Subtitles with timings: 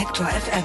[0.00, 0.64] Detektor FM.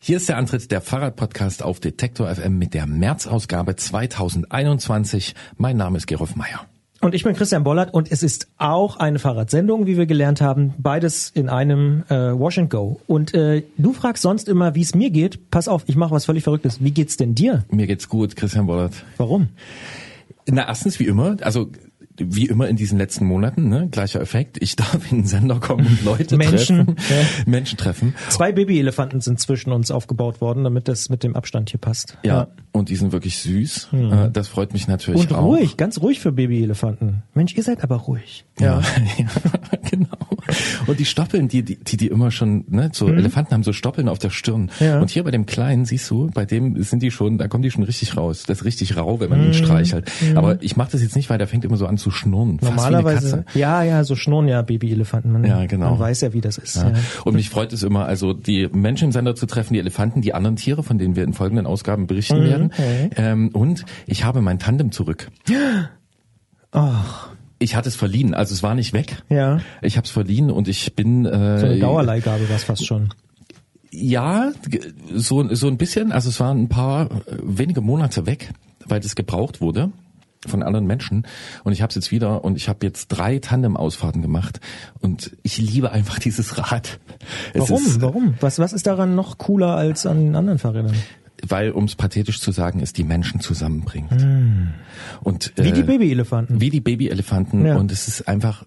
[0.00, 5.36] Hier ist der Antritt der Fahrradpodcast auf Detektor FM mit der März-Ausgabe 2021.
[5.58, 6.66] Mein Name ist Gerolf Meyer.
[7.00, 10.74] Und ich bin Christian Bollert und es ist auch eine Fahrradsendung, wie wir gelernt haben.
[10.78, 13.00] Beides in einem äh, Wash and Go.
[13.06, 15.52] Und äh, du fragst sonst immer, wie es mir geht.
[15.52, 16.82] Pass auf, ich mache was völlig Verrücktes.
[16.82, 17.64] Wie geht's denn dir?
[17.70, 19.04] Mir geht's gut, Christian Bollert.
[19.18, 19.50] Warum?
[20.46, 21.70] Na, erstens wie immer, also
[22.28, 24.58] wie immer in diesen letzten Monaten, ne, gleicher Effekt.
[24.60, 26.96] Ich darf in den Sender kommen und Leute Menschen, treffen.
[27.08, 27.26] ja.
[27.46, 28.14] Menschen treffen.
[28.28, 32.18] Zwei Babyelefanten sind zwischen uns aufgebaut worden, damit das mit dem Abstand hier passt.
[32.22, 33.88] Ja, und die sind wirklich süß.
[33.92, 35.44] Äh, Das freut mich natürlich Und auch.
[35.44, 37.22] ruhig, ganz ruhig für Babyelefanten.
[37.34, 38.44] Mensch, ihr seid aber ruhig.
[38.60, 38.80] Ja,
[39.18, 39.26] ja
[39.90, 40.06] genau.
[40.86, 44.08] Und die Stoppeln, die, die, die, die immer schon, ne, so Elefanten haben so Stoppeln
[44.08, 44.70] auf der Stirn.
[44.80, 44.86] Mhm.
[44.86, 45.00] Ja.
[45.00, 47.70] Und hier bei dem Kleinen, siehst du, bei dem sind die schon, da kommen die
[47.70, 48.44] schon richtig raus.
[48.46, 49.46] Das ist richtig rau, wenn man Mhm.
[49.48, 50.10] ihn streichelt.
[50.34, 52.58] Aber ich mache das jetzt nicht, weil der fängt immer so an zu schnurren.
[52.62, 53.58] Normalerweise, Katze.
[53.58, 55.32] ja, ja, so schnurren ja Babyelefanten.
[55.32, 55.90] Man, Ja, genau.
[55.90, 56.76] Man weiß ja, wie das ist.
[56.76, 56.90] Ja.
[56.90, 56.94] Ja.
[57.24, 60.34] Und mich freut es immer, also die Menschen im Sender zu treffen, die Elefanten, die
[60.34, 62.59] anderen Tiere, von denen wir in folgenden Ausgaben berichten werden.
[63.16, 65.30] Ähm, und ich habe mein Tandem zurück.
[66.72, 69.22] Ach, Ich hatte es verliehen, also es war nicht weg.
[69.28, 69.60] ja.
[69.82, 73.12] Ich habe es verliehen und ich bin äh, So eine Dauerleihgabe war es fast schon.
[73.92, 74.52] Ja,
[75.14, 76.12] so, so ein bisschen.
[76.12, 78.52] Also es waren ein paar äh, wenige Monate weg,
[78.86, 79.90] weil das gebraucht wurde
[80.46, 81.26] von anderen Menschen.
[81.64, 84.60] Und ich habe es jetzt wieder und ich habe jetzt drei Tandem-Ausfahrten gemacht
[85.00, 86.98] und ich liebe einfach dieses Rad.
[87.52, 87.84] Es Warum?
[87.84, 88.34] Ist, Warum?
[88.40, 90.94] Was, was ist daran noch cooler als an den anderen Fahrrädern?
[91.48, 94.12] Weil, um es pathetisch zu sagen, es die Menschen zusammenbringt.
[95.22, 95.64] Und, Hm.
[95.64, 96.60] Wie die äh, Babyelefanten.
[96.60, 97.66] Wie die Babyelefanten.
[97.66, 97.76] Ja.
[97.76, 98.64] Und es ist einfach,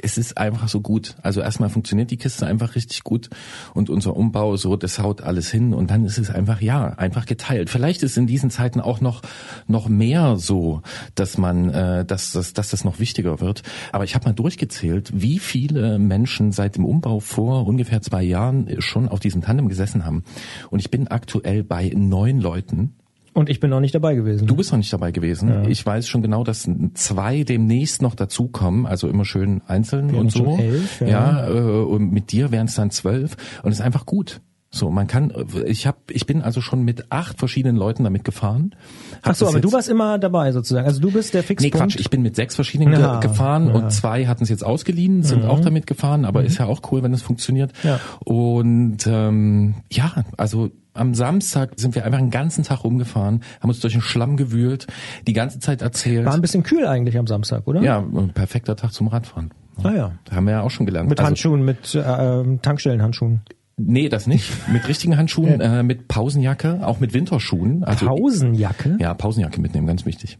[0.00, 1.16] es ist einfach so gut.
[1.22, 3.30] Also erstmal funktioniert die Kiste einfach richtig gut
[3.74, 7.26] und unser Umbau so, das haut alles hin und dann ist es einfach, ja, einfach
[7.26, 7.70] geteilt.
[7.70, 9.22] Vielleicht ist in diesen Zeiten auch noch,
[9.66, 10.82] noch mehr so,
[11.14, 13.62] dass man, äh, dass, dass, dass das noch wichtiger wird.
[13.92, 18.80] Aber ich habe mal durchgezählt, wie viele Menschen seit dem Umbau vor ungefähr zwei Jahren
[18.80, 20.24] schon auf diesem Tandem gesessen haben.
[20.70, 22.94] Und ich bin aktuell bei neun Leuten.
[23.36, 24.46] Und ich bin noch nicht dabei gewesen.
[24.46, 25.66] Du bist noch nicht dabei gewesen.
[25.68, 30.32] Ich weiß schon genau, dass zwei demnächst noch dazukommen, also immer schön einzeln Wir und
[30.32, 30.56] so.
[30.56, 31.06] elf, ja.
[31.06, 34.40] ja, äh, und mit dir wären es dann zwölf und es ist einfach gut.
[34.70, 35.32] So, man kann,
[35.66, 38.74] ich habe, ich bin also schon mit acht verschiedenen Leuten damit gefahren.
[39.22, 40.86] Ach so, aber du warst immer dabei sozusagen.
[40.86, 41.76] Also du bist der Nee, Fixpunkt.
[41.76, 43.74] Quatsch, ich bin mit sechs verschiedenen ge Ja, gefahren ja.
[43.74, 47.02] und zwei hatten es jetzt ausgeliehen, sind auch damit gefahren, aber ist ja auch cool,
[47.02, 47.72] wenn es funktioniert.
[47.84, 48.00] Ja.
[48.24, 53.80] Und ähm, ja, also am Samstag sind wir einfach einen ganzen Tag rumgefahren, haben uns
[53.80, 54.86] durch den Schlamm gewühlt,
[55.26, 56.26] die ganze Zeit erzählt.
[56.26, 57.82] War ein bisschen kühl eigentlich am Samstag, oder?
[57.82, 59.52] ja, ein perfekter Tag zum Radfahren.
[59.82, 60.12] Ah ja.
[60.24, 61.08] Da haben wir ja auch schon gelernt.
[61.08, 63.40] Mit Also, Handschuhen, mit äh, Tankstellenhandschuhen.
[63.78, 64.50] Nee, das nicht.
[64.72, 67.84] Mit richtigen Handschuhen, äh, mit Pausenjacke, auch mit Winterschuhen.
[67.84, 68.96] Also, Pausenjacke?
[68.98, 70.38] Ja, Pausenjacke mitnehmen, ganz wichtig.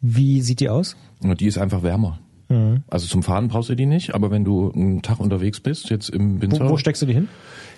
[0.00, 0.96] Wie sieht die aus?
[1.22, 2.20] Die ist einfach wärmer.
[2.48, 2.82] Mhm.
[2.88, 6.08] Also zum Fahren brauchst du die nicht, aber wenn du einen Tag unterwegs bist, jetzt
[6.08, 6.68] im Wo, Winter.
[6.70, 7.28] wo steckst du die hin?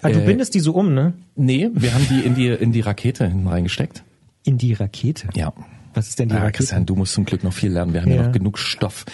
[0.03, 1.15] Ah, du Äh, bindest die so um, ne?
[1.37, 4.03] nee, wir haben die in die in die Rakete hinten reingesteckt.
[4.45, 5.29] In die Rakete.
[5.35, 5.53] Ja.
[5.95, 6.57] Was ist denn die Ja, Rakete?
[6.59, 7.93] Christian, du musst zum Glück noch viel lernen.
[7.93, 8.23] Wir haben ja, Ja.
[8.25, 9.05] noch genug Stoff.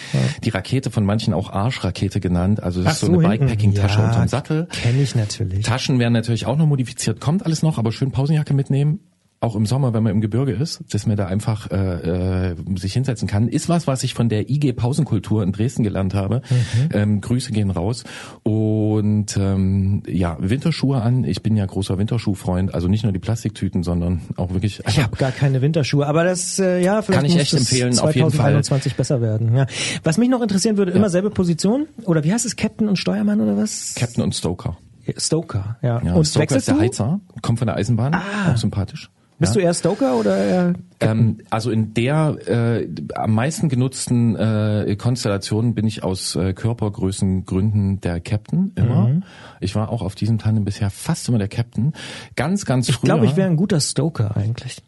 [0.45, 2.63] Die Rakete von manchen auch Arschrakete genannt.
[2.63, 3.45] Also das Ach ist so, eine hinten.
[3.47, 4.67] Bikepacking-Tasche ja, unterm Sattel.
[4.71, 5.65] Kenn ich natürlich.
[5.65, 7.19] Taschen werden natürlich auch noch modifiziert.
[7.19, 9.01] Kommt alles noch, aber schön Pausenjacke mitnehmen.
[9.41, 12.91] Auch im Sommer, wenn man im Gebirge ist, dass man da einfach äh, äh, sich
[12.91, 16.41] hinsetzen kann, ist was, was ich von der IG Pausenkultur in Dresden gelernt habe.
[16.49, 16.89] Mhm.
[16.93, 18.03] Ähm, Grüße gehen raus.
[18.43, 21.23] Und ähm, ja, Winterschuhe an.
[21.23, 22.73] Ich bin ja großer Winterschuhfreund.
[22.73, 24.81] Also nicht nur die Plastiktüten, sondern auch wirklich.
[24.87, 27.97] Ich habe gar keine Winterschuhe, aber das äh, ja vielleicht Kann ich echt das empfehlen,
[27.99, 28.61] auf jeden Fall.
[28.61, 29.55] 2021 besser werden.
[29.55, 29.67] Ja.
[30.03, 33.39] Was mich noch interessieren würde, immer selbe Position oder wie heißt es Captain und Steuermann
[33.39, 33.95] oder was?
[33.95, 34.77] Captain und Stoker.
[35.17, 36.01] Stoker, ja.
[36.03, 36.77] Ja, und Stoker ist der?
[36.77, 39.09] Heizer, kommt von der Eisenbahn, auch sympathisch.
[39.39, 39.61] Bist ja.
[39.61, 45.73] du eher Stoker oder eher Ähm, also in der äh, am meisten genutzten äh, Konstellation
[45.73, 49.07] bin ich aus äh, Körpergrößengründen der Captain immer.
[49.07, 49.23] Mhm.
[49.61, 51.93] Ich war auch auf diesem Tandem bisher fast immer der Captain.
[52.35, 53.05] Ganz, ganz Ich früher.
[53.05, 54.81] glaube, ich wäre ein guter Stoker eigentlich.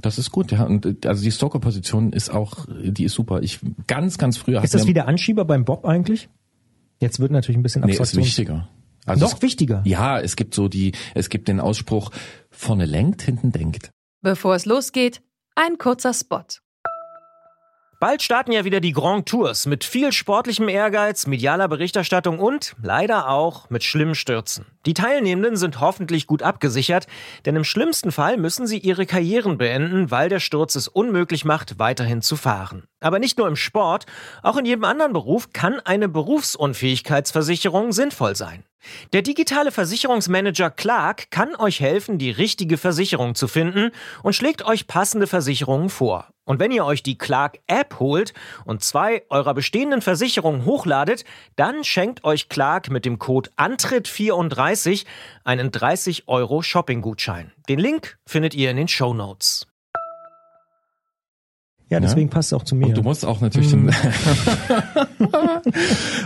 [0.00, 0.64] das ist gut, ja.
[0.64, 3.40] Und äh, also die Stoker-Position ist auch, die ist super.
[3.42, 4.62] Ich ganz, ganz früher.
[4.64, 6.28] Ist das wie der Anschieber beim Bob eigentlich?
[6.98, 8.68] Jetzt wird natürlich ein bisschen Nee, ist wichtiger.
[9.04, 9.82] Also Noch es, wichtiger.
[9.84, 12.10] Ja, es gibt so die, es gibt den Ausspruch,
[12.52, 13.90] vorne lenkt, hinten denkt.
[14.22, 15.22] Bevor es losgeht,
[15.54, 16.44] ein kurzer Spot.
[18.02, 23.28] Bald starten ja wieder die Grand Tours mit viel sportlichem Ehrgeiz, medialer Berichterstattung und leider
[23.28, 24.66] auch mit schlimmen Stürzen.
[24.86, 27.06] Die Teilnehmenden sind hoffentlich gut abgesichert,
[27.44, 31.78] denn im schlimmsten Fall müssen sie ihre Karrieren beenden, weil der Sturz es unmöglich macht,
[31.78, 32.88] weiterhin zu fahren.
[32.98, 34.06] Aber nicht nur im Sport,
[34.42, 38.64] auch in jedem anderen Beruf kann eine Berufsunfähigkeitsversicherung sinnvoll sein.
[39.12, 43.92] Der digitale Versicherungsmanager Clark kann euch helfen, die richtige Versicherung zu finden
[44.24, 46.31] und schlägt euch passende Versicherungen vor.
[46.44, 48.34] Und wenn ihr euch die Clark App holt
[48.64, 51.24] und zwei eurer bestehenden Versicherungen hochladet,
[51.56, 55.04] dann schenkt euch Clark mit dem Code Antritt34
[55.44, 57.52] einen 30 Euro Shopping-Gutschein.
[57.68, 59.66] Den Link findet ihr in den Show Notes.
[61.92, 62.34] Ja, deswegen ja?
[62.34, 62.86] passt es auch zu mir.
[62.86, 63.90] Und du musst auch natürlich hm.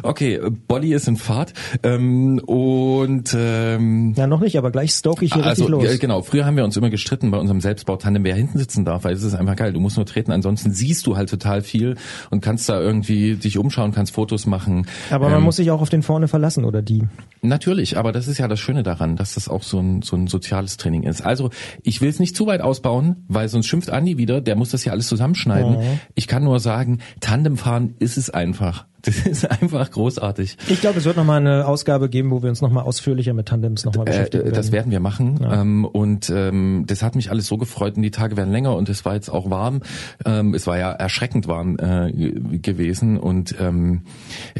[0.05, 1.55] Okay, Bolly ist in Fahrt.
[1.83, 5.99] Ähm, und ähm, Ja, noch nicht, aber gleich stoke ich hier also, richtig los.
[5.99, 9.15] Genau, früher haben wir uns immer gestritten bei unserem Selbstbautandem, wer hinten sitzen darf, weil
[9.15, 9.73] es ist einfach geil.
[9.73, 11.97] Du musst nur treten, ansonsten siehst du halt total viel
[12.31, 14.87] und kannst da irgendwie dich umschauen, kannst Fotos machen.
[15.11, 17.03] Aber man ähm, muss sich auch auf den vorne verlassen, oder die?
[17.43, 20.29] Natürlich, aber das ist ja das Schöne daran, dass das auch so ein, so ein
[20.29, 21.23] soziales Training ist.
[21.27, 21.51] Also,
[21.83, 24.85] ich will es nicht zu weit ausbauen, weil sonst schimpft Andi wieder, der muss das
[24.85, 25.79] ja alles zusammenschneiden schneiden.
[25.79, 26.01] Mhm.
[26.15, 28.87] Ich kann nur sagen, Tandemfahren ist es einfach.
[29.07, 30.57] Das ist einfach großartig.
[30.69, 33.85] Ich glaube, es wird nochmal eine Ausgabe geben, wo wir uns nochmal ausführlicher mit Tandems
[33.85, 34.55] nochmal äh, beschäftigen werden.
[34.55, 35.39] Das werden wir machen.
[35.41, 35.61] Ja.
[35.61, 38.89] Ähm, und ähm, das hat mich alles so gefreut und die Tage werden länger und
[38.89, 39.83] es war jetzt auch warm.
[40.25, 42.11] Ähm, es war ja erschreckend warm äh,
[42.59, 44.03] gewesen und ähm,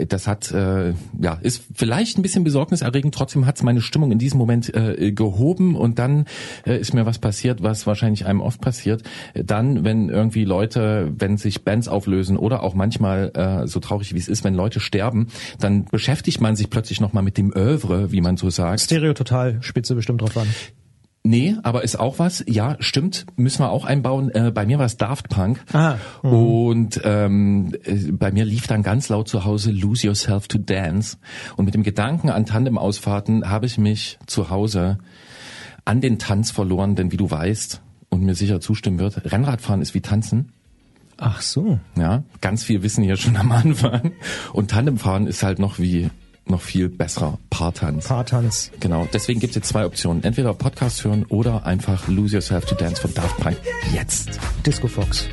[0.09, 3.15] das hat, äh, ja, ist vielleicht ein bisschen besorgniserregend.
[3.15, 6.27] Trotzdem hat es meine Stimmung in diesem Moment äh, gehoben und dann
[6.65, 9.03] äh, ist mir was passiert, was wahrscheinlich einem oft passiert.
[9.35, 14.19] Dann, wenn irgendwie Leute, wenn sich Bands auflösen oder auch manchmal äh, so traurig wie
[14.19, 15.29] es ist, ist, wenn Leute sterben,
[15.59, 18.81] dann beschäftigt man sich plötzlich nochmal mit dem Oeuvre, wie man so sagt.
[18.81, 20.47] Stereo total spitze bestimmt drauf an.
[21.27, 22.45] Nee, aber ist auch was.
[22.47, 23.27] Ja, stimmt.
[23.35, 24.31] Müssen wir auch einbauen.
[24.31, 25.61] Äh, bei mir war es Daft Punk.
[25.73, 26.33] Ah, mhm.
[26.33, 31.17] und ähm, äh, bei mir lief dann ganz laut zu Hause Lose Yourself to Dance.
[31.57, 34.99] Und mit dem Gedanken an Tandem-Ausfahrten habe ich mich zu Hause
[35.85, 39.95] an den Tanz verloren, denn wie du weißt und mir sicher zustimmen wird, Rennradfahren ist
[39.95, 40.53] wie Tanzen.
[41.19, 41.79] Ach so.
[41.97, 44.13] Ja, ganz viel Wissen hier schon am Anfang.
[44.53, 46.11] Und Tandemfahren ist halt noch wie
[46.49, 48.07] noch viel besserer Paartanz.
[48.07, 48.71] Paartanz.
[48.81, 49.09] Genau.
[49.13, 50.23] Deswegen gibt es jetzt zwei Optionen.
[50.23, 53.57] Entweder Podcast hören oder einfach Lose Yourself to Dance von Daft Punk.
[53.93, 54.39] Jetzt.
[54.65, 55.29] Disco Fox.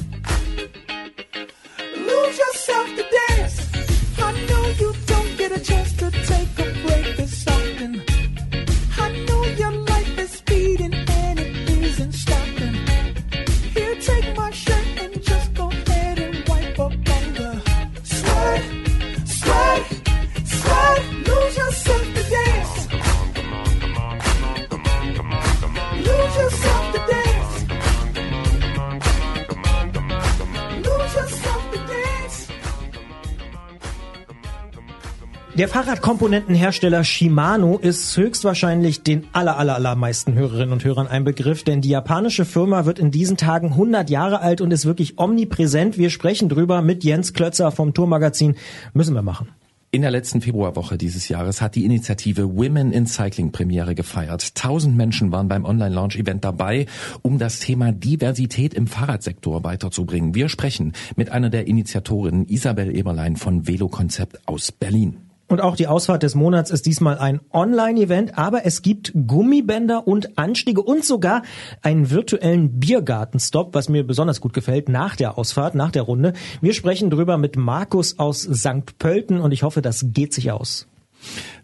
[35.73, 41.89] Fahrradkomponentenhersteller Shimano ist höchstwahrscheinlich den aller, aller, allermeisten Hörerinnen und Hörern ein Begriff, denn die
[41.89, 45.97] japanische Firma wird in diesen Tagen 100 Jahre alt und ist wirklich omnipräsent.
[45.97, 48.53] Wir sprechen drüber mit Jens Klötzer vom Tourmagazin.
[48.93, 49.47] Müssen wir machen.
[49.89, 54.53] In der letzten Februarwoche dieses Jahres hat die Initiative Women in Cycling Premiere gefeiert.
[54.53, 56.85] Tausend Menschen waren beim Online-Launch-Event dabei,
[57.23, 60.35] um das Thema Diversität im Fahrradsektor weiterzubringen.
[60.35, 65.17] Wir sprechen mit einer der Initiatorinnen, Isabel Eberlein von Velo Konzept aus Berlin.
[65.53, 70.35] Und auch die Ausfahrt des Monats ist diesmal ein Online-Event, aber es gibt Gummibänder und
[70.39, 71.43] Anstiege und sogar
[71.83, 76.33] einen virtuellen Biergartenstop, was mir besonders gut gefällt, nach der Ausfahrt, nach der Runde.
[76.61, 78.97] Wir sprechen drüber mit Markus aus St.
[78.97, 80.87] Pölten und ich hoffe, das geht sich aus.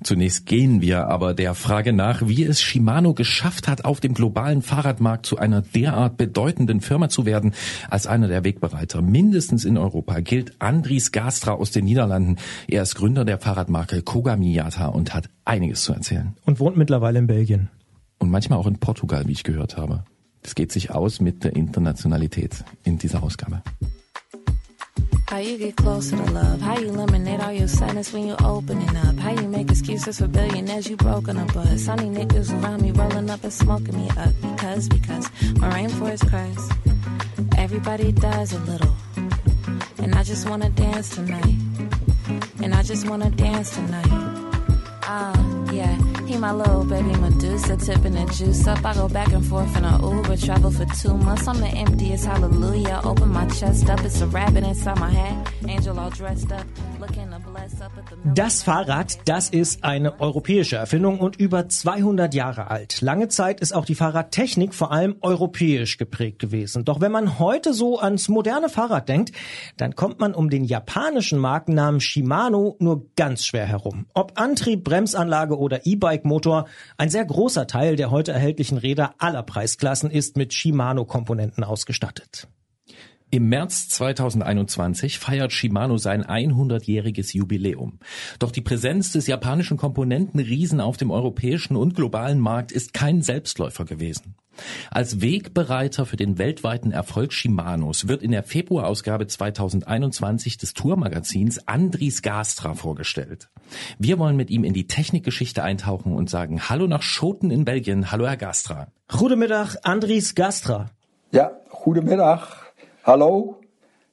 [0.04, 4.62] Zunächst gehen wir aber der Frage nach, wie es Shimano geschafft hat, auf dem globalen
[4.62, 7.54] Fahrradmarkt zu einer derart bedeutenden Firma zu werden.
[7.90, 12.38] Als einer der Wegbereiter, mindestens in Europa, gilt Andries Gastra aus den Niederlanden.
[12.68, 16.36] Er ist Gründer der Fahrradmarke Kogamiyata und hat einiges zu erzählen.
[16.46, 17.70] Und wohnt mittlerweile in Belgien.
[18.18, 20.04] Und manchmal auch in Portugal, wie ich gehört habe.
[20.42, 23.62] Es geht sich aus mit der Internationalität in dieser Ausgabe.
[25.30, 26.60] How you get closer to love?
[26.60, 29.16] How you eliminate all your sadness when you're opening up?
[29.18, 31.82] How you make excuses for billionaires you broken up bus?
[31.82, 36.70] Sunny niggas around me rolling up and smoking me up because because my rainforest cries.
[37.60, 38.96] Everybody dies a little,
[40.00, 41.56] and I just wanna dance tonight,
[42.64, 44.10] and I just wanna dance tonight.
[45.04, 46.19] Ah, yeah.
[46.30, 48.86] He my little baby Medusa, tipping the juice up.
[48.86, 51.48] I go back and forth in a Uber, travel for two months.
[51.48, 53.02] I'm the emptiest, hallelujah.
[53.04, 55.52] Open my chest up, it's a rabbit inside my hat.
[55.68, 56.68] Angel all dressed up,
[57.00, 57.29] looking
[58.36, 63.02] Das Fahrrad, das ist eine europäische Erfindung und über 200 Jahre alt.
[63.02, 66.86] Lange Zeit ist auch die Fahrradtechnik vor allem europäisch geprägt gewesen.
[66.86, 69.32] Doch wenn man heute so ans moderne Fahrrad denkt,
[69.78, 74.06] dann kommt man um den japanischen Markennamen Shimano nur ganz schwer herum.
[74.14, 76.66] Ob Antrieb, Bremsanlage oder E-Bike-Motor,
[76.98, 82.48] ein sehr großer Teil der heute erhältlichen Räder aller Preisklassen ist mit Shimano-Komponenten ausgestattet.
[83.32, 88.00] Im März 2021 feiert Shimano sein 100-jähriges Jubiläum.
[88.40, 93.86] Doch die Präsenz des japanischen Komponentenriesen auf dem europäischen und globalen Markt ist kein Selbstläufer
[93.86, 94.34] gewesen.
[94.90, 102.24] Als Wegbereiter für den weltweiten Erfolg Shimanos wird in der Februarausgabe 2021 des Tourmagazins Andries
[102.24, 103.50] Gastra vorgestellt.
[104.00, 108.12] Wir wollen mit ihm in die Technikgeschichte eintauchen und sagen Hallo nach Schoten in Belgien.
[108.12, 108.88] Hallo Herr Gastra.
[109.08, 110.90] Goedemiddag, Andries Gastra.
[111.32, 112.59] Ja, goedemiddag.
[113.04, 113.60] Hallo.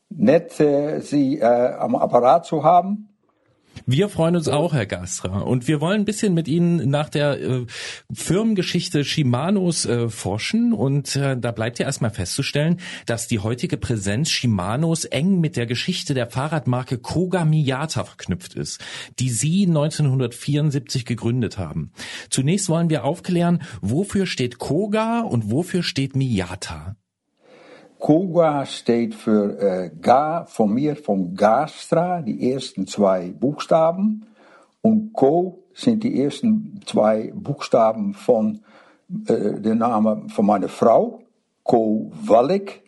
[0.08, 3.08] Nett, äh, Sie äh, am Apparat zu haben.
[3.84, 5.40] Wir freuen uns auch, Herr Gastra.
[5.40, 7.66] Und wir wollen ein bisschen mit Ihnen nach der äh,
[8.12, 10.72] Firmengeschichte Shimanos äh, forschen.
[10.72, 15.66] Und äh, da bleibt ja erstmal festzustellen, dass die heutige Präsenz Shimanos eng mit der
[15.66, 18.80] Geschichte der Fahrradmarke Koga Miyata verknüpft ist,
[19.18, 21.92] die Sie 1974 gegründet haben.
[22.30, 26.96] Zunächst wollen wir aufklären, wofür steht Koga und wofür steht Miyata?
[27.98, 34.26] Koga steht für äh, Ga, von mir von Gastra, die ersten zwei Buchstaben.
[34.82, 38.60] Und Ko sind die ersten zwei Buchstaben von
[39.26, 41.22] äh, der Name von meiner Frau,
[41.62, 42.82] Ko Wallik.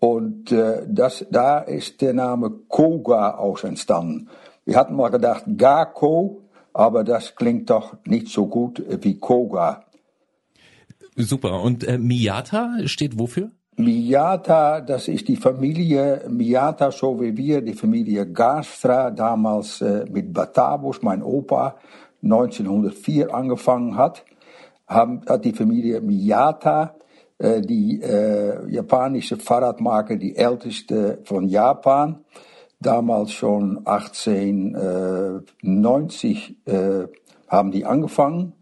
[0.00, 4.28] Und äh, das, da ist der Name Koga aus entstanden.
[4.64, 9.84] Wir hatten mal gedacht Gako, aber das klingt doch nicht so gut wie Koga.
[11.16, 11.62] Super.
[11.62, 13.50] Und äh, Miyata steht wofür?
[13.76, 20.32] Miyata, das ist die Familie Miyata, so wie wir, die Familie Gastra, damals äh, mit
[20.32, 21.76] Batavus, mein Opa,
[22.22, 24.24] 1904 angefangen hat,
[24.86, 26.94] haben, hat die Familie Miyata,
[27.38, 32.20] äh, die äh, japanische Fahrradmarke, die älteste von Japan,
[32.80, 37.06] damals schon 1890 äh,
[37.48, 38.54] haben die angefangen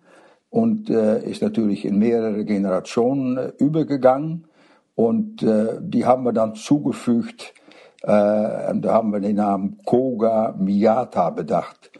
[0.50, 4.49] und äh, ist natürlich in mehrere Generationen äh, übergegangen.
[4.95, 7.55] Und äh, die haben wir dann zugefügt,
[8.03, 11.91] äh, und da haben wir den Namen Koga Miyata bedacht.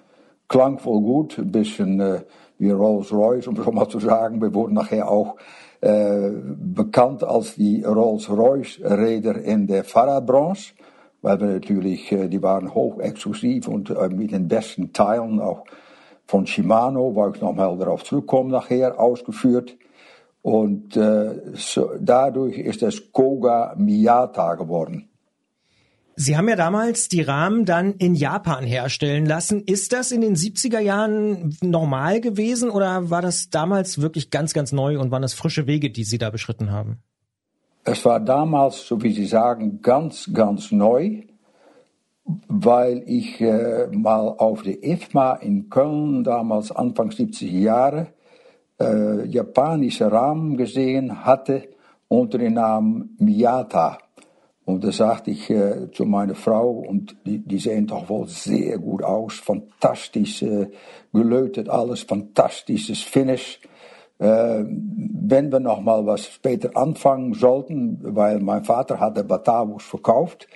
[0.49, 2.21] Klang voll gut, ein bisschen äh,
[2.59, 4.41] wie Rolls-Royce, um so mal zu sagen.
[4.41, 5.37] Wir wurden nachher auch
[5.81, 10.75] äh, bekannt als die Rolls-Royce-Räder in der Fahrradbranche,
[11.23, 15.65] weil wir natürlich, äh, die waren hochexklusiv und äh, mit den besten Teilen auch
[16.27, 19.77] von Shimano, wo ich nochmal darauf zurückkomme nachher, ausgeführt.
[20.43, 25.09] Und äh, so, dadurch ist es Koga Miyata geworden.
[26.15, 29.63] Sie haben ja damals die Rahmen dann in Japan herstellen lassen.
[29.65, 34.73] Ist das in den 70er Jahren normal gewesen oder war das damals wirklich ganz, ganz
[34.73, 36.99] neu und waren das frische Wege, die Sie da beschritten haben?
[37.85, 41.23] Es war damals, so wie Sie sagen, ganz, ganz neu,
[42.25, 48.09] weil ich äh, mal auf der IFMA in Köln, damals Anfang 70er Jahre,
[48.83, 51.69] äh, japanische Rahmen gesehen hatte
[52.09, 53.99] unter dem Namen Miyata.
[54.65, 58.79] Und da sagte ich äh, zu meiner Frau, und die, die sehen doch wohl sehr
[58.79, 60.69] gut aus, fantastisch äh,
[61.13, 63.61] gelötet alles, fantastisches Finish.
[64.19, 70.47] Äh, wenn wir noch mal was später anfangen sollten, weil mein Vater hatte Batavus verkauft,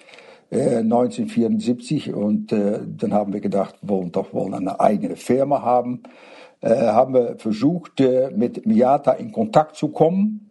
[0.51, 5.63] äh, 1974, und äh, dann haben wir gedacht, wir wollen doch wohl eine eigene Firma
[5.63, 10.51] haben, äh, haben wir versucht, äh, mit Miyata in Kontakt zu kommen.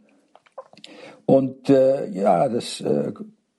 [1.25, 3.12] Und äh, ja, das äh,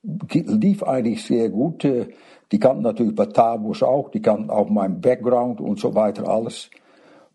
[0.02, 1.84] lief eigentlich sehr gut.
[1.84, 2.06] Äh,
[2.52, 6.70] Die kannten natürlich Batavus auch, die kannten auch meinen Background und so weiter alles.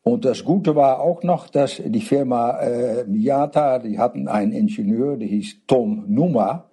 [0.04, 5.18] Und das Gute war auch noch, dass die Firma äh, Miyata, die hatten einen Ingenieur,
[5.18, 6.70] der hieß Tom Numa.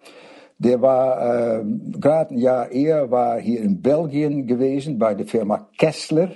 [0.58, 1.64] Der war äh,
[1.98, 6.30] gerade ein Jahr eher war hier in Belgien gewesen bei der Firma Kessler,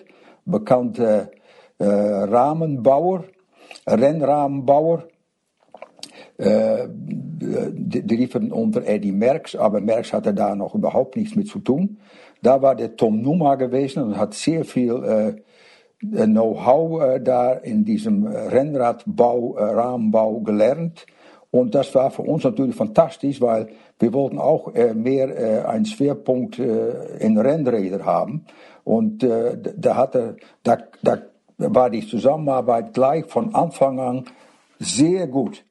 [0.45, 1.31] bekannte
[1.83, 3.25] äh, Rahmenbauer,
[3.87, 5.05] Rennrahmenbauer.
[6.39, 11.49] Äh, die, die liefen unter Eddie Merckx, aber Merckx hatte da noch überhaupt nichts mit
[11.49, 11.99] zu tun.
[12.43, 15.35] Da war der Tom Numa gewesen und hat sehr viel äh,
[16.05, 21.07] Know-how äh, da in diesem Rennradbau, äh, Rahmenbau gelernt.
[21.51, 25.85] Und das war für uns natürlich fantastisch, weil wir wollten auch äh, mehr äh, einen
[25.85, 28.47] Schwerpunkt äh, in Rennräder haben.
[28.85, 31.19] Und äh, da, hatte, da, da
[31.69, 34.25] war die Zusammenarbeit gleich von Anfang an
[34.79, 35.65] sehr gut.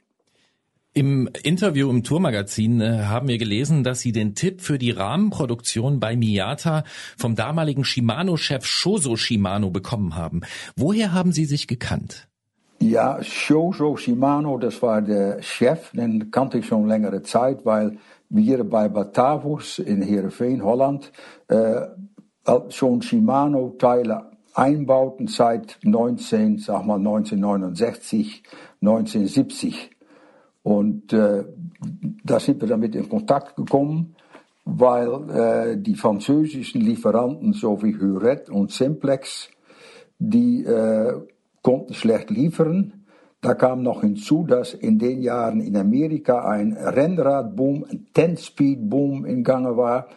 [0.93, 6.01] Im Interview im Tourmagazin äh, haben wir gelesen, dass Sie den Tipp für die Rahmenproduktion
[6.01, 6.83] bei Miyata
[7.17, 10.41] vom damaligen Shimano-Chef Shoso Shimano bekommen haben.
[10.75, 12.27] Woher haben Sie sich gekannt?
[12.81, 18.65] Ja, Shoso Shimano, das war der Chef, den kannte ich schon längere Zeit, weil wir
[18.65, 21.12] bei Batavus in Heerenveen, Holland,
[21.48, 21.83] äh,
[22.69, 28.43] schon Shimano-Teile einbauten seit 19, sag mal 1969,
[28.81, 29.91] 1970.
[30.63, 31.43] Und äh,
[32.24, 34.15] da sind wir damit in Kontakt gekommen,
[34.65, 39.50] weil äh, die französischen Lieferanten, so wie Huret und Simplex,
[40.20, 41.13] die äh,
[41.63, 43.05] konnten schlecht liefern.
[43.41, 49.43] Da kam noch hinzu, dass in den Jahren in Amerika ein Rennradboom, ein Ten-Speed-Boom in
[49.43, 50.08] Gange war.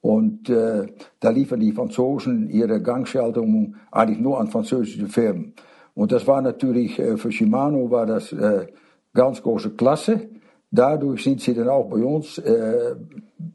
[0.00, 0.86] Und äh,
[1.20, 5.54] da liefern die Franzosen ihre Gangschaltung eigentlich nur an französische Firmen.
[5.94, 8.66] Und das war natürlich äh, für Shimano war das äh,
[9.12, 10.28] ganz große Klasse.
[10.70, 12.94] Dadurch sind sie dann auch bei uns, äh,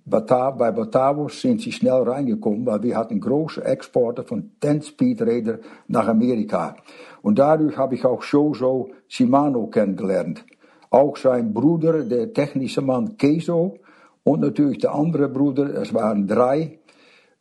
[0.03, 6.75] bei Batavus sind sie schnell reingekommen, weil wir hatten große Exporte von 10-Speed-Rädern nach Amerika.
[7.21, 10.45] Und dadurch habe ich auch Jojo Shimano kennengelernt.
[10.89, 13.77] Auch sein Bruder, der technische Mann Keso,
[14.25, 16.79] und natürlich der andere Bruder, es waren drei,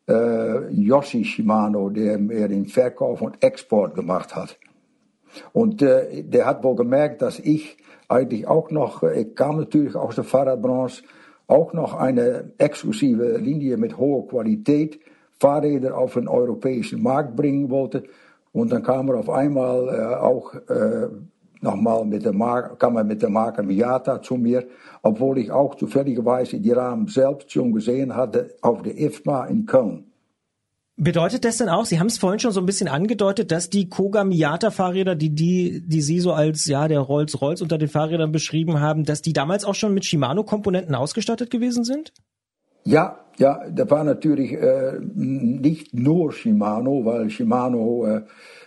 [0.07, 4.59] äh, Yoshi Shimano, der mehr den Verkauf und Export gemacht hat.
[5.55, 9.97] Und äh, der hat wohl gemerkt, dass ich eigentlich auch noch, äh, ich kam natürlich
[9.97, 11.05] aus der Fahrradbranche,
[11.47, 15.01] auch noch eine exklusive Linie mit hoher Qualität,
[15.41, 18.05] Fahrräder auf den europäischen Markt bringen wollte.
[18.53, 21.09] Und dann kam er auf einmal äh, auch äh,
[21.65, 24.69] nochmal mit der Marke, kam er mit der Marke Miata zu mir,
[25.03, 30.05] obwohl ich auch zufälligerweise die Rahmen selbst schon gesehen hatte auf der IFMA in Köln.
[30.97, 33.89] Bedeutet das denn auch, Sie haben es vorhin schon so ein bisschen angedeutet, dass die
[33.89, 38.31] Koga Miata Fahrräder, die, die, die Sie so als, ja, der Rolls-Royce unter den Fahrrädern
[38.31, 42.13] beschrieben haben, dass die damals auch schon mit Shimano-Komponenten ausgestattet gewesen sind?
[42.85, 48.23] Ja, ja, da war natürlich äh, nicht nur Shimano, weil Shimano äh,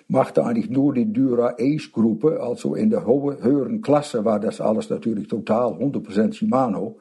[0.07, 4.89] machte eigentlich nur die Dura Ace Gruppe, also in der höheren Klasse war das alles
[4.89, 6.97] natürlich total 100% Shimano.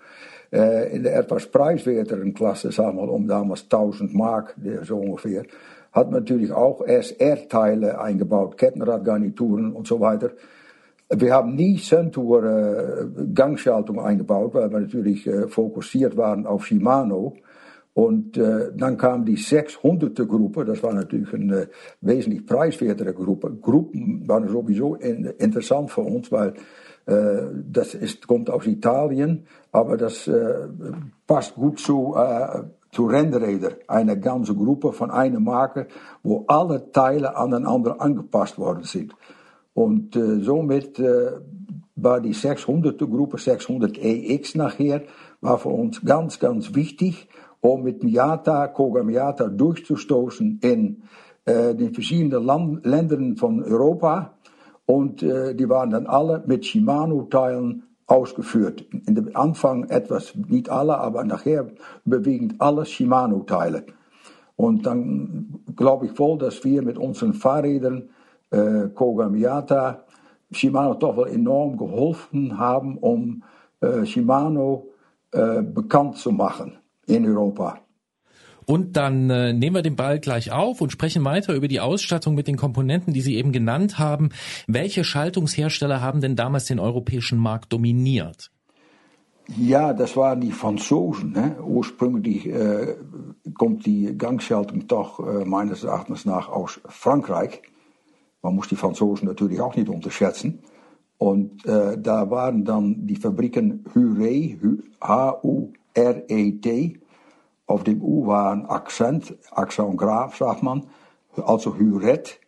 [0.53, 5.45] Äh, in der etwas preiswerteren Klasse, sagen wir um damals 1000 Mark, so ungefähr,
[5.93, 10.31] hat man natürlich auch SR-Teile eingebaut, Kettenradgarnituren und so weiter.
[11.09, 17.35] Wir haben nie Centur äh, Gangschaltung eingebaut, weil wir natürlich fokussiert waren auf Shimano.
[17.97, 21.71] Und äh, dann kam die 600er Gruppe, das war natürlich eine
[22.03, 23.51] wesentlich preiswertere Gruppe.
[23.59, 26.53] Gruppen waren sowieso in, interessant für uns, weil
[27.07, 30.69] äh, das ist, kommt aus Italien, aber das äh,
[31.27, 33.71] passt gut zu, äh, zu Rennräder.
[33.89, 35.87] Eine ganze Gruppe von einer Marke,
[36.23, 39.15] wo alle Teile aneinander angepasst worden sind.
[39.73, 41.31] Und äh, somit äh,
[41.95, 45.05] war die 600er Gruppe, 600 EX nachher,
[45.41, 47.27] war für uns ganz, ganz wichtig,
[47.61, 51.03] um mit Miata, Koga Miata durchzustoßen in
[51.45, 54.35] äh, den verschiedenen Land Ländern von Europa
[54.85, 58.85] und äh, die waren dann alle mit Shimano-Teilen ausgeführt.
[59.07, 61.67] In dem Anfang etwas, nicht alle, aber nachher
[62.05, 63.85] überwiegend alle Shimano-Teile.
[64.55, 68.11] Und dann glaube ich wohl, dass wir mit unseren Fahrrädern
[68.51, 70.05] äh, Koga Miata
[70.53, 73.43] Shimano doch wel enorm geholfen haben, um
[73.81, 74.89] äh, Shimano
[75.33, 77.81] äh, bekannt zu machen in Europa.
[78.67, 82.35] Und dann äh, nehmen wir den Ball gleich auf und sprechen weiter über die Ausstattung
[82.35, 84.31] mit den Komponenten, die Sie eben genannt haben.
[84.67, 88.51] Welche Schaltungshersteller haben denn damals den europäischen Markt dominiert?
[89.57, 91.31] Ja, das waren die Franzosen.
[91.33, 91.57] Ne?
[91.63, 92.97] Ursprünglich äh,
[93.55, 97.63] kommt die Gangschaltung doch äh, meines Erachtens nach aus Frankreich.
[98.43, 100.59] Man muss die Franzosen natürlich auch nicht unterschätzen.
[101.19, 104.59] Und äh, da waren dann die Fabriken Huret,
[105.01, 105.76] H-U-R-E-T,
[107.67, 110.87] auf dem U war ein Akzent, Akzent Graf, sagt man,
[111.37, 112.41] also Huret.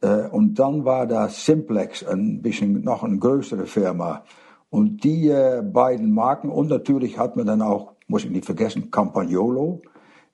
[0.00, 4.24] Äh, und dann war da Simplex, ein bisschen noch eine größere Firma.
[4.70, 8.90] Und die äh, beiden Marken, und natürlich hat man dann auch, muss ich nicht vergessen,
[8.90, 9.82] Campagnolo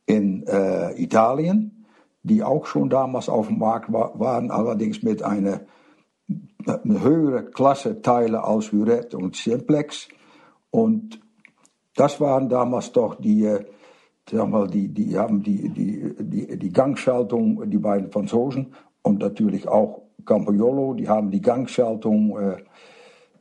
[0.07, 1.87] in äh, Italien,
[2.23, 5.61] die auch schon damals auf dem Markt war, waren, allerdings mit einer
[6.67, 10.09] eine höhere Klasse Teile als Huret und Simplex.
[10.71, 11.21] Und
[11.95, 13.65] das waren damals doch die, äh,
[14.31, 19.69] sag mal, die, die haben die, die, die, die Gangschaltung, die beiden Franzosen und natürlich
[19.69, 22.57] auch Campagnolo, die haben die Gangschaltung äh,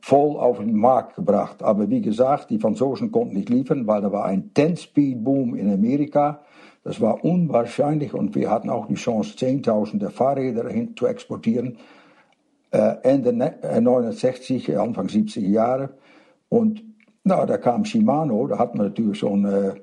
[0.00, 1.62] voll auf den Markt gebracht.
[1.62, 6.40] Aber wie gesagt, die Franzosen konnten nicht liefern, weil da war ein 10-Speed-Boom in Amerika.
[6.82, 11.78] Das war unwahrscheinlich und wir hatten auch die Chance, Zehntausende Fahrräder hin zu exportieren.
[12.72, 15.90] Äh, Ende 69, ne, Anfang 70er Jahre.
[16.48, 16.82] Und
[17.24, 19.74] na, da kam Shimano, da hat man natürlich schon äh,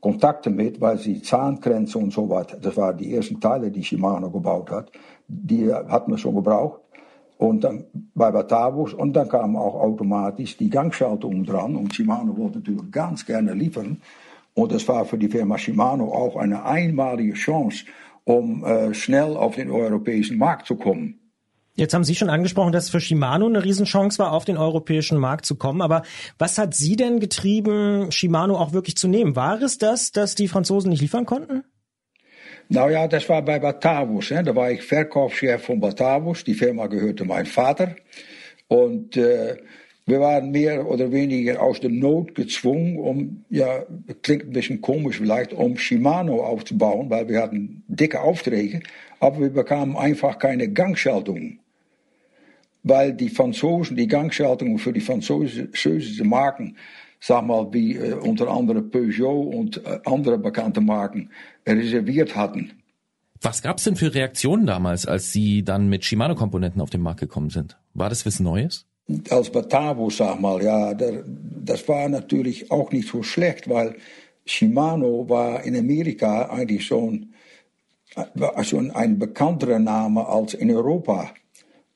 [0.00, 4.30] Kontakte mit, weil sie Zahngrenze und so weiter, das waren die ersten Teile, die Shimano
[4.30, 4.90] gebaut hat,
[5.28, 6.80] die hat man schon gebraucht.
[7.38, 12.58] Und dann bei Batavus und dann kam auch automatisch die Gangschaltung dran und Shimano wollte
[12.58, 14.00] natürlich ganz gerne liefern.
[14.54, 17.86] Und das war für die Firma Shimano auch eine einmalige Chance,
[18.24, 21.21] um äh, schnell auf den europäischen Markt zu kommen.
[21.74, 25.46] Jetzt haben Sie schon angesprochen, dass für Shimano eine Riesenchance war, auf den europäischen Markt
[25.46, 25.80] zu kommen.
[25.80, 26.02] Aber
[26.38, 29.36] was hat Sie denn getrieben, Shimano auch wirklich zu nehmen?
[29.36, 31.64] War es das, dass die Franzosen nicht liefern konnten?
[32.68, 34.30] Nou ja, das war bei Batavus.
[34.30, 34.42] Hè.
[34.42, 36.44] Da war ich Verkaufschef von Batavus.
[36.44, 37.96] Die Firma gehörte meinem Vater.
[38.68, 39.56] Und äh,
[40.04, 43.84] wir waren mehr oder weniger aus der Not gezwungen, um, ja,
[44.22, 48.80] klingt ein bisschen komisch vielleicht, um Shimano aufzubauen, weil wir hatten dicke Aufträge,
[49.20, 51.60] aber wir bekamen einfach keine Gangschaltung.
[52.82, 56.76] Weil die Franzosen die Gangschaltung für die französischen Marken,
[57.20, 61.30] sag mal, wie äh, unter anderem Peugeot und äh, andere bekannte Marken,
[61.66, 62.72] reserviert hatten.
[63.40, 67.50] Was gab's denn für Reaktionen damals, als Sie dann mit Shimano-Komponenten auf den Markt gekommen
[67.50, 67.76] sind?
[67.94, 68.86] War das was Neues?
[69.30, 73.96] als Batavo, sag mal, ja, der, das war natürlich auch nicht so schlecht, weil
[74.44, 77.32] Shimano war in Amerika eigentlich schon,
[78.34, 81.32] war schon ein bekannterer Name als in Europa.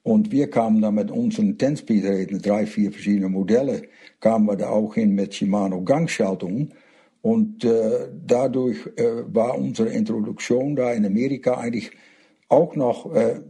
[0.07, 3.83] Und wir kamen da mit unseren 10-Speed-Rädern, drei, vier verschiedene Modelle,
[4.21, 6.69] kamen wir da auch hin mit Shimano Gangschaltung.
[7.23, 11.90] Und äh, dadurch äh, war unsere Introduktion da in Amerika eigentlich
[12.49, 13.40] auch noch, äh,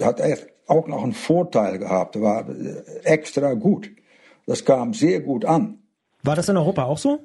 [0.00, 3.90] hat echt auch noch einen Vorteil gehabt, war äh, extra gut.
[4.46, 5.80] Das kam sehr gut an.
[6.22, 7.18] War das in Europa auch so?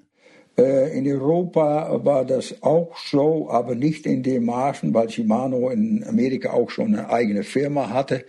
[0.58, 6.04] Äh, in Europa war das auch so, aber nicht in dem Maßen, weil Shimano in
[6.06, 8.26] Amerika auch schon eine eigene Firma hatte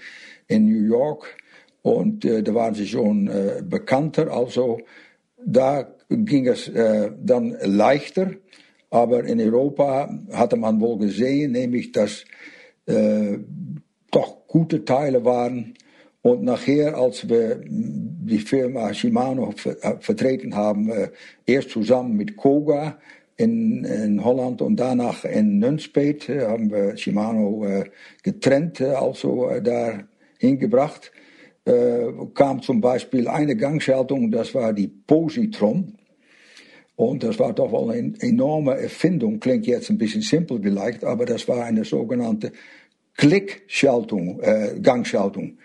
[0.53, 1.23] in New York
[1.83, 4.31] und äh, da waren sie schon äh, bekannter.
[4.31, 4.81] Also
[5.45, 8.31] da ging es äh, dann leichter,
[8.91, 12.25] aber in Europa hatte man wohl gesehen, nämlich dass
[12.87, 13.39] äh,
[14.11, 15.75] doch gute Teile waren.
[16.21, 19.53] Und nachher, als wir die Firma Shimano
[19.99, 21.09] vertreten haben, äh,
[21.47, 22.99] erst zusammen mit Koga
[23.37, 27.85] in, in Holland und danach in Nunspeet, äh, haben wir Shimano äh,
[28.23, 30.05] getrennt, also da
[30.43, 31.13] hingebracht,
[32.35, 35.97] kam zum Beispiel eine Gangschaltung, das war die Positron.
[36.97, 39.41] Und das war doch wel eine enorme Erfindung.
[39.41, 42.53] Klingt jetzt ein bisschen simpel vielleicht, aber das war eine sogenannte
[43.17, 45.59] Klickschaltung, äh, Gangschaltung.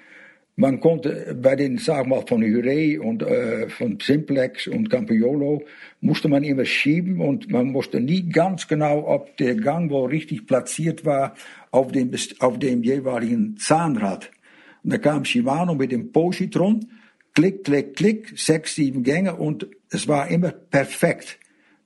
[0.56, 5.64] Man konnte bei den, wir mal, von Hurey und äh, von Simplex und Campiolo,
[6.02, 10.48] musste man immer schieben und man wusste nie ganz genau, ob der Gang wohl richtig
[10.48, 11.36] platziert war
[11.70, 14.32] auf dem, auf dem jeweiligen Zahnrad.
[14.88, 16.90] Und da kam Shimano mit dem Positron,
[17.36, 21.40] klick, klick, klick, sechs, sieben Gänge und es war immer perfekt.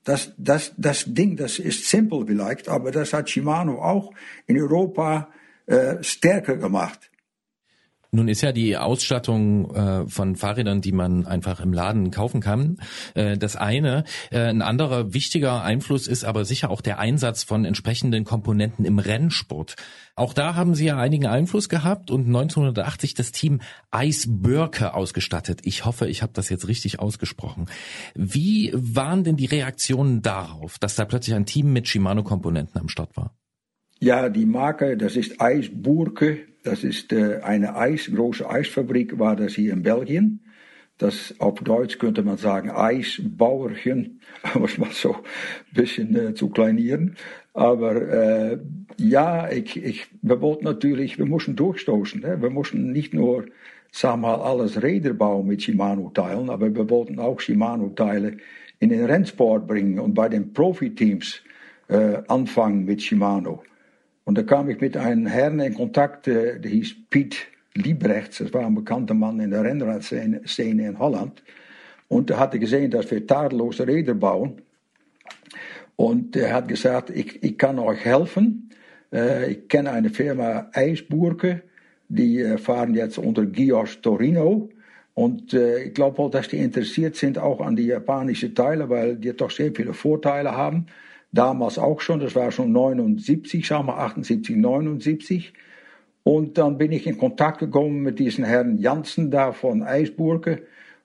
[0.04, 4.14] Das, das, das Ding, das ist simpel vielleicht, aber das hat Shimano auch
[4.46, 5.30] in Europa
[5.66, 7.10] äh, stärker gemacht.
[8.14, 12.78] Nun ist ja die Ausstattung äh, von Fahrrädern, die man einfach im Laden kaufen kann,
[13.14, 14.04] äh, das eine.
[14.32, 19.00] Äh, ein anderer wichtiger Einfluss ist aber sicher auch der Einsatz von entsprechenden Komponenten im
[19.00, 19.78] Rennsport.
[20.18, 25.62] Auch da haben Sie ja einigen Einfluss gehabt und 1980 das Team Eisbörke ausgestattet.
[25.64, 27.68] Ich hoffe, ich habe das jetzt richtig ausgesprochen.
[28.14, 33.16] Wie waren denn die Reaktionen darauf, dass da plötzlich ein Team mit Shimano-Komponenten am Start
[33.16, 33.38] war?
[34.02, 36.51] Ja, die Marke, das ist Eisburke.
[36.64, 40.42] Das ist äh, eine Eis, große Eisfabrik, war das hier in Belgien.
[40.98, 44.22] Das auf Deutsch könnte man sagen Eisbauerchen,
[44.64, 47.16] es mal so ein bisschen äh, zu kleinieren.
[47.54, 48.60] Aber äh,
[48.98, 52.22] ja, ich, ich, wir wollten natürlich, wir mussten durchstoßen.
[52.22, 52.42] Ne?
[52.42, 53.46] Wir mussten nicht nur,
[53.92, 58.38] wir mal, alles Räder bauen mit Shimano-Teilen, aber wir wollten auch Shimano-Teile
[58.80, 61.42] in den Rennsport bringen und bei den Profiteams
[61.88, 63.64] äh, anfangen mit Shimano.
[64.32, 67.36] Und da kam ich mit einem Herrn in Kontakt, äh, der hieß Piet
[67.74, 68.38] Liebrechts.
[68.38, 71.44] Das war ein bekannter Mann in der Rennradszene in Holland.
[72.08, 74.62] Und er hatte gesehen, dass wir tadellose Räder bauen.
[75.98, 78.70] Und er hat gesagt, ich, ich kann euch helfen.
[79.12, 81.64] Äh, ich kenne eine Firma Eisburke,
[82.08, 84.70] die äh, fahren jetzt unter Gios Torino.
[85.14, 89.36] Und ich glaube wohl, dass die interessiert sind auch an die japanischen Teile, weil die
[89.36, 90.86] doch sehr viele Vorteile haben
[91.32, 95.54] damals auch schon, das war schon 79, sagen wir 78, 79.
[96.24, 100.64] Und dann bin ich in Kontakt gekommen mit diesen Herrn Janssen da von Eisburge.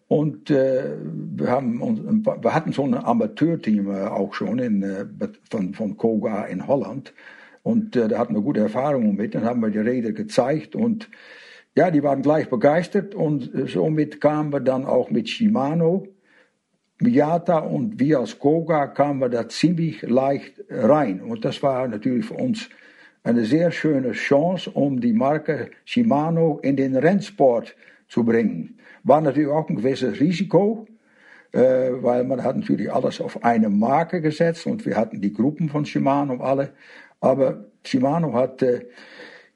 [0.09, 0.95] Und äh,
[1.37, 5.07] wir, haben, wir hatten so ein Amateurteam äh, auch schon in, äh,
[5.51, 7.13] von, von Koga in Holland.
[7.63, 9.35] Und äh, da hatten wir gute Erfahrungen mit.
[9.35, 11.09] Dann haben wir die Räder gezeigt und
[11.75, 13.15] ja, die waren gleich begeistert.
[13.15, 16.07] Und äh, somit kamen wir dann auch mit Shimano
[16.99, 21.21] Miata und wir als Koga kamen wir da ziemlich leicht rein.
[21.21, 22.71] Und das war natürlich für uns
[23.23, 27.77] eine sehr schöne Chance, um die Marke Shimano in den Rennsport
[28.09, 28.79] zu bringen.
[29.03, 30.87] War natürlich auch ein gewisses Risiko,
[31.53, 35.69] äh, weil man hat natürlich alles auf eine Marke gesetzt und wir hatten die Gruppen
[35.69, 36.71] von Shimano alle.
[37.21, 38.65] Aber Shimano hat,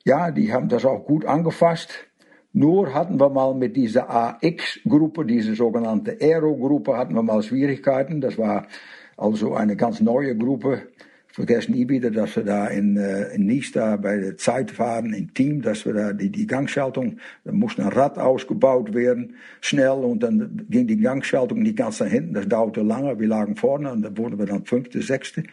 [0.05, 2.10] ja, die haben das auch gut angefasst.
[2.53, 8.21] Nur hatten wir mal mit dieser AX-Gruppe, diese sogenannte Aero-Gruppe, hatten wir mal Schwierigkeiten.
[8.21, 8.67] Das war
[9.17, 10.83] also eine ganz neue Gruppe
[11.33, 15.13] vergessen nie wieder, dass wir da in, äh, in Nice da bei der Zeit waren,
[15.13, 19.91] im Team, dass wir da die, die Gangschaltung, da musste ein Rad ausgebaut werden, schnell,
[19.91, 23.93] und dann ging die Gangschaltung nicht ganz nach hinten, das dauerte lange, wir lagen vorne,
[23.93, 25.45] und dann wurden wir dann fünfte, sechste.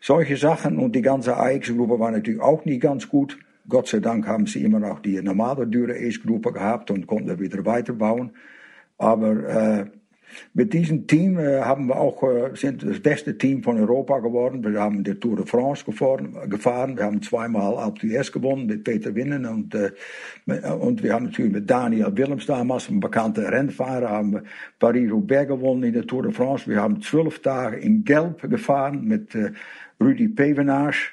[0.00, 3.38] Solche Sachen, und die ganze AX-Gruppe war natürlich auch nicht ganz gut.
[3.68, 7.64] Gott sei Dank haben sie immer noch die normale dure AX-Gruppe gehabt und konnten wieder
[7.64, 8.32] weiterbauen.
[8.98, 9.86] Aber äh,
[10.52, 12.22] mit diesem Team äh, haben wir auch,
[12.54, 14.64] sind beste Team von Europa geworden.
[14.64, 16.36] Wir haben die Tour de France gefahren.
[16.48, 16.96] gefahren.
[16.96, 19.46] Wir haben zweimal Alpe d'Huez gewonnen mit Peter Winnen.
[19.46, 19.92] Und, äh,
[20.72, 24.42] und wir haben natürlich Daniel Willems damals, ein bekannter Rennfahrer,
[24.78, 26.68] Paris-Roubaix gewonnen in der Tour de France.
[26.68, 29.52] Wir haben zwölf Tage in Gelb gefahren mit äh,
[30.00, 31.12] Rudi Pevenage.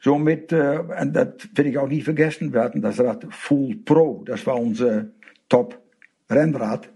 [0.00, 4.22] Somit, äh, und das will ich auch nie vergessen, hatten das Rad Full Pro.
[4.24, 5.06] Das war unser
[5.48, 6.88] Top-Rennrad.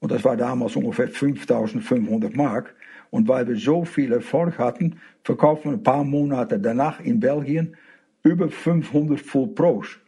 [0.00, 2.74] Und das war damals ungefähr 5500 Mark.
[3.10, 7.76] Und weil wir so viel Erfolg hatten, verkauften wir ein paar Monate danach in Belgien
[8.22, 9.98] über 500 Full Pros.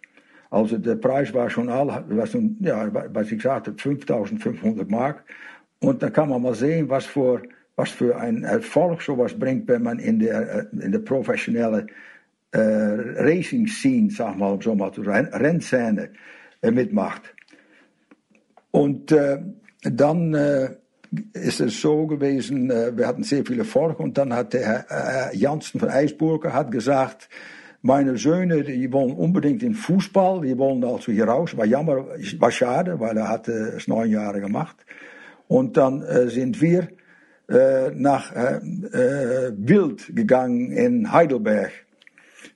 [0.50, 5.24] Also der Preis war schon all, was, ja, was ich sagte, 5500 Mark.
[5.80, 7.42] Und da kann man mal sehen, was für,
[7.76, 11.86] was für ein Erfolg sowas bringt, wenn man in der, in der professionelle
[12.52, 16.10] äh, Racing-Scene, sag mal, so mal zu Rennszene
[16.62, 17.34] äh, mitmacht.
[18.70, 19.38] Und äh,
[19.82, 20.34] dann
[21.32, 25.80] ist es so gewesen, wir hatten sehr viele Erfolg und dann hat der Herr Janssen
[25.80, 27.28] von Eisburger hat gesagt,
[27.82, 31.56] meine Söhne, die wollen unbedingt in Fußball, die wollen also hier raus.
[31.56, 32.06] War jammer,
[32.38, 34.76] war schade, weil er hatte es neun Jahre gemacht.
[35.48, 36.88] Und dann äh, sind wir
[37.48, 38.60] äh, nach äh,
[39.56, 41.72] Wild gegangen in Heidelberg.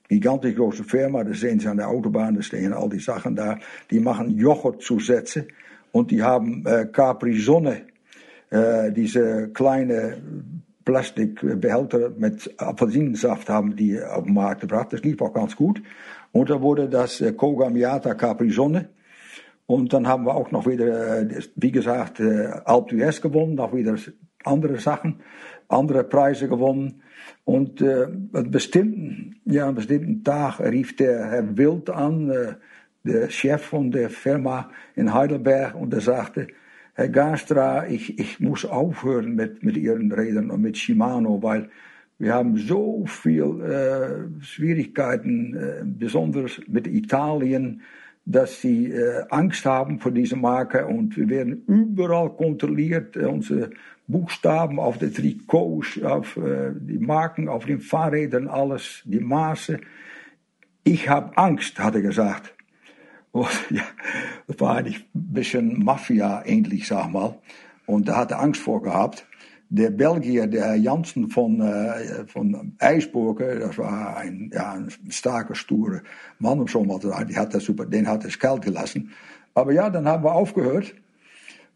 [0.07, 3.57] Gigantisch große Firma, da sehen Sie an der Autobahn, da stehen all die Sachen da.
[3.89, 5.47] Die machen Joghurtzusätze
[5.91, 7.87] und die haben äh, Capri Sonne,
[8.51, 10.17] äh, diese kleine
[10.85, 14.93] Plastikbehälter mit Apfelsinensaft haben die auf den Markt gebracht.
[14.93, 15.81] Das lief auch ganz gut.
[16.31, 18.89] Und da wurde das äh, Koga Miata Capri Sonne.
[19.65, 23.95] Und dann haben wir auch noch wieder, wie gesagt, äh, Alp gewonnen, noch wieder
[24.43, 25.21] andere Sachen,
[25.67, 27.01] andere Preise gewonnen.
[27.45, 32.53] Und äh, einen bestimmten, ja, einen bestimmten Tag rief der Herr Wild an, äh,
[33.03, 36.47] der Chef von der Firma in Heidelberg und er sagte,
[36.95, 41.69] Herr Gastra, ich, ich muss aufhören mit, mit Ihren Rädern und mit Shimano, weil
[42.17, 47.81] wir haben so viel äh, Schwierigkeiten, äh, besonders mit Italien,
[48.25, 53.69] dass sie äh, Angst haben vor dieser Marke und wir werden überall kontrolliert, äh, unsere
[54.07, 59.79] Buchstaben auf den Trikots, auf äh, die Marken, auf den Fahrrädern, alles, die Maße.
[60.83, 62.53] Ich habe Angst, hat er gesagt.
[63.31, 63.83] Und, ja,
[64.47, 67.37] das war eigentlich ein bisschen Mafia-ähnlich, sag mal.
[67.85, 69.27] Und da hat er Angst vor gehabt.
[69.69, 75.55] Der Belgier, der Herr Janssen von, äh, von Eisburger, das war ein, ja, ein starker,
[75.55, 76.03] sture
[76.39, 79.11] Mann, um so mal zu sagen, die hat das super, den hat es kalt gelassen.
[79.55, 80.93] Aber ja, dann haben wir aufgehört.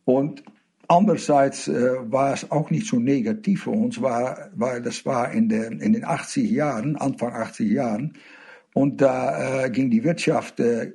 [0.06, 0.44] Und
[0.90, 5.48] andererseits äh, war es auch nicht so negativ für uns, war, weil das war in,
[5.48, 8.14] der, in den 80 Jahren, Anfang 80 Jahren.
[8.74, 10.92] Und da äh, ging die Wirtschaft äh,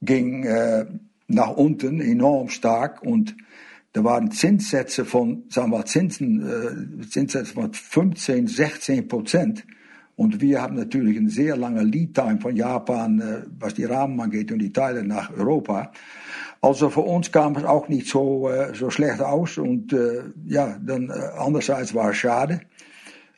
[0.00, 0.86] ging äh,
[1.28, 3.36] nach unten enorm stark und
[3.92, 9.64] da waren Zinssätze von, sagen wir, Zinsen, äh, Zinssätze von 15, 16 Prozent.
[10.16, 14.50] Und wir haben natürlich eine sehr lange Lead-Time von Japan, äh, was die Rahmen angeht
[14.50, 15.92] und die Teile nach Europa.
[16.64, 19.58] Also für uns kam es auch nicht so, äh, so schlecht aus.
[19.58, 22.62] Und äh, ja, dann äh, andererseits war es schade.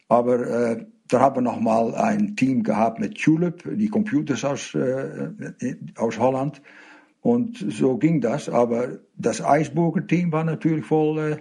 [0.08, 4.76] Aber äh, dann haben wir noch mal ein Team gehabt mit Tulip, die Computers aus,
[4.76, 5.30] äh,
[5.96, 6.62] aus Holland.
[7.20, 8.48] Und so ging das.
[8.48, 11.36] Aber das Eisburger-Team war natürlich wohl äh,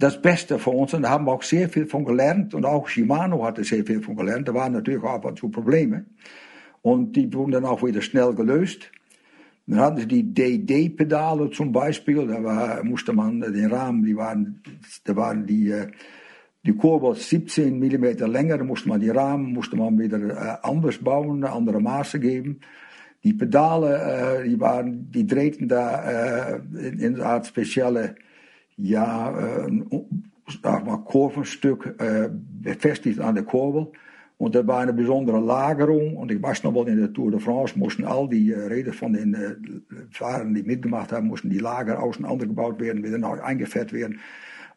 [0.00, 0.94] das Beste für uns.
[0.94, 2.54] Und da haben wir auch sehr viel von gelernt.
[2.54, 4.48] Und auch Shimano hatte sehr viel von gelernt.
[4.48, 6.06] Da waren natürlich auch ab und zu Probleme.
[6.82, 8.90] Und die wurden dann auch wieder schnell gelöst.
[9.66, 12.26] Dann hatten sie die DD-Pedale zum Beispiel.
[12.26, 14.62] Da musste man den Rahmen, die waren,
[15.04, 15.70] da waren die...
[15.70, 15.88] Äh,
[16.66, 20.96] die Kurve 17 mm länger, da musste man die Rahmen musste man wieder äh, anders
[20.98, 22.60] bauen, andere Maße geben.
[23.22, 28.14] Die Pedale, äh, die, waren, die drehten da in, eine Art spezielle,
[28.76, 29.70] ja, äh,
[30.62, 33.92] sag mal, Kurvenstück äh, befestigt an der Kurbel.
[34.36, 36.16] Und da war eine besondere Lagerung.
[36.16, 38.92] Und ich weiß noch wel, in der Tour de France mussten all die äh, Räder
[38.92, 39.54] von den äh,
[40.10, 44.20] Fahrern, die mitgemacht haben, mussten die Lager auseinander gebaut werden, wieder neu eingefährt werden.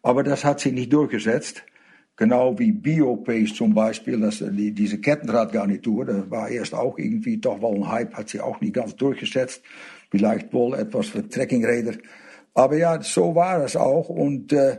[0.03, 1.63] Aber das hat sich nicht durchgesetzt.
[2.15, 7.61] Genau wie Biopace zum Beispiel, das, die, diese Kettenradgarnitur, das war erst auch irgendwie doch
[7.61, 9.61] wel ein Hype, hat sich auch nicht ganz durchgesetzt.
[10.09, 11.93] Vielleicht wohl etwas für Trekkingräder.
[12.53, 14.09] Aber ja, so war es auch.
[14.09, 14.77] Und äh,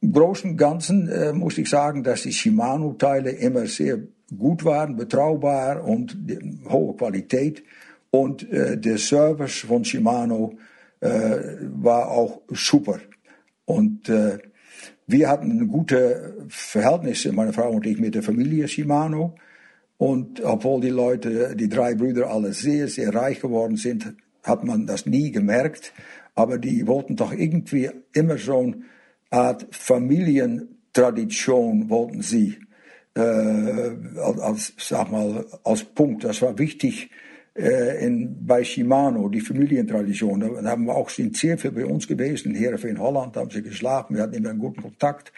[0.00, 3.98] im Großen und Ganzen äh, muss ich sagen, dass die Shimano-Teile immer sehr
[4.36, 6.16] gut waren, betraubar und
[6.68, 7.64] hohe Qualität.
[8.10, 10.56] Und äh, der Service von Shimano
[11.00, 13.00] äh, war auch super.
[13.64, 14.38] Und äh,
[15.06, 19.34] wir hatten gute Verhältnisse, meine Frau und ich, mit der Familie Shimano.
[19.96, 24.86] Und obwohl die Leute, die drei Brüder alle sehr, sehr reich geworden sind, hat man
[24.86, 25.92] das nie gemerkt.
[26.34, 28.76] Aber die wollten doch irgendwie immer so eine
[29.30, 32.58] Art Familientradition wollten sie
[33.14, 36.24] äh, als, sag mal, als Punkt.
[36.24, 37.10] Das war wichtig
[37.54, 40.40] äh, in, bei Shimano, die Familientradition.
[40.40, 42.54] Da haben wir auch sind sehr viel bei uns gewesen.
[42.54, 44.16] Hier in Holland haben sie geschlafen.
[44.16, 45.32] Wir hatten immer einen guten Kontakt.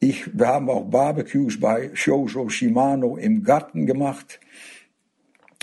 [0.00, 4.38] Ich, wir haben auch Barbecues bei Shoujo Shimano im Garten gemacht.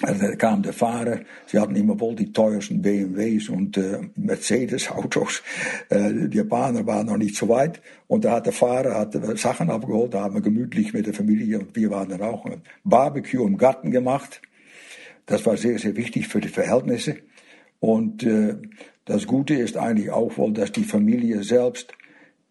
[0.02, 5.42] Also da kam der Fahrer, sie hatten immer wohl die teuersten BMWs und äh, Mercedes-Autos.
[5.90, 7.82] Äh, die Japaner waren noch nicht so weit.
[8.08, 11.60] Und da hat der Fahrer hat Sachen abgeholt, da haben wir gemütlich mit der Familie
[11.60, 14.42] und wir waren dann auch ein Barbecue im Garten gemacht.
[15.28, 17.16] Das war sehr, sehr wichtig für die Verhältnisse.
[17.80, 18.56] Und äh,
[19.06, 21.94] das Gute ist eigentlich auch wohl, dass die Familie selbst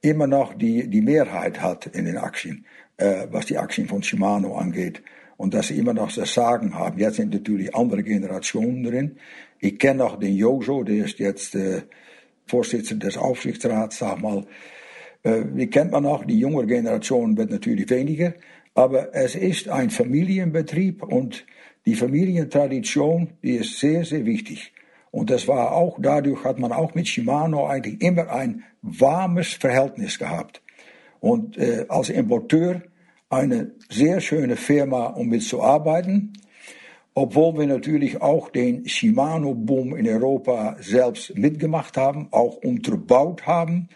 [0.00, 2.64] immer noch die, die Mehrheit hat in den Aktien,
[2.96, 5.02] äh, was die Aktien von Shimano angeht.
[5.36, 6.98] Und dass sie immer noch das Sagen haben.
[6.98, 9.16] Jetzt sind natürlich andere Generationen drin.
[9.58, 11.82] Ich kenne noch den Joso, der ist jetzt äh,
[12.46, 14.46] Vorsitzender des Aufsichtsrats, sag mal.
[15.22, 18.34] Äh, die kennt man noch, die junge Generation wird natürlich weniger.
[18.74, 21.46] Aber es ist ein Familienbetrieb und
[21.86, 24.72] die Familientradition, die ist sehr, sehr wichtig.
[25.10, 30.18] Und das war auch, dadurch hat man auch mit Shimano eigentlich immer ein warmes Verhältnis
[30.18, 30.60] gehabt.
[31.20, 32.82] Und äh, als Importeur
[33.34, 36.32] eine sehr schöne Firma, um mitzuarbeiten.
[37.14, 43.88] Obwohl wir natürlich auch den Shimano-Boom in Europa selbst mitgemacht haben, auch unterbaut haben.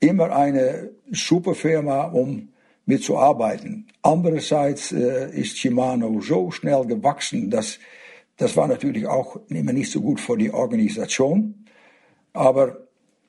[0.00, 2.48] Immer eine super Firma, um
[2.86, 3.86] mitzuarbeiten.
[4.00, 7.78] Andererseits äh, ist Shimano so schnell gewachsen, dass
[8.38, 11.66] das war natürlich auch immer nicht so gut für die Organisation.
[12.32, 12.87] Aber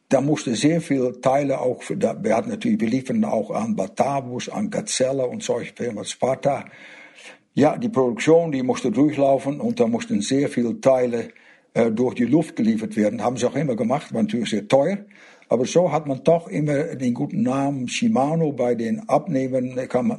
[0.10, 4.72] da musste sehr viel Teile auch, wir hatten natürlich, wir liefern auch an Batavus, an
[4.72, 6.65] Gazelle und solche Firmen, Sparta.
[7.54, 11.30] Ja, die Produktion, die musste durchlaufen und da mussten sehr viele Teile
[11.74, 13.24] äh, durch die Luft geliefert werden.
[13.24, 15.06] Haben sie auch immer gemacht, war natürlich sehr teuer.
[15.48, 19.76] Aber so hat man doch immer den guten Namen Shimano bei den Abnehmern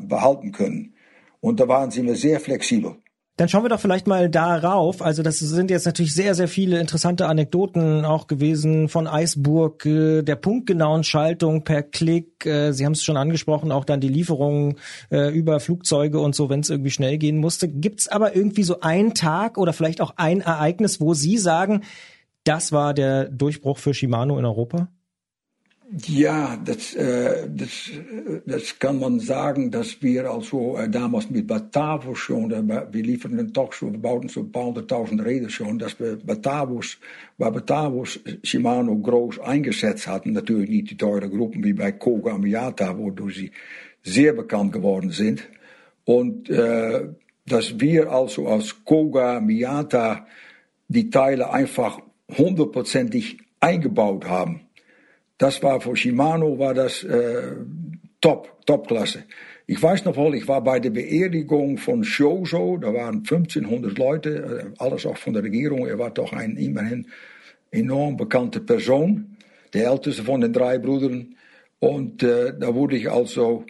[0.09, 0.95] behalten können.
[1.41, 2.97] Und da waren sie immer sehr flexibel.
[3.41, 5.01] Dann schauen wir doch vielleicht mal darauf.
[5.01, 10.21] Also das sind jetzt natürlich sehr, sehr viele interessante Anekdoten auch gewesen von Eisburg, äh,
[10.21, 12.45] der punktgenauen Schaltung per Klick.
[12.45, 14.77] Äh, Sie haben es schon angesprochen, auch dann die Lieferungen
[15.11, 17.67] äh, über Flugzeuge und so, wenn es irgendwie schnell gehen musste.
[17.67, 21.85] Gibt es aber irgendwie so einen Tag oder vielleicht auch ein Ereignis, wo Sie sagen,
[22.45, 24.89] das war der Durchbruch für Shimano in Europa?
[25.93, 27.91] Ja, das, äh, das,
[28.47, 33.53] das kann man sagen, dass wir also äh, damals mit Batavus schon, äh, wir lieferten
[33.53, 36.97] doch so, wir bauten so ein paar hunderttausend Räder schon, dass wir Batavus,
[37.37, 40.33] bei Batavus Shimano groß eingesetzt hatten.
[40.33, 43.51] Natürlich nicht die teure Gruppen wie bei Koga Miata, wodurch sie
[44.05, 45.49] sehr bekannt geworden sind.
[46.05, 47.09] Und äh,
[47.47, 50.25] dass wir also als Koga Miata
[50.87, 52.01] die Teile einfach
[52.39, 54.61] hundertprozentig eingebaut haben.
[55.41, 57.57] Das war für Shimano war das äh,
[58.21, 59.25] top, Topklasse.
[59.67, 64.75] Ich weiß noch wohl, ich war bei der Beerdigung von Shoso, da waren 1500 Leute,
[64.77, 65.87] äh, alles auch von der Regierung.
[65.87, 67.07] Er war doch ein immerhin
[67.71, 69.39] enorm bekannte Person,
[69.73, 71.35] der älteste von den drei Brüdern.
[71.79, 73.65] Und äh, da wurde ich also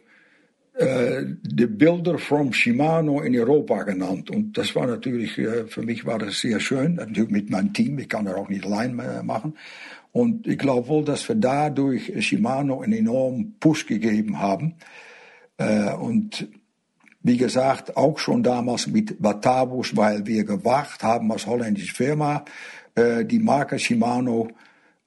[0.75, 4.29] äh, de Builder from Shimano in Europa genannt.
[4.29, 6.97] Und das war natürlich, äh, für mich war das sehr schön.
[6.97, 9.55] Natürlich mit meinem Team, ich kann das auch nicht allein äh, machen.
[10.13, 14.75] Und ich glaube wohl, dass wir dadurch Shimano einen enormen Push gegeben haben.
[15.57, 16.49] Äh, und
[17.23, 22.45] wie gesagt, auch schon damals mit Batavus, weil wir gewagt haben, als holländische Firma
[22.95, 24.49] äh, die Marke Shimano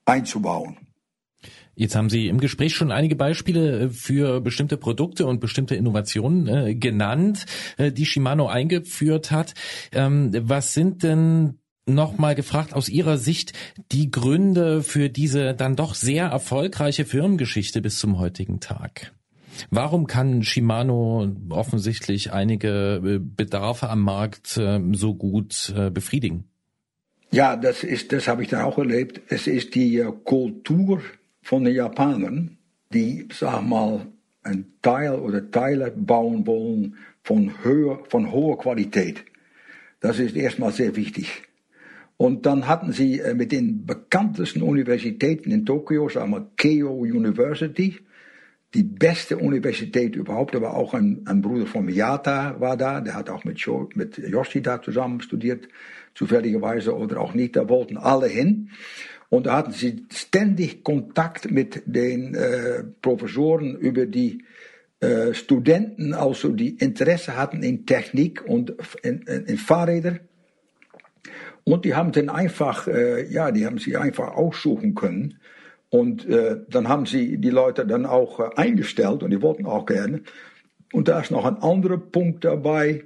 [0.05, 0.77] einzubauen.
[1.75, 6.47] Jetzt haben Sie im Gespräch schon einige Beispiele äh, für bestimmte Produkte und bestimmte Innovationen
[6.47, 7.45] äh, genannt,
[7.77, 9.55] äh, die Shimano eingeführt hat.
[9.91, 13.53] Ähm, was sind denn nochmal gefragt aus Ihrer Sicht
[13.91, 19.13] die Gründe für diese dann doch sehr erfolgreiche Firmengeschichte bis zum heutigen Tag.
[19.69, 26.45] Warum kann Shimano offensichtlich einige äh, Bedarfe am Markt ähm, so gut äh, befriedigen?
[27.31, 29.21] Ja, das ist, das habe ich dann auch erlebt.
[29.27, 31.01] Es ist die äh, Kultur
[31.41, 32.57] von den Japanern,
[32.93, 34.07] die, sag mal,
[34.43, 39.23] ein Teil oder Teile bauen wollen von, höher, von hoher Qualität.
[39.99, 41.43] Das ist erstmal sehr wichtig.
[42.23, 47.99] Und dann hatten sie äh, mit den bekanntesten Universitäten in Tokio, sagen wir Keio University,
[48.73, 50.53] die beste Universität überhaupt.
[50.61, 53.67] War auch ein, ein Bruder von Miyata war da, der hat auch mit,
[53.97, 55.67] mit Yoshida zusammen studiert,
[56.15, 57.57] zufälligerweise oder auch nicht.
[57.57, 58.69] Da wollten alle hin.
[59.27, 64.45] Und da hatten sie ständig Kontakt mit den äh, Professoren über die
[65.01, 70.19] äh, Studenten, also die Interesse hatten in Technik und in, in, in Fahrräder.
[71.65, 75.39] Und die haben dann einfach, äh, ja, die haben sie einfach aussuchen können.
[75.89, 79.85] Und äh, dann haben sie die Leute dann auch äh, eingestellt und die wollten auch
[79.85, 80.21] gerne.
[80.91, 83.03] Und da ist noch ein anderer Punkt dabei.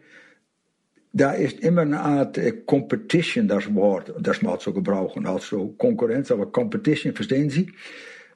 [1.13, 5.25] Da ist immer eine Art äh, Competition, das Wort, das mal zu gebrauchen.
[5.25, 7.71] Also Konkurrenz, aber Competition, verstehen Sie?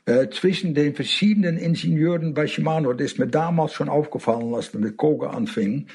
[0.05, 4.81] Äh, zwischen den verschiedenen Ingenieuren bei Shimano, das ist mir damals schon aufgefallen, als wir
[4.81, 5.87] mit Koga anfingen.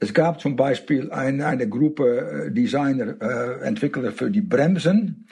[0.00, 5.26] Es gab zum Beispiel eine, eine Gruppe äh, Designer, äh, Entwickler für die Bremsen.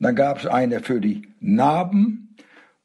[0.00, 2.34] Dann gab es eine für die Narben.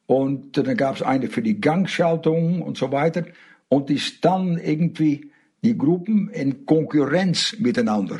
[0.06, 3.24] Und dann gab es eine für die Gangschaltung und so weiter.
[3.70, 5.32] Und die standen irgendwie,
[5.64, 8.20] die Gruppen, in Konkurrenz miteinander.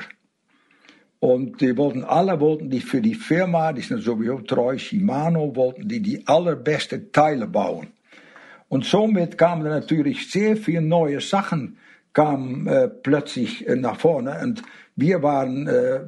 [1.20, 5.88] Und die wollten alle, wollten die für die Firma, die sind sowieso treu, Shimano, wollten
[5.88, 7.88] die die allerbeste Teile bauen.
[8.70, 11.78] Und somit kamen natürlich sehr viele neue Sachen,
[12.14, 14.40] kamen äh, plötzlich äh, nach vorne.
[14.44, 14.62] Und
[14.96, 16.02] wir waren äh,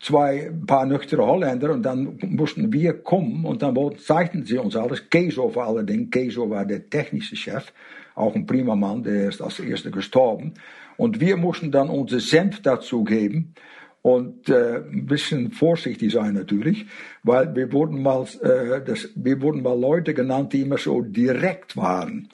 [0.00, 4.76] zwei paar nüchterne Holländer und dann mussten wir kommen und dann wollten, zeigten sie uns
[4.76, 5.10] alles.
[5.10, 7.72] Keso vor allen Dingen, Keso war der technische Chef,
[8.14, 10.54] auch ein prima Mann, der ist als erster gestorben.
[10.96, 13.54] Und wir mussten dann unsere Senf dazu geben
[14.02, 16.86] und äh, ein bisschen vorsichtig sein natürlich,
[17.22, 21.76] weil wir wurden mal, äh, das, wir wurden mal Leute genannt, die immer so direkt
[21.76, 22.28] waren.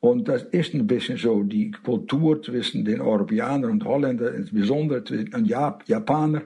[0.00, 5.44] Und das ist ein bisschen so die Kultur zwischen den Europäern und Holländern, insbesondere zwischen
[5.44, 6.42] Jap Japaner.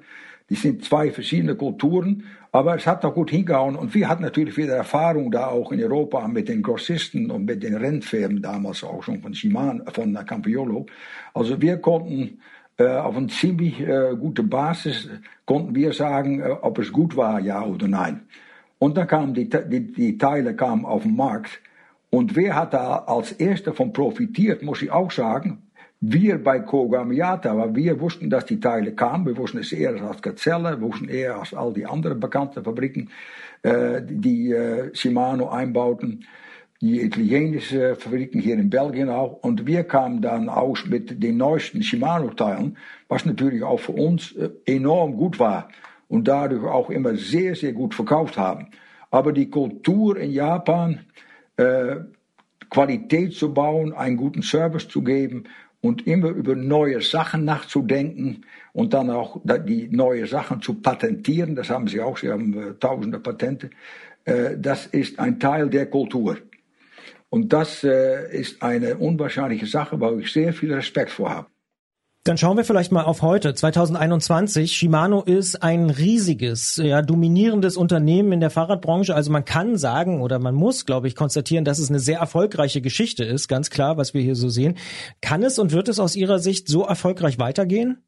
[0.49, 3.77] Die sind zwei verschiedene Kulturen, aber es hat doch gut hingehauen.
[3.77, 7.63] Und wir hatten natürlich wieder Erfahrung da auch in Europa mit den Grossisten und mit
[7.63, 10.87] den Rennfirmen damals auch schon von Shimano, von Campiolo.
[11.35, 12.39] Also wir konnten
[12.79, 15.09] äh, auf eine ziemlich äh, gute Basis
[15.45, 18.23] konnten wir sagen, äh, ob es gut war, ja oder nein.
[18.79, 21.61] Und dann kamen die, die, die Teile kamen auf den Markt.
[22.15, 25.63] Und wer hat da als erster von profitiert, muss ich auch sagen.
[26.01, 29.25] Wir bei Koga Miata, weil wir wussten, dass die Teile kamen.
[29.25, 33.09] Wir wussten es eher als Gazelle, wir wussten eher als all die anderen bekannten Fabriken,
[33.63, 36.27] äh, die äh, Shimano einbauten
[36.83, 39.39] die italienische Fabriken hier in Belgien auch.
[39.43, 42.77] Und wir kamen dann aus mit den neuesten Shimano-Teilen,
[43.09, 45.69] was natürlich auch für uns äh, enorm gut war
[46.09, 48.67] und dadurch auch immer sehr, sehr gut verkauft haben.
[49.13, 51.01] Aber die Kultur in Japan,
[51.57, 51.97] äh,
[52.71, 55.45] Qualität zu bauen, einen guten Service zu geben
[55.83, 61.69] und immer über neue Sachen nachzudenken und dann auch die neue Sachen zu patentieren, das
[61.69, 63.71] haben sie auch, sie haben äh, tausende Patente,
[64.25, 66.39] äh, das ist ein Teil der Kultur.
[67.29, 71.52] Und das äh, ist eine unwahrscheinliche Sache, wo ich sehr viel Respekt vor habe.
[72.25, 74.77] Dann schauen wir vielleicht mal auf heute, 2021.
[74.77, 79.13] Shimano ist ein riesiges, ja, dominierendes Unternehmen in der Fahrradbranche.
[79.13, 82.81] Also man kann sagen oder man muss, glaube ich, konstatieren, dass es eine sehr erfolgreiche
[82.81, 83.49] Geschichte ist.
[83.49, 84.77] Ganz klar, was wir hier so sehen.
[85.21, 88.05] Kann es und wird es aus Ihrer Sicht so erfolgreich weitergehen?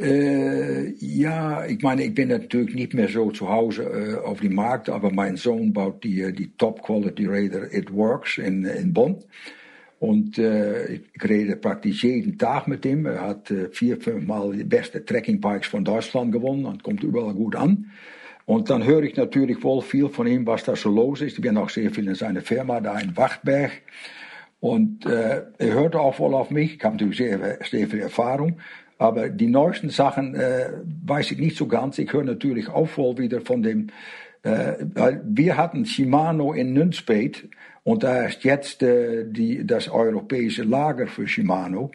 [0.00, 4.56] Äh, ja, ich meine, ich bin natürlich nicht mehr so zu Hause äh, auf dem
[4.56, 9.22] Markt, aber mein Sohn baut die, die Top Quality Raider It Works in, in Bonn.
[10.00, 13.04] Und äh, ich rede praktisch jeden Tag mit ihm.
[13.04, 17.02] Er hat äh, vier, fünf Mal die beste Trekking Bikes von Deutschland gewonnen und kommt
[17.02, 17.90] überall gut an.
[18.46, 21.36] Und dann höre ich natürlich wohl viel von ihm, was da so los ist.
[21.36, 23.72] Ich bin auch sehr viel in seiner Firma da in Wachtberg.
[24.58, 26.76] Und äh, er hört auch wohl auf mich.
[26.76, 28.56] Ich habe natürlich sehr, sehr viel Erfahrung.
[28.96, 30.70] Aber die neuesten Sachen äh,
[31.04, 31.98] weiß ich nicht so ganz.
[31.98, 33.88] Ich höre natürlich auch voll wieder von dem,
[34.44, 37.50] äh, weil wir hatten Shimano in Nunspeet
[37.82, 41.90] und da ist jetzt äh, die, das europäische Lager für Shimano.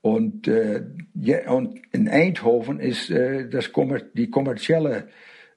[0.00, 0.82] Und, äh,
[1.14, 5.08] ja, und in Eindhoven ist äh, das kommer die kommerzielle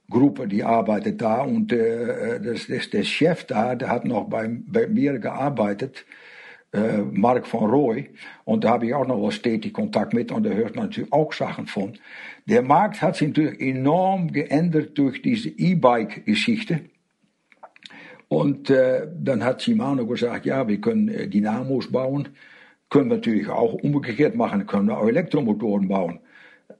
[0.10, 4.50] Gruppe, die arbeitet da und äh, das, das, der Chef da, der hat noch bei,
[4.50, 6.06] bei mir gearbeitet
[6.74, 8.10] äh, Mark van Rooij.
[8.46, 11.12] Und da habe ich auch noch wel stetig Kontakt mit und da hört man natürlich
[11.12, 11.94] auch Sachen von.
[12.46, 16.82] Der Markt hat sich natürlich enorm geändert durch diese E-Bike-Geschichte.
[18.30, 22.30] Und äh, dann hat Shimano gesagt, ja, wir können äh, Dynamos bauen.
[22.90, 26.20] Können wir natürlich auch umgekehrt machen, können wir auch Elektromotoren bauen.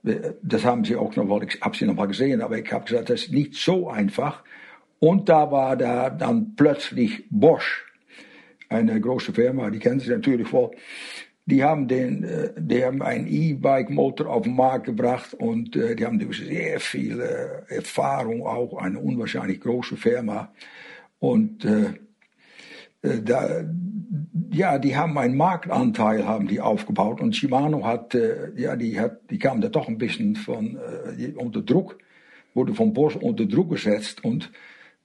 [0.04, 2.84] Äh, das haben sie auch noch, ich habe sie noch mal gesehen, aber ich habe
[2.84, 4.44] gesagt, das ist nicht so einfach.
[4.98, 7.84] Und da war da dann plötzlich Bosch
[8.68, 10.72] eine große Firma, die kennen Sie natürlich wohl.
[11.46, 16.04] Die haben, den, äh, die haben einen E-Bike-Motor auf den Markt gebracht und äh, die
[16.04, 17.20] haben sehr viel
[17.68, 20.52] Erfahrung, auch eine unwahrscheinlich große Firma.
[21.18, 21.94] Und äh,
[23.02, 23.64] da,
[24.50, 29.30] ja, die haben einen Marktanteil haben die aufgebaut und Shimano hat, äh, ja, die hat,
[29.30, 30.78] die kam da doch ein bisschen von
[31.18, 31.98] äh, unter Druck,
[32.54, 34.50] wurde von Bosch unter Druck gesetzt und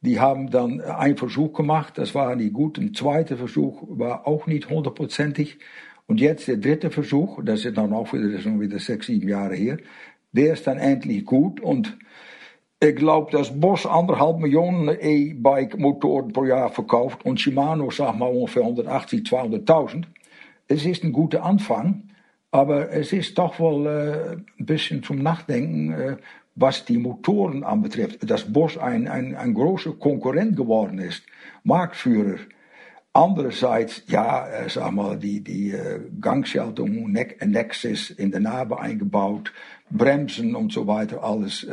[0.01, 2.77] die haben dann einen Versuch gemacht, das war nicht gut.
[2.77, 5.59] Ein zweiter Versuch war auch nicht hundertprozentig.
[6.07, 9.07] Und jetzt der dritte Versuch, das ist dann auch wieder, das ist schon wieder sechs,
[9.07, 9.77] sieben Jahre her,
[10.33, 11.97] der ist dann endlich gut und
[12.83, 18.63] ich glaube, dass Bosch anderthalb Millionen E-Bike-Motoren pro Jahr verkauft und Shimano, sag mal, ungefähr
[18.63, 20.03] 180, 200.000.
[20.67, 22.09] Es ist ein guter Anfang,
[22.51, 26.17] aber es ist doch wohl äh, ein bisschen zum Nachdenken, äh,
[26.55, 28.29] was die Motoren anbetrifft.
[28.29, 31.23] Dass Bosch ein, ein, ein großer Konkurrent geworden ist,
[31.63, 32.39] Marktführer.
[33.13, 35.73] Andererseits, ja, äh, sag mal, die, die
[36.19, 39.53] Gangschaltung, ne Nexus in der Narbe eingebaut,
[39.89, 41.65] Bremsen und so weiter, alles.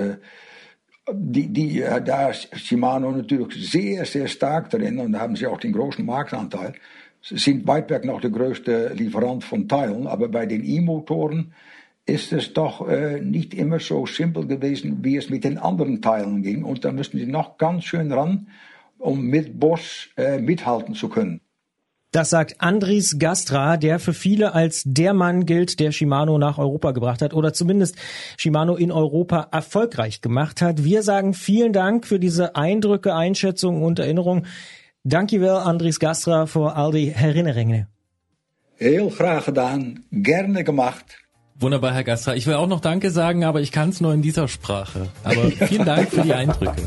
[1.13, 5.47] Die, die, äh, da ist Shimano natürlich sehr, sehr stark drin und da haben sie
[5.47, 6.75] auch den großen Marktanteil.
[7.23, 11.53] Sie sind weit weg noch der größte Lieferant von Teilen, aber bei den E-Motoren
[12.07, 16.43] ist es doch äh, nicht immer so simpel gewesen, wie es mit den anderen Teilen
[16.43, 16.65] ging.
[16.65, 18.49] Und da müssen sie noch ganz schön ran,
[18.99, 21.41] um mit Bosch äh, mithalten zu können.
[22.13, 26.91] Das sagt Andris Gastra, der für viele als der Mann gilt, der Shimano nach Europa
[26.91, 27.95] gebracht hat oder zumindest
[28.37, 30.83] Shimano in Europa erfolgreich gemacht hat.
[30.83, 34.47] Wir sagen vielen Dank für diese Eindrücke, Einschätzungen und Erinnerungen.
[35.05, 37.87] Dankjewel Andries Gastra voor al die herinneringen.
[38.77, 41.05] Heel graag gedaan, gerne gemacht.
[41.61, 42.35] Wunderbar, Herr Gastra.
[42.35, 45.09] Ich will auch noch Danke sagen, aber ich kann es nur in dieser Sprache.
[45.23, 46.83] Aber vielen Dank für die Eindrücke.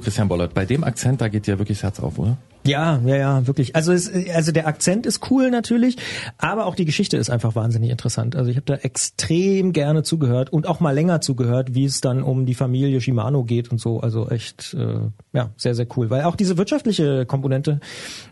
[0.00, 2.36] Christian Bollert, bei dem Akzent, da geht dir wirklich das Herz auf, oder?
[2.68, 3.74] Ja, ja, ja, wirklich.
[3.76, 5.96] Also es, also der Akzent ist cool natürlich,
[6.36, 8.36] aber auch die Geschichte ist einfach wahnsinnig interessant.
[8.36, 12.22] Also ich habe da extrem gerne zugehört und auch mal länger zugehört, wie es dann
[12.22, 14.00] um die Familie Shimano geht und so.
[14.00, 15.00] Also echt, äh,
[15.32, 16.10] ja, sehr, sehr cool.
[16.10, 17.80] Weil auch diese wirtschaftliche Komponente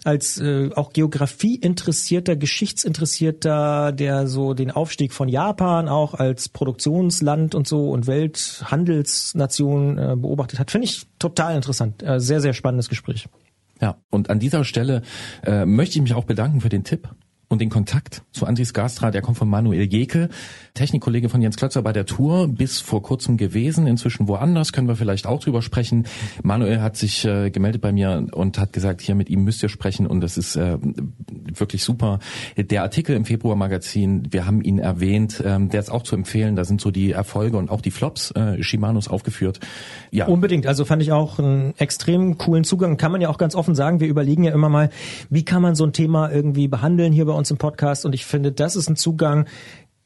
[0.05, 7.55] als äh, auch Geografie interessierter, Geschichtsinteressierter, der so den Aufstieg von Japan auch als Produktionsland
[7.55, 12.03] und so und Welthandelsnation äh, beobachtet hat, finde ich total interessant.
[12.03, 13.29] Äh, sehr, sehr spannendes Gespräch.
[13.81, 15.03] Ja, und an dieser Stelle
[15.45, 17.09] äh, möchte ich mich auch bedanken für den Tipp
[17.49, 20.29] und den Kontakt zu Andris Gastra, der kommt von Manuel Jeke,
[20.75, 24.97] Technikkollege von Jens Klötzer bei der Tour, bis vor kurzem gewesen, inzwischen woanders, können wir
[24.97, 26.07] vielleicht auch drüber sprechen.
[26.43, 29.69] Manuel hat sich äh, gemeldet bei mir und hat gesagt, hier mit ihm müsst ihr
[29.69, 30.79] sprechen und das ist äh,
[31.55, 32.19] wirklich super.
[32.57, 36.65] Der Artikel im Februar-Magazin, wir haben ihn erwähnt, ähm, der ist auch zu empfehlen, da
[36.65, 39.61] sind so die Erfolge und auch die Flops äh, Shimanos aufgeführt.
[40.11, 40.27] Ja.
[40.27, 43.77] Unbedingt, also fand ich auch einen extrem coolen Zugang, kann man ja auch ganz offen
[43.77, 44.91] sagen, wir überlegen ja immer mal,
[45.31, 48.25] wie kann man so ein Thema irgendwie behandeln hier bei uns im Podcast und ich
[48.25, 49.47] finde, das ist ein Zugang,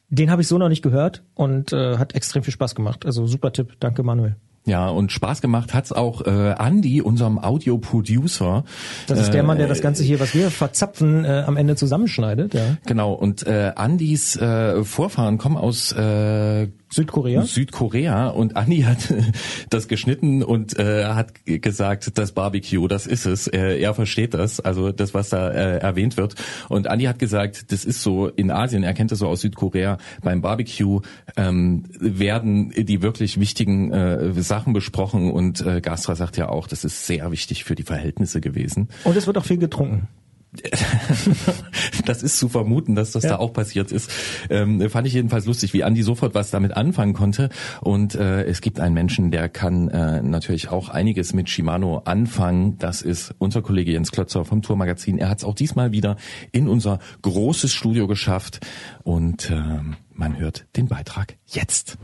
[0.08, 3.06] den habe ich so noch nicht gehört und äh, hat extrem viel Spaß gemacht.
[3.06, 4.36] Also super Tipp, danke Manuel.
[4.66, 8.64] Ja, und Spaß gemacht hat's auch äh, Andy, unserem Audio-Producer.
[9.06, 12.52] Das ist der Mann, der das Ganze hier, was wir verzapfen, äh, am Ende zusammenschneidet.
[12.52, 12.76] Ja.
[12.84, 17.42] Genau, und äh, Andys äh, Vorfahren kommen aus äh, Südkorea?
[17.42, 19.14] Südkorea und Anni hat
[19.70, 23.46] das geschnitten und äh, hat gesagt, das Barbecue, das ist es.
[23.46, 26.34] Er, er versteht das, also das, was da äh, erwähnt wird.
[26.68, 29.98] Und Anni hat gesagt, das ist so in Asien, er kennt das so aus Südkorea,
[30.22, 31.00] beim Barbecue
[31.36, 36.84] ähm, werden die wirklich wichtigen äh, Sachen besprochen und äh, Gastra sagt ja auch, das
[36.84, 38.88] ist sehr wichtig für die Verhältnisse gewesen.
[39.04, 40.08] Und es wird auch viel getrunken.
[42.06, 43.30] das ist zu vermuten, dass das ja.
[43.30, 44.10] da auch passiert ist.
[44.50, 47.50] Ähm, fand ich jedenfalls lustig, wie Andi sofort was damit anfangen konnte.
[47.80, 52.78] Und äh, es gibt einen Menschen, der kann äh, natürlich auch einiges mit Shimano anfangen.
[52.78, 55.18] Das ist unser Kollege Jens Klötzer vom Tourmagazin.
[55.18, 56.16] Er hat es auch diesmal wieder
[56.50, 58.60] in unser großes Studio geschafft.
[59.04, 59.62] Und äh,
[60.12, 61.96] man hört den Beitrag jetzt.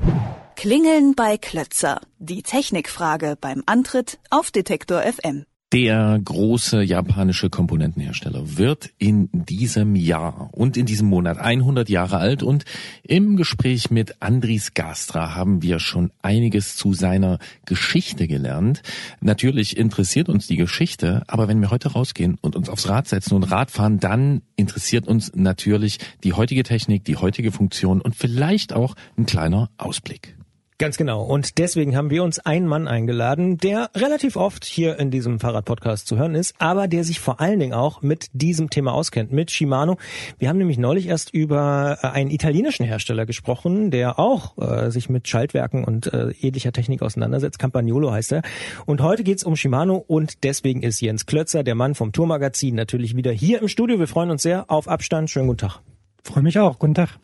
[0.55, 2.01] Klingeln bei Klötzer.
[2.19, 5.45] Die Technikfrage beim Antritt auf Detektor FM.
[5.73, 12.45] Der große japanische Komponentenhersteller wird in diesem Jahr und in diesem Monat 100 Jahre alt
[12.45, 12.65] und
[13.03, 18.83] im Gespräch mit Andris Gastra haben wir schon einiges zu seiner Geschichte gelernt.
[19.21, 23.35] Natürlich interessiert uns die Geschichte, aber wenn wir heute rausgehen und uns aufs Rad setzen
[23.35, 28.73] und Rad fahren, dann interessiert uns natürlich die heutige Technik, die heutige Funktion und vielleicht
[28.73, 30.36] auch ein kleiner Ausblick.
[30.79, 31.23] Ganz genau.
[31.23, 36.07] Und deswegen haben wir uns einen Mann eingeladen, der relativ oft hier in diesem Fahrradpodcast
[36.07, 39.51] zu hören ist, aber der sich vor allen Dingen auch mit diesem Thema auskennt, mit
[39.51, 39.97] Shimano.
[40.39, 45.09] Wir haben nämlich neulich erst über äh, einen italienischen Hersteller gesprochen, der auch äh, sich
[45.09, 47.59] mit Schaltwerken und äh, ähnlicher Technik auseinandersetzt.
[47.59, 48.43] Campagnolo heißt er.
[48.85, 53.17] Und heute geht's um Shimano und deswegen ist Jens Klötzer, der Mann vom Tourmagazin, natürlich
[53.17, 53.99] wieder hier im Studio.
[53.99, 55.31] Wir freuen uns sehr auf Abstand.
[55.31, 55.81] Schönen guten Tag.
[56.23, 56.79] Freue mich auch.
[56.79, 57.19] Guten Tag.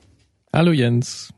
[0.55, 1.35] Hallo Jens.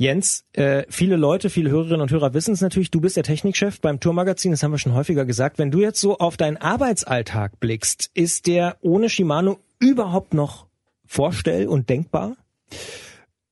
[0.00, 3.80] Jens, äh, viele Leute, viele Hörerinnen und Hörer wissen es natürlich, du bist der Technikchef
[3.80, 5.58] beim Tourmagazin, das haben wir schon häufiger gesagt.
[5.58, 10.66] Wenn du jetzt so auf deinen Arbeitsalltag blickst, ist der ohne Shimano überhaupt noch
[11.04, 12.36] vorstell- und denkbar?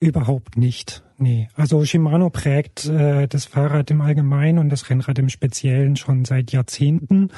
[0.07, 1.03] Überhaupt nicht.
[1.19, 1.49] Nee.
[1.57, 6.53] Also Shimano prägt äh, das Fahrrad im Allgemeinen und das Rennrad im Speziellen schon seit
[6.53, 7.31] Jahrzehnten.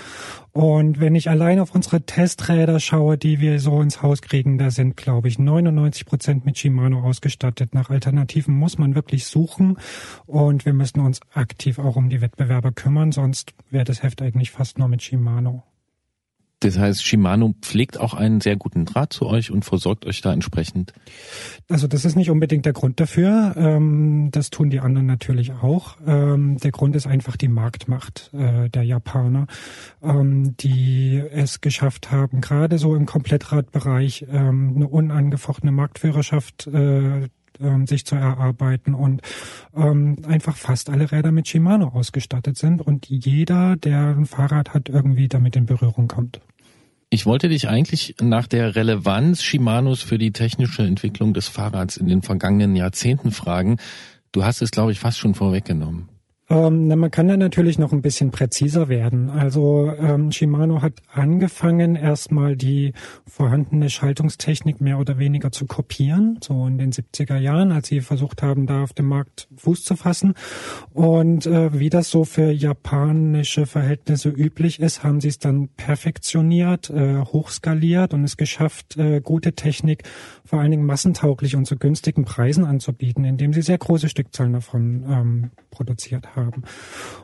[0.52, 4.70] Und wenn ich allein auf unsere Testräder schaue, die wir so ins Haus kriegen, da
[4.70, 7.72] sind, glaube ich, 99 Prozent mit Shimano ausgestattet.
[7.72, 9.78] Nach Alternativen muss man wirklich suchen
[10.26, 14.50] und wir müssen uns aktiv auch um die Wettbewerber kümmern, sonst wäre das Heft eigentlich
[14.50, 15.62] fast nur mit Shimano.
[16.60, 20.32] Das heißt, Shimano pflegt auch einen sehr guten Draht zu euch und versorgt euch da
[20.32, 20.92] entsprechend.
[21.68, 23.54] Also das ist nicht unbedingt der Grund dafür.
[23.56, 25.96] Ähm, das tun die anderen natürlich auch.
[26.04, 29.46] Ähm, der Grund ist einfach die Marktmacht äh, der Japaner,
[30.02, 36.68] ähm, die es geschafft haben, gerade so im Komplettradbereich eine unangefochtene Marktführerschaft
[37.60, 39.22] äh, sich zu erarbeiten und
[39.74, 44.88] ähm, einfach fast alle Räder mit Shimano ausgestattet sind und jeder, der ein Fahrrad hat,
[44.88, 46.40] irgendwie damit in Berührung kommt.
[47.10, 52.06] Ich wollte dich eigentlich nach der Relevanz Shimanos für die technische Entwicklung des Fahrrads in
[52.06, 53.78] den vergangenen Jahrzehnten fragen.
[54.30, 56.10] Du hast es, glaube ich, fast schon vorweggenommen.
[56.50, 59.28] Ähm, man kann da natürlich noch ein bisschen präziser werden.
[59.28, 62.94] Also ähm, Shimano hat angefangen, erstmal die
[63.26, 68.42] vorhandene Schaltungstechnik mehr oder weniger zu kopieren, so in den 70er Jahren, als sie versucht
[68.42, 70.34] haben, da auf dem Markt Fuß zu fassen.
[70.94, 76.88] Und äh, wie das so für japanische Verhältnisse üblich ist, haben sie es dann perfektioniert,
[76.88, 80.04] äh, hochskaliert und es geschafft, äh, gute Technik
[80.46, 85.04] vor allen Dingen massentauglich und zu günstigen Preisen anzubieten, indem sie sehr große Stückzahlen davon
[85.06, 86.37] ähm, produziert haben.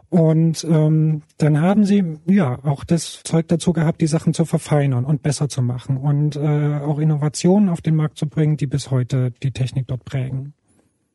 [0.08, 5.04] Und ähm, dann haben sie ja auch das Zeug dazu gehabt, die Sachen zu verfeinern
[5.04, 8.90] und besser zu machen und äh, auch Innovationen auf den Markt zu bringen, die bis
[8.90, 10.54] heute die Technik dort prägen.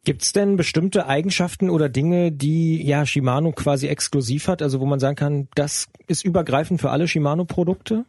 [0.06, 4.86] Gibt es denn bestimmte Eigenschaften oder Dinge, die ja Shimano quasi exklusiv hat, also wo
[4.86, 8.06] man sagen kann, das ist übergreifend für alle Shimano-Produkte?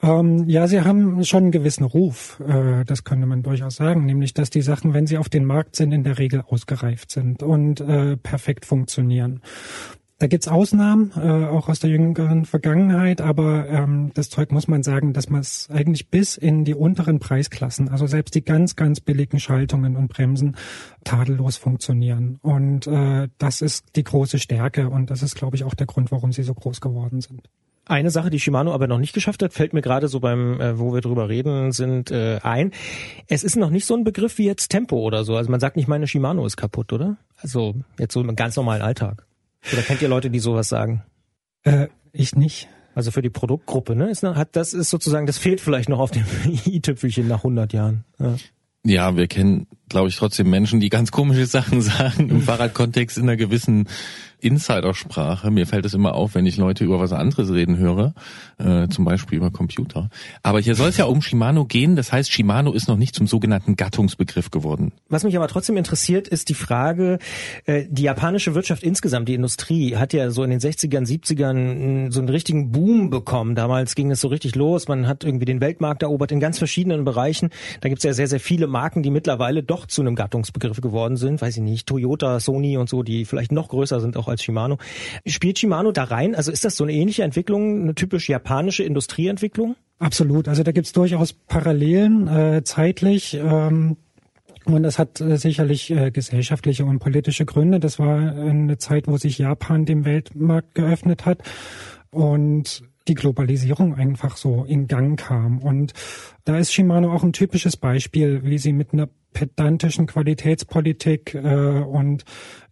[0.00, 4.32] Ähm, ja, sie haben schon einen gewissen Ruf, äh, das könnte man durchaus sagen, nämlich
[4.32, 7.80] dass die Sachen, wenn sie auf den Markt sind, in der Regel ausgereift sind und
[7.80, 9.40] äh, perfekt funktionieren.
[10.20, 14.82] Da gibt's Ausnahmen, äh, auch aus der jüngeren Vergangenheit, aber ähm, das Zeug muss man
[14.82, 19.00] sagen, dass man es eigentlich bis in die unteren Preisklassen, also selbst die ganz, ganz
[19.00, 20.56] billigen Schaltungen und Bremsen,
[21.04, 22.38] tadellos funktionieren.
[22.42, 26.10] Und äh, das ist die große Stärke und das ist, glaube ich, auch der Grund,
[26.10, 27.48] warum sie so groß geworden sind.
[27.88, 30.78] Eine Sache, die Shimano aber noch nicht geschafft hat, fällt mir gerade so beim, äh,
[30.78, 32.72] wo wir drüber reden, sind äh, ein.
[33.26, 35.36] Es ist noch nicht so ein Begriff wie jetzt Tempo oder so.
[35.36, 37.16] Also man sagt nicht, meine Shimano ist kaputt, oder?
[37.38, 39.26] Also jetzt so im ganz normalen Alltag.
[39.72, 41.02] Oder kennt ihr Leute, die sowas sagen?
[41.62, 42.68] Äh, ich nicht.
[42.94, 44.10] Also für die Produktgruppe, ne?
[44.10, 46.24] Ist, hat, das ist sozusagen, das fehlt vielleicht noch auf dem
[46.66, 48.04] i-Tüpfelchen nach 100 Jahren.
[48.18, 48.36] Ja.
[48.84, 53.24] Ja, wir kennen, glaube ich, trotzdem Menschen, die ganz komische Sachen sagen im Fahrradkontext in
[53.24, 53.88] einer gewissen
[54.40, 55.50] Insidersprache.
[55.50, 58.14] Mir fällt es immer auf, wenn ich Leute über was anderes reden höre,
[58.58, 60.10] äh, zum Beispiel über Computer.
[60.42, 61.96] Aber hier soll es ja um Shimano gehen.
[61.96, 64.92] Das heißt, Shimano ist noch nicht zum sogenannten Gattungsbegriff geworden.
[65.08, 67.18] Was mich aber trotzdem interessiert, ist die Frage,
[67.66, 72.20] äh, die japanische Wirtschaft insgesamt, die Industrie, hat ja so in den 60ern, 70ern so
[72.20, 73.54] einen richtigen Boom bekommen.
[73.54, 74.88] Damals ging es so richtig los.
[74.88, 77.50] Man hat irgendwie den Weltmarkt erobert in ganz verschiedenen Bereichen.
[77.80, 81.16] Da gibt es ja sehr, sehr viele Marken, die mittlerweile doch zu einem Gattungsbegriff geworden
[81.16, 81.42] sind.
[81.42, 84.78] Weiß ich nicht, Toyota, Sony und so, die vielleicht noch größer sind auch als Shimano.
[85.26, 86.34] Spielt Shimano da rein?
[86.34, 89.76] Also ist das so eine ähnliche Entwicklung, eine typisch japanische Industrieentwicklung?
[89.98, 90.48] Absolut.
[90.48, 93.34] Also da gibt's durchaus Parallelen äh, zeitlich.
[93.34, 93.96] Ähm
[94.64, 97.80] und das hat äh, sicherlich äh, gesellschaftliche und politische Gründe.
[97.80, 101.38] Das war eine Zeit, wo sich Japan dem Weltmarkt geöffnet hat
[102.10, 105.58] und die Globalisierung einfach so in Gang kam.
[105.58, 105.92] Und
[106.44, 112.24] da ist Shimano auch ein typisches Beispiel, wie sie mit einer pedantischen Qualitätspolitik äh, und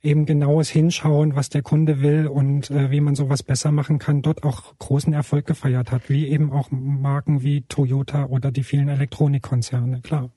[0.02, 4.22] eben genaues Hinschauen, was der Kunde will und äh, wie man sowas besser machen kann,
[4.22, 8.88] dort auch großen Erfolg gefeiert hat, wie eben auch Marken wie Toyota oder die vielen
[8.88, 10.30] Elektronikkonzerne, klar.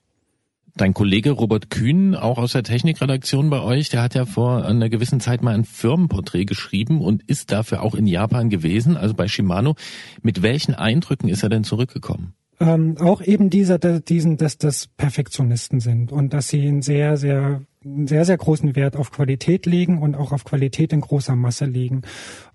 [0.75, 4.89] Dein Kollege Robert Kühn, auch aus der Technikredaktion bei euch, der hat ja vor einer
[4.89, 9.27] gewissen Zeit mal ein Firmenporträt geschrieben und ist dafür auch in Japan gewesen, also bei
[9.27, 9.75] Shimano.
[10.21, 12.33] Mit welchen Eindrücken ist er denn zurückgekommen?
[12.59, 17.61] ähm, auch eben dieser, diesen, dass das Perfektionisten sind und dass sie ein sehr, sehr
[17.81, 21.63] einen sehr, sehr großen Wert auf Qualität legen und auch auf Qualität in großer Masse
[21.63, 22.01] legen.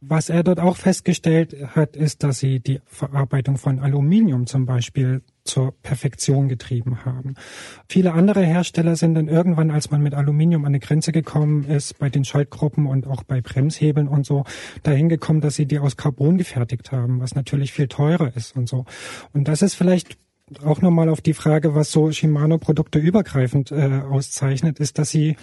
[0.03, 5.23] Was er dort auch festgestellt hat, ist, dass sie die Verarbeitung von Aluminium zum Beispiel
[5.45, 7.35] zur Perfektion getrieben haben.
[7.89, 11.99] Viele andere Hersteller sind dann irgendwann, als man mit Aluminium an eine Grenze gekommen ist,
[11.99, 14.45] bei den Schaltgruppen und auch bei Bremshebeln und so,
[14.83, 18.69] dahin gekommen, dass sie die aus Carbon gefertigt haben, was natürlich viel teurer ist und
[18.69, 18.87] so.
[19.33, 20.17] Und das ist vielleicht
[20.63, 25.37] auch nochmal auf die Frage, was so Shimano-Produkte übergreifend äh, auszeichnet, ist, dass sie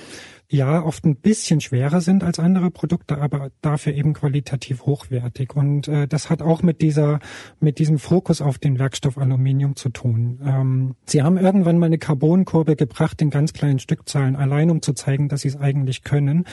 [0.51, 5.55] ja oft ein bisschen schwerer sind als andere Produkte, aber dafür eben qualitativ hochwertig.
[5.55, 7.19] Und äh, das hat auch mit dieser,
[7.59, 10.39] mit diesem Fokus auf den Werkstoff Aluminium zu tun.
[10.45, 14.93] Ähm, sie haben irgendwann mal eine Carbonkurve gebracht in ganz kleinen Stückzahlen, allein um zu
[14.93, 16.45] zeigen, dass sie es eigentlich können.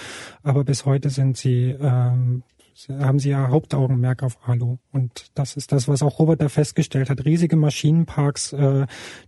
[0.43, 2.45] Aber bis heute sind sie ähm,
[2.89, 4.79] haben sie ja Hauptaugenmerk auf Alu.
[4.93, 7.25] Und das ist das, was auch Robert da festgestellt hat.
[7.25, 8.87] Riesige Maschinenparks, äh,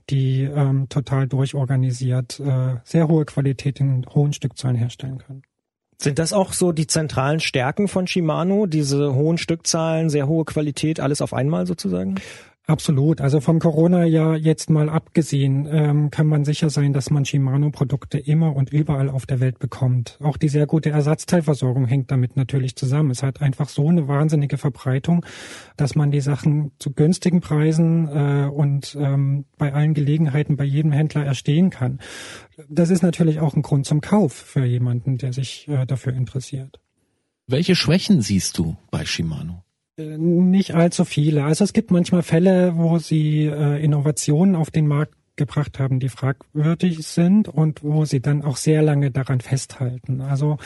[0.09, 5.43] die ähm, total durchorganisiert, äh, sehr hohe Qualität in hohen Stückzahlen herstellen können.
[6.03, 10.99] Sind das auch so die zentralen Stärken von Shimano, diese hohen Stückzahlen, sehr hohe Qualität,
[10.99, 12.15] alles auf einmal sozusagen?
[12.71, 13.21] Absolut.
[13.21, 18.55] Also vom Corona-Jahr jetzt mal abgesehen, ähm, kann man sicher sein, dass man Shimano-Produkte immer
[18.55, 20.19] und überall auf der Welt bekommt.
[20.23, 23.11] Auch die sehr gute Ersatzteilversorgung hängt damit natürlich zusammen.
[23.11, 25.27] Es hat einfach so eine wahnsinnige Verbreitung,
[25.77, 30.93] dass man die Sachen zu günstigen Preisen äh, und ähm, bei allen Gelegenheiten bei jedem
[30.93, 31.99] Händler erstehen kann.
[32.69, 36.81] Das ist natürlich auch ein Grund zum Kauf für jemanden, der sich äh, dafür interessiert.
[37.47, 39.65] Welche Schwächen siehst du bei Shimano?
[39.97, 41.45] Nicht allzu viele.
[41.45, 46.11] Also es gibt manchmal Fälle, wo sie äh, Innovationen auf den Markt gebracht haben, die
[46.11, 50.21] fragwürdig sind und wo sie dann auch sehr lange daran festhalten.
[50.21, 50.59] Also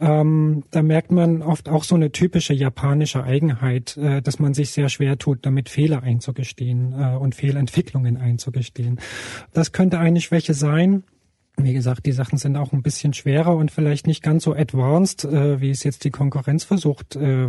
[0.00, 4.70] ähm, da merkt man oft auch so eine typische japanische Eigenheit, äh, dass man sich
[4.70, 9.00] sehr schwer tut, damit Fehler einzugestehen äh, und Fehlentwicklungen einzugestehen.
[9.54, 11.04] Das könnte eine Schwäche sein.
[11.60, 15.24] Wie gesagt, die Sachen sind auch ein bisschen schwerer und vielleicht nicht ganz so advanced,
[15.24, 17.48] äh, wie es jetzt die Konkurrenz versucht, äh,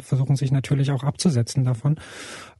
[0.00, 1.96] versuchen sich natürlich auch abzusetzen davon.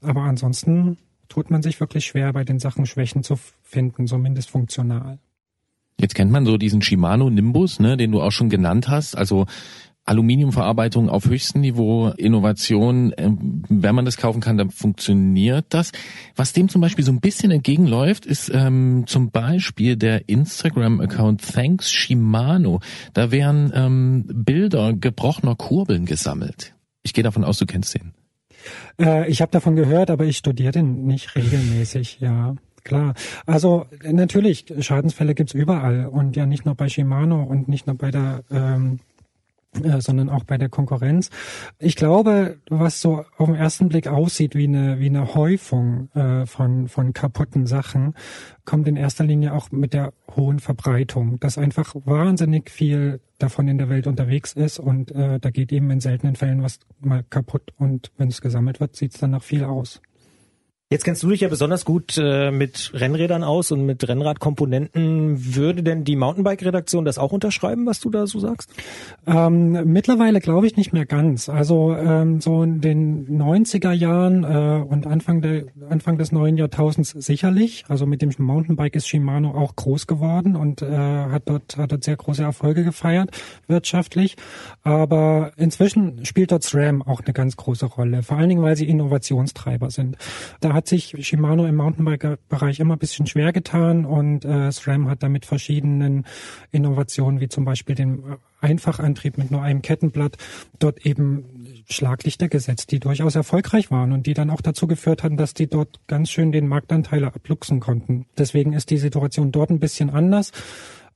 [0.01, 0.97] Aber ansonsten
[1.29, 5.19] tut man sich wirklich schwer, bei den Sachen Schwächen zu finden, zumindest funktional.
[5.99, 9.17] Jetzt kennt man so diesen Shimano Nimbus, ne, den du auch schon genannt hast.
[9.17, 9.47] Also
[10.07, 15.93] Aluminiumverarbeitung auf höchstem Niveau, Innovation, ähm, wenn man das kaufen kann, dann funktioniert das.
[16.37, 21.91] Was dem zum Beispiel so ein bisschen entgegenläuft, ist ähm, zum Beispiel der Instagram-Account Thanks
[21.91, 22.81] Shimano.
[23.13, 26.75] Da werden ähm, Bilder gebrochener Kurbeln gesammelt.
[27.03, 28.13] Ich gehe davon aus, du kennst den.
[29.01, 32.55] Äh, ich habe davon gehört, aber ich studiere den nicht regelmäßig, ja.
[32.85, 33.15] Klar.
[33.47, 38.13] Also natürlich, Schadensfälle gibt's überall und ja nicht nur bei Shimano und nicht nur bei
[38.13, 39.01] der ähm,
[39.83, 41.31] äh, sondern auch bei der Konkurrenz.
[41.79, 46.47] Ich glaube, was so auf den ersten Blick aussieht wie eine, wie eine Häufung äh,
[46.47, 48.15] von, von kaputten Sachen,
[48.65, 53.79] kommt in erster Linie auch mit der hohen Verbreitung, dass einfach wahnsinnig viel davon in
[53.79, 57.73] der Welt unterwegs ist und äh, da geht eben in seltenen Fällen was mal kaputt
[57.77, 60.01] und wenn es gesammelt wird, sieht es dann nach viel aus.
[60.89, 65.57] Jetzt kennst du dich ja besonders gut äh, mit Rennrädern aus und mit Rennradkomponenten.
[65.57, 68.71] Würde denn die Mountainbike-Redaktion das auch unterschreiben, was du da so sagst?
[69.27, 71.49] Ähm, mittlerweile glaube ich nicht mehr ganz.
[71.49, 77.11] Also ähm, so in den 90er Jahren äh, und Anfang, der, Anfang des neuen Jahrtausends
[77.11, 77.85] sicherlich.
[77.89, 82.05] Also mit dem Mountainbike ist Shimano auch groß geworden und äh, hat, dort, hat dort
[82.05, 83.33] sehr große Erfolge gefeiert,
[83.67, 84.37] wirtschaftlich.
[84.85, 88.23] Aber inzwischen spielt dort SRAM auch eine ganz große Rolle.
[88.23, 90.17] Vor allen Dingen, weil sie Innovationstreiber sind.
[90.61, 95.23] Da hat sich Shimano im Mountainbike-Bereich immer ein bisschen schwer getan und äh, SRAM hat
[95.23, 96.27] damit verschiedenen
[96.71, 100.37] Innovationen, wie zum Beispiel den Einfachantrieb mit nur einem Kettenblatt,
[100.79, 105.37] dort eben Schlaglichter gesetzt, die durchaus erfolgreich waren und die dann auch dazu geführt hatten,
[105.37, 108.27] dass die dort ganz schön den Marktanteile abluchsen konnten.
[108.37, 110.53] Deswegen ist die Situation dort ein bisschen anders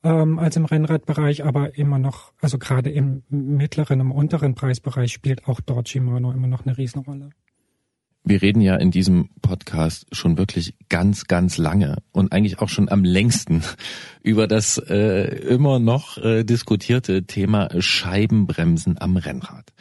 [0.02, 5.46] ähm, als im Rennradbereich, aber immer noch, also gerade im mittleren, im unteren Preisbereich spielt
[5.46, 7.30] auch dort Shimano immer noch eine Riesenrolle
[8.24, 12.88] wir reden ja in diesem Podcast schon wirklich ganz, ganz lange und eigentlich auch schon
[12.88, 13.62] am längsten
[14.22, 19.72] über das äh, immer noch äh, diskutierte Thema Scheibenbremsen am Rennrad.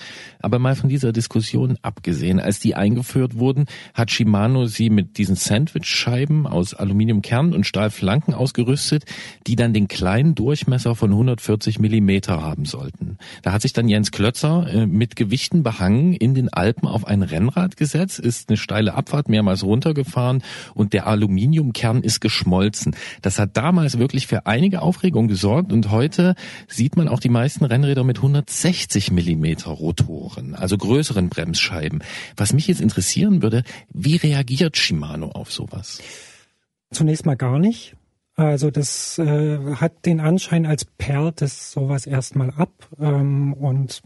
[0.42, 5.36] Aber mal von dieser Diskussion abgesehen, als die eingeführt wurden, hat Shimano sie mit diesen
[5.36, 9.04] Sandwich-Scheiben aus Aluminiumkern und Stahlflanken ausgerüstet,
[9.46, 13.18] die dann den kleinen Durchmesser von 140 Millimeter haben sollten.
[13.42, 17.24] Da hat sich dann Jens Klötzer äh, mit Gewichten behangen in den Alpen auf ein
[17.24, 22.96] Rennrad gesetzt, ist eine steile Abfahrt mehrmals runtergefahren und der Aluminiumkern ist geschmolzen.
[23.22, 26.36] Das hat damals wirklich für einige Aufregung gesorgt und heute
[26.68, 32.04] sieht man auch die meisten Rennräder mit 160 Millimeter Rotoren, also größeren Bremsscheiben.
[32.38, 36.00] Was mich jetzt interessieren würde, wie reagiert Shimano auf sowas?
[36.92, 37.96] Zunächst mal gar nicht.
[38.36, 44.02] Also das äh, hat den Anschein, als perlt es sowas erstmal ab ähm, und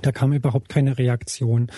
[0.00, 1.70] da kam überhaupt keine Reaktion.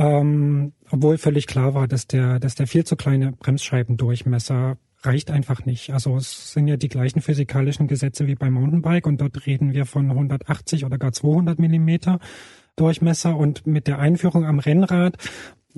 [0.00, 5.66] Ähm, obwohl völlig klar war, dass der, dass der viel zu kleine Bremsscheibendurchmesser reicht einfach
[5.66, 5.92] nicht.
[5.92, 9.84] Also es sind ja die gleichen physikalischen Gesetze wie beim Mountainbike und dort reden wir
[9.84, 12.18] von 180 oder gar 200 Millimeter
[12.76, 15.18] Durchmesser und mit der Einführung am Rennrad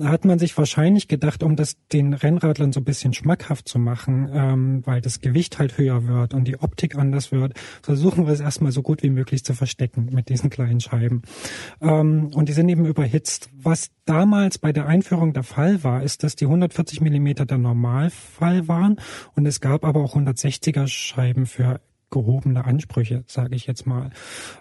[0.01, 4.29] hat man sich wahrscheinlich gedacht, um das den Rennradlern so ein bisschen schmackhaft zu machen,
[4.33, 8.39] ähm, weil das Gewicht halt höher wird und die Optik anders wird, versuchen wir es
[8.39, 11.21] erstmal so gut wie möglich zu verstecken mit diesen kleinen Scheiben.
[11.81, 13.49] Ähm, und die sind eben überhitzt.
[13.53, 18.67] Was damals bei der Einführung der Fall war, ist, dass die 140 Millimeter der Normalfall
[18.67, 18.97] waren
[19.35, 21.79] und es gab aber auch 160er Scheiben für
[22.13, 24.11] gehobene Ansprüche, sage ich jetzt mal.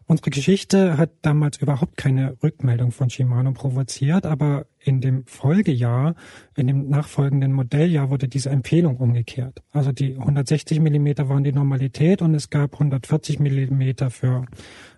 [0.07, 6.14] Unsere Geschichte hat damals überhaupt keine Rückmeldung von Shimano provoziert, aber in dem Folgejahr,
[6.57, 9.62] in dem nachfolgenden Modelljahr wurde diese Empfehlung umgekehrt.
[9.70, 14.46] Also die 160 Millimeter waren die Normalität und es gab 140 Millimeter für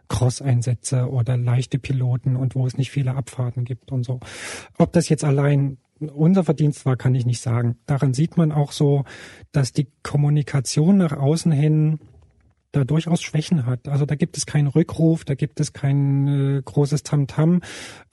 [0.08, 4.20] Cross-Einsätze oder leichte Piloten und wo es nicht viele Abfahrten gibt und so.
[4.78, 5.78] Ob das jetzt allein
[6.14, 7.76] unser Verdienst war, kann ich nicht sagen.
[7.86, 9.04] Daran sieht man auch so,
[9.52, 11.98] dass die Kommunikation nach außen hin
[12.74, 13.88] da durchaus Schwächen hat.
[13.88, 17.60] Also da gibt es keinen Rückruf, da gibt es kein äh, großes Tamtam.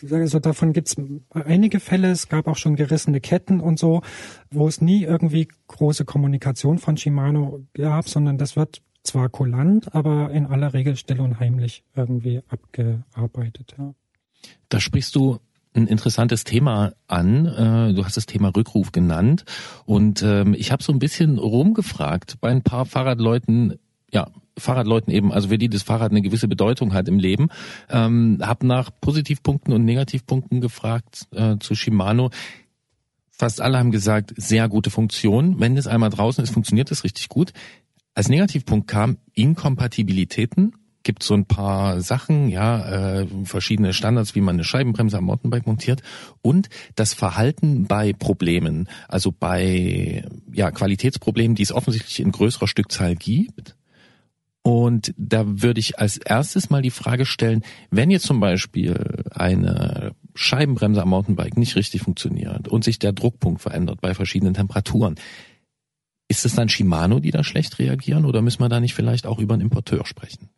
[0.01, 0.13] -Tam.
[0.13, 0.95] Also davon gibt es
[1.31, 2.11] einige Fälle.
[2.11, 4.01] Es gab auch schon gerissene Ketten und so,
[4.51, 10.31] wo es nie irgendwie große Kommunikation von Shimano gab, sondern das wird zwar kulant, aber
[10.31, 13.75] in aller Regel still und heimlich irgendwie abgearbeitet.
[13.77, 13.93] Ja.
[14.69, 15.39] Da sprichst du
[15.73, 17.45] ein interessantes Thema an.
[17.45, 19.45] Äh, du hast das Thema Rückruf genannt
[19.85, 23.79] und ähm, ich habe so ein bisschen rumgefragt bei ein paar Fahrradleuten.
[24.11, 27.49] Ja, Fahrradleuten eben, also für die das Fahrrad eine gewisse Bedeutung hat im Leben,
[27.89, 32.29] ähm, habe nach Positivpunkten und Negativpunkten gefragt äh, zu Shimano.
[33.29, 35.59] Fast alle haben gesagt, sehr gute Funktion.
[35.59, 37.53] Wenn es einmal draußen ist, funktioniert es richtig gut.
[38.13, 40.73] Als Negativpunkt kam Inkompatibilitäten.
[41.03, 45.65] Gibt so ein paar Sachen, ja, äh, verschiedene Standards, wie man eine Scheibenbremse am Mountainbike
[45.65, 46.03] montiert
[46.43, 50.23] und das Verhalten bei Problemen, also bei
[50.53, 53.75] ja Qualitätsproblemen, die es offensichtlich in größerer Stückzahl gibt
[54.63, 60.13] und da würde ich als erstes mal die Frage stellen, wenn jetzt zum Beispiel eine
[60.35, 65.15] Scheibenbremse am Mountainbike nicht richtig funktioniert und sich der Druckpunkt verändert bei verschiedenen Temperaturen,
[66.27, 69.39] ist es dann Shimano, die da schlecht reagieren oder müssen wir da nicht vielleicht auch
[69.39, 70.49] über einen Importeur sprechen?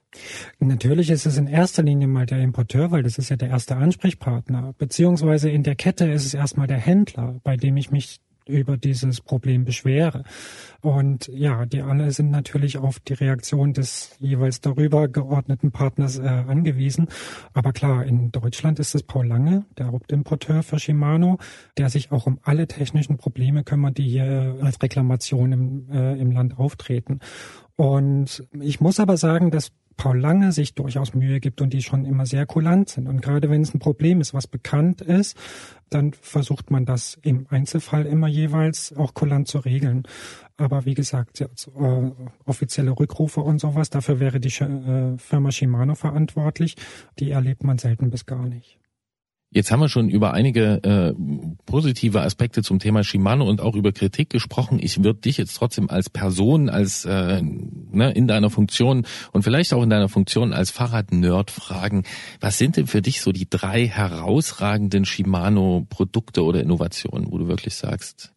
[0.60, 3.78] Natürlich ist es in erster Linie mal der Importeur, weil das ist ja der erste
[3.78, 4.76] Ansprechpartner.
[4.78, 9.22] Beziehungsweise in der Kette ist es erstmal der Händler, bei dem ich mich über dieses
[9.22, 10.24] Problem beschwere.
[10.82, 16.24] Und ja, die alle sind natürlich auf die Reaktion des jeweils darüber geordneten Partners äh,
[16.24, 17.08] angewiesen.
[17.54, 21.38] Aber klar, in Deutschland ist es Paul Lange, der Hauptimporteur für Shimano,
[21.78, 26.32] der sich auch um alle technischen Probleme kümmert, die hier als Reklamation im, äh, im
[26.32, 27.20] Land auftreten.
[27.76, 32.06] Und ich muss aber sagen, dass Paul Lange sich durchaus Mühe gibt und die schon
[32.06, 33.08] immer sehr kulant sind.
[33.08, 35.38] Und gerade wenn es ein Problem ist, was bekannt ist,
[35.90, 40.04] dann versucht man das im Einzelfall immer jeweils auch kulant zu regeln.
[40.58, 41.48] Aber wie gesagt, äh,
[42.46, 46.76] offizielle Rückrufe und sowas, dafür wäre die äh, Firma Shimano verantwortlich.
[47.20, 48.80] Die erlebt man selten bis gar nicht.
[49.54, 51.14] Jetzt haben wir schon über einige äh,
[51.68, 54.80] positive Aspekte zum Thema Shimano und auch über Kritik gesprochen.
[54.82, 59.72] Ich würde dich jetzt trotzdem als Person, als äh, ne, in deiner Funktion und vielleicht
[59.74, 62.04] auch in deiner Funktion als Fahrradnerd fragen,
[62.40, 67.76] was sind denn für dich so die drei herausragenden Shimano-Produkte oder Innovationen, wo du wirklich
[67.76, 68.34] sagst,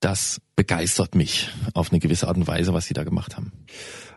[0.00, 3.52] das begeistert mich auf eine gewisse Art und Weise, was sie da gemacht haben?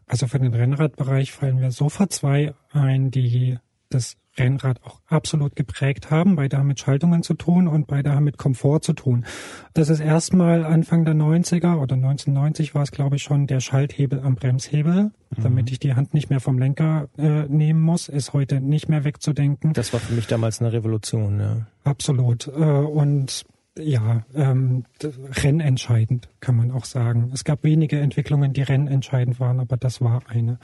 [0.06, 3.58] Also für den Rennradbereich fallen mir sofort zwei ein, die
[3.90, 6.36] das Rennrad auch absolut geprägt haben.
[6.36, 9.26] Beide haben mit Schaltungen zu tun und beide haben mit Komfort zu tun.
[9.74, 14.20] Das ist erstmal Anfang der 90er oder 1990 war es, glaube ich, schon der Schalthebel
[14.20, 15.12] am Bremshebel, mhm.
[15.42, 19.04] damit ich die Hand nicht mehr vom Lenker äh, nehmen muss, ist heute nicht mehr
[19.04, 19.74] wegzudenken.
[19.74, 21.68] Das war für mich damals eine Revolution, ja.
[21.84, 22.48] Absolut.
[22.48, 23.46] Äh, und
[23.80, 27.30] ja, ähm, rennentscheidend kann man auch sagen.
[27.34, 30.58] Es gab wenige Entwicklungen, die rennentscheidend waren, aber das war eine.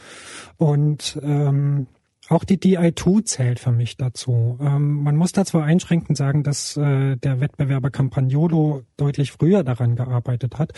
[0.57, 1.87] Und ähm,
[2.29, 4.57] auch die DI2 zählt für mich dazu.
[4.61, 9.95] Ähm, man muss da zwar einschränkend sagen, dass äh, der Wettbewerber Campagnolo deutlich früher daran
[9.95, 10.73] gearbeitet hat,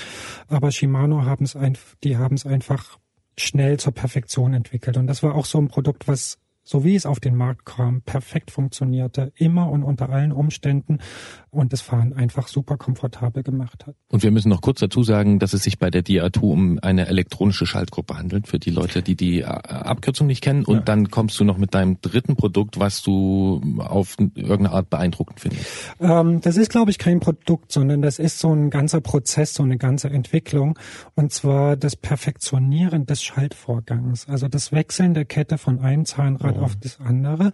[0.47, 2.97] aber Shimano haben es ein, die haben es einfach
[3.37, 4.97] schnell zur Perfektion entwickelt.
[4.97, 8.01] Und das war auch so ein Produkt, was so wie es auf den Markt kam,
[8.01, 10.97] perfekt funktionierte, immer und unter allen Umständen
[11.51, 13.95] und das Fahren einfach super komfortabel gemacht hat.
[14.09, 17.07] Und wir müssen noch kurz dazu sagen, dass es sich bei der DA2 um eine
[17.07, 20.65] elektronische Schaltgruppe handelt, für die Leute, die die äh, Abkürzung nicht kennen.
[20.65, 20.81] Und ja.
[20.81, 25.65] dann kommst du noch mit deinem dritten Produkt, was du auf irgendeine Art beeindruckend findest.
[25.99, 29.61] Ähm, das ist, glaube ich, kein Produkt, sondern das ist so ein ganzer Prozess, so
[29.61, 30.79] eine ganze Entwicklung.
[31.13, 34.27] Und zwar das Perfektionieren des Schaltvorgangs.
[34.27, 36.63] Also das Wechseln der Kette von einem Zahnrad oh.
[36.63, 37.51] auf das andere.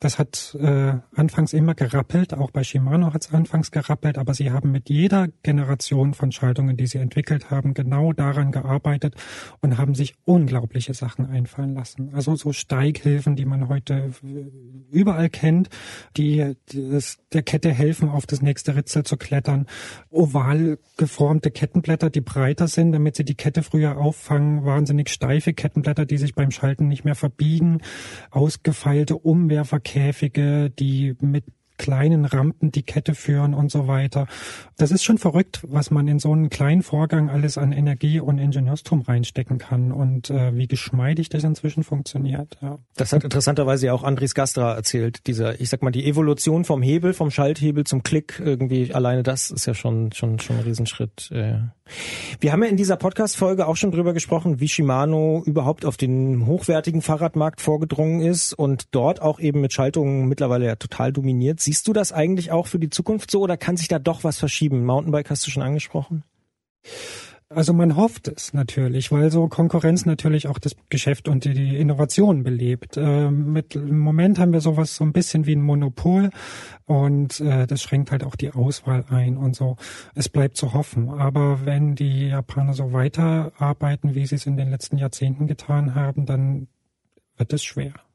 [0.00, 4.50] Das hat äh, anfangs immer gerappelt, auch bei Shimano hat es anfangs gerappelt, aber sie
[4.50, 9.14] haben mit jeder Generation von Schaltungen, die sie entwickelt haben, genau daran gearbeitet
[9.60, 12.10] und haben sich unglaubliche Sachen einfallen lassen.
[12.14, 14.10] Also so Steighilfen, die man heute
[14.90, 15.68] überall kennt,
[16.16, 16.98] die, die
[17.32, 19.66] der Kette helfen, auf das nächste Ritzel zu klettern.
[20.10, 24.64] Oval geformte Kettenblätter, die breiter sind, damit sie die Kette früher auffangen.
[24.64, 27.80] Wahnsinnig steife Kettenblätter, die sich beim Schalten nicht mehr verbiegen.
[28.36, 31.44] Ausgefeilte Umwerferkäfige, die mit
[31.78, 34.26] kleinen Rampen die Kette führen und so weiter.
[34.76, 38.38] Das ist schon verrückt, was man in so einen kleinen Vorgang alles an Energie und
[38.38, 42.58] Ingenieurstum reinstecken kann und äh, wie geschmeidig das inzwischen funktioniert.
[42.62, 42.78] Ja.
[42.96, 45.26] Das hat interessanterweise ja auch Andries Gastra erzählt.
[45.26, 49.50] Dieser, ich sag mal, die Evolution vom Hebel, vom Schalthebel zum Klick irgendwie alleine das
[49.50, 51.30] ist ja schon schon schon ein Riesenschritt.
[51.32, 51.58] Äh.
[52.40, 56.46] Wir haben ja in dieser Podcast-Folge auch schon drüber gesprochen, wie Shimano überhaupt auf den
[56.46, 61.60] hochwertigen Fahrradmarkt vorgedrungen ist und dort auch eben mit Schaltungen mittlerweile ja total dominiert.
[61.66, 64.38] Siehst du das eigentlich auch für die Zukunft so oder kann sich da doch was
[64.38, 64.84] verschieben?
[64.84, 66.22] Mountainbike hast du schon angesprochen.
[67.48, 72.44] Also man hofft es natürlich, weil so Konkurrenz natürlich auch das Geschäft und die, Innovation
[72.44, 72.96] belebt.
[72.96, 76.30] Äh, mit, Im Moment haben wir sowas so ein bisschen wie ein Monopol
[76.84, 79.74] und äh, das schränkt halt auch die Auswahl ein und so.
[80.14, 81.08] Es bleibt zu hoffen.
[81.08, 86.26] Aber wenn die Japaner so weiterarbeiten, wie sie es in den letzten Jahrzehnten getan haben,
[86.26, 86.68] dann
[87.36, 88.05] wird es schwer.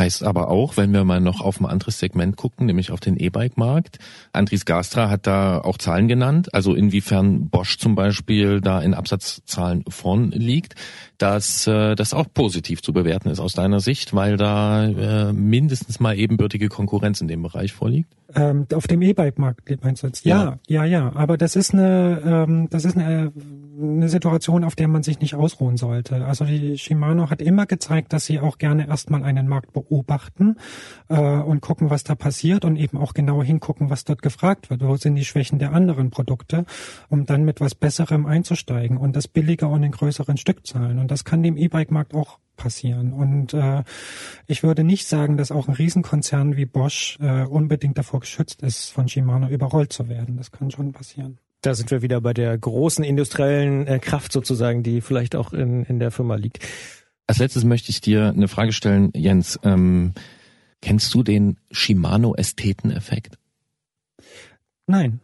[0.00, 3.18] Heißt aber auch, wenn wir mal noch auf ein anderes Segment gucken, nämlich auf den
[3.18, 3.98] E-Bike-Markt.
[4.32, 9.84] Andries Gastra hat da auch Zahlen genannt, also inwiefern Bosch zum Beispiel da in Absatzzahlen
[9.88, 10.74] vorn liegt,
[11.20, 16.00] dass äh, das auch positiv zu bewerten ist aus deiner Sicht, weil da äh, mindestens
[16.00, 18.14] mal ebenbürtige Konkurrenz in dem Bereich vorliegt.
[18.34, 20.24] Ähm, auf dem E-Bike-Markt meinst du jetzt?
[20.24, 21.12] Ja, ja, ja, ja.
[21.16, 23.32] Aber das ist eine, ähm, das ist eine,
[23.80, 26.24] eine Situation, auf der man sich nicht ausruhen sollte.
[26.24, 30.56] Also die Shimano hat immer gezeigt, dass sie auch gerne erstmal einen Markt beobachten
[31.08, 34.82] äh, und gucken, was da passiert und eben auch genau hingucken, was dort gefragt wird.
[34.82, 36.64] Wo sind die Schwächen der anderen Produkte,
[37.08, 40.98] um dann mit was Besserem einzusteigen und das billiger und in größeren Stückzahlen.
[40.98, 43.12] Und das kann dem E-Bike-Markt auch passieren.
[43.12, 43.82] Und äh,
[44.46, 48.90] ich würde nicht sagen, dass auch ein Riesenkonzern wie Bosch äh, unbedingt davor geschützt ist,
[48.90, 50.36] von Shimano überrollt zu werden.
[50.36, 51.38] Das kann schon passieren.
[51.62, 55.84] Da sind wir wieder bei der großen industriellen äh, Kraft sozusagen, die vielleicht auch in,
[55.84, 56.60] in der Firma liegt.
[57.26, 59.58] Als letztes möchte ich dir eine Frage stellen, Jens.
[59.62, 60.12] Ähm,
[60.80, 63.38] kennst du den Shimano-Ästheten-Effekt?
[64.86, 65.20] Nein.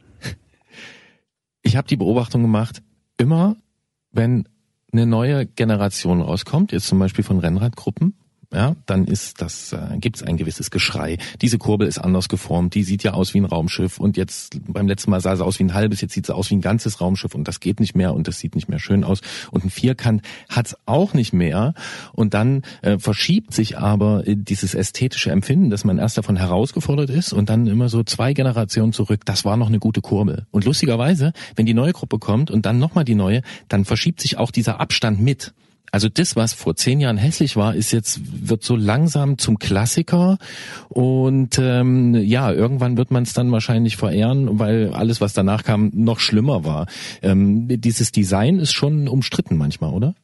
[1.62, 2.82] Ich habe die Beobachtung gemacht,
[3.18, 3.56] immer
[4.12, 4.48] wenn
[4.96, 8.14] eine neue Generation rauskommt, jetzt zum Beispiel von Rennradgruppen,
[8.56, 11.18] ja, dann ist das, äh, gibt es ein gewisses Geschrei.
[11.42, 14.88] Diese Kurbel ist anders geformt, die sieht ja aus wie ein Raumschiff und jetzt beim
[14.88, 17.00] letzten Mal sah sie aus wie ein halbes, jetzt sieht sie aus wie ein ganzes
[17.02, 19.20] Raumschiff und das geht nicht mehr und das sieht nicht mehr schön aus.
[19.50, 21.74] Und ein Vierkant hat's auch nicht mehr
[22.14, 27.34] und dann äh, verschiebt sich aber dieses ästhetische Empfinden, dass man erst davon herausgefordert ist
[27.34, 30.46] und dann immer so zwei Generationen zurück, das war noch eine gute Kurbel.
[30.50, 34.38] Und lustigerweise, wenn die neue Gruppe kommt und dann nochmal die neue, dann verschiebt sich
[34.38, 35.52] auch dieser Abstand mit.
[35.92, 40.38] Also das, was vor zehn Jahren hässlich war, ist jetzt wird so langsam zum Klassiker
[40.88, 45.90] und ähm, ja, irgendwann wird man es dann wahrscheinlich verehren, weil alles, was danach kam,
[45.94, 46.86] noch schlimmer war.
[47.22, 50.14] Ähm, dieses Design ist schon umstritten manchmal, oder?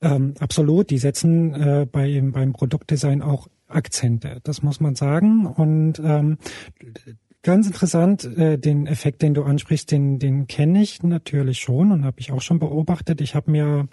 [0.00, 0.90] Ähm, absolut.
[0.90, 4.40] Die setzen äh, bei, beim Produktdesign auch Akzente.
[4.44, 6.38] Das muss man sagen und ähm,
[7.44, 12.04] Ganz interessant, äh, den Effekt, den du ansprichst, den, den kenne ich natürlich schon und
[12.04, 13.20] habe ich auch schon beobachtet.
[13.20, 13.88] Ich habe mir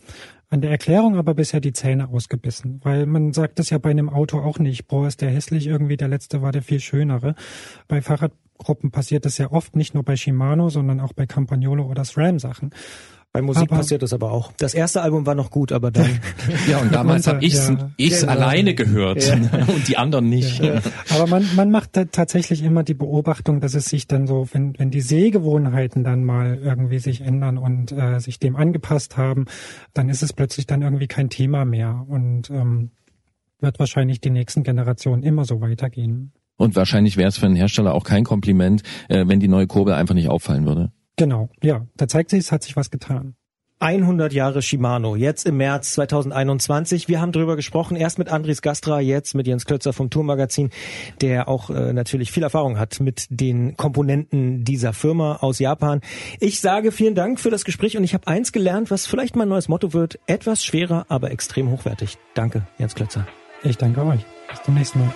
[0.49, 4.09] an der Erklärung aber bisher die Zähne ausgebissen, weil man sagt das ja bei einem
[4.09, 4.87] Auto auch nicht.
[4.87, 7.35] Boah, ist der hässlich irgendwie, der letzte war der viel schönere.
[7.87, 12.03] Bei Fahrradgruppen passiert das ja oft, nicht nur bei Shimano, sondern auch bei Campagnolo oder
[12.03, 12.71] SRAM Sachen.
[13.31, 14.51] Bei Musik aber, passiert das aber auch.
[14.53, 16.19] Das erste Album war noch gut, aber dann.
[16.69, 18.31] ja, und damals habe ich's, ja, ich's genau.
[18.33, 19.35] alleine gehört ja.
[19.67, 20.59] und die anderen nicht.
[20.63, 20.81] Ja.
[21.13, 24.77] Aber man, man macht da tatsächlich immer die Beobachtung, dass es sich dann so, wenn,
[24.79, 29.45] wenn die Sehgewohnheiten dann mal irgendwie sich ändern und äh, sich dem angepasst haben,
[29.93, 32.89] dann ist es plötzlich dann irgendwie kein Thema mehr und ähm,
[33.59, 36.31] wird wahrscheinlich die nächsten Generationen immer so weitergehen.
[36.57, 39.93] Und wahrscheinlich wäre es für einen Hersteller auch kein Kompliment, äh, wenn die neue Kurbel
[39.93, 40.91] einfach nicht auffallen würde.
[41.19, 41.85] Genau, ja.
[41.97, 43.35] Da zeigt sich, es hat sich was getan.
[43.79, 47.09] 100 Jahre Shimano, jetzt im März 2021.
[47.09, 50.69] Wir haben drüber gesprochen, erst mit Andres Gastra, jetzt mit Jens Klötzer vom Tourmagazin,
[51.19, 55.99] der auch äh, natürlich viel Erfahrung hat mit den Komponenten dieser Firma aus Japan.
[56.39, 59.49] Ich sage vielen Dank für das Gespräch und ich habe eins gelernt, was vielleicht mein
[59.49, 62.17] neues Motto wird, etwas schwerer, aber extrem hochwertig.
[62.33, 63.27] Danke, Jens Klötzer.
[63.63, 64.21] Ich danke euch.
[64.49, 65.13] Bis zum nächsten Mal.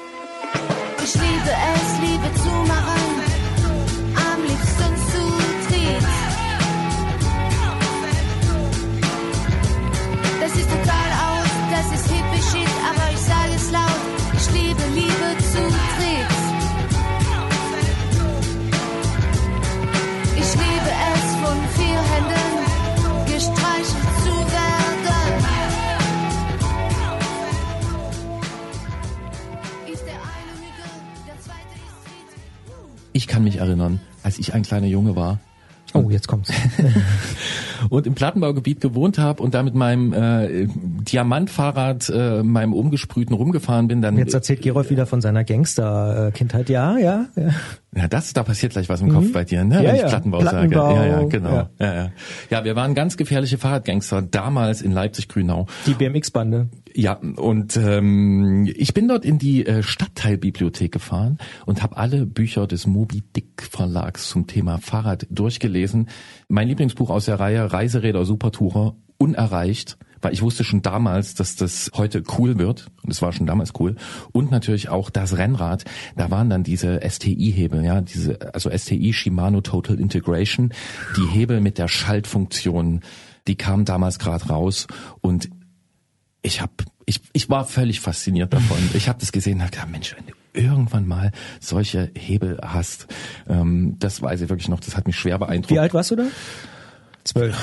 [33.33, 35.39] Kann mich erinnern, als ich ein kleiner Junge war
[35.95, 36.51] Oh, jetzt kommt's.
[37.89, 43.87] und im Plattenbaugebiet gewohnt habe und da mit meinem äh, Diamantfahrrad, äh, meinem umgesprühten rumgefahren
[43.87, 46.69] bin, dann Jetzt erzählt Gerolf wieder von seiner Gangster-Kindheit.
[46.69, 47.49] Ja, ja, ja.
[47.95, 49.75] Ja, das, da passiert gleich was im Kopf bei dir, ne?
[49.75, 50.07] Ja, wenn ich ja.
[50.07, 51.09] Plattenbau, Plattenbau, sage.
[51.09, 51.49] Ja, ja, genau.
[51.49, 51.69] ja.
[51.79, 51.93] Ja.
[51.93, 52.09] Ja,
[52.49, 52.65] ja.
[52.65, 55.67] wir waren ganz gefährliche Fahrradgangster damals in Leipzig-Grünau.
[55.85, 56.69] Die BMX-Bande.
[56.95, 62.67] Ja, und ähm, ich bin dort in die äh, Stadtteilbibliothek gefahren und habe alle Bücher
[62.67, 66.09] des Moby Dick Verlags zum Thema Fahrrad durchgelesen.
[66.47, 71.91] Mein Lieblingsbuch aus der Reihe Reiseräder Supertourer unerreicht, weil ich wusste schon damals, dass das
[71.95, 73.95] heute cool wird und es war schon damals cool
[74.31, 79.61] und natürlich auch das Rennrad, da waren dann diese STI-Hebel, ja, diese also STI Shimano
[79.61, 80.73] Total Integration,
[81.17, 83.01] die Hebel mit der Schaltfunktion,
[83.47, 84.87] die kamen damals gerade raus
[85.21, 85.49] und
[86.41, 86.73] ich habe
[87.05, 88.77] ich, ich war völlig fasziniert davon.
[88.93, 93.07] Ich habe das gesehen und dachte, ja, Mensch, wenn du irgendwann mal solche Hebel hast,
[93.47, 95.71] ähm, das weiß ich wirklich noch, das hat mich schwer beeindruckt.
[95.71, 96.27] Wie alt warst du da?
[97.23, 97.57] Zwölf.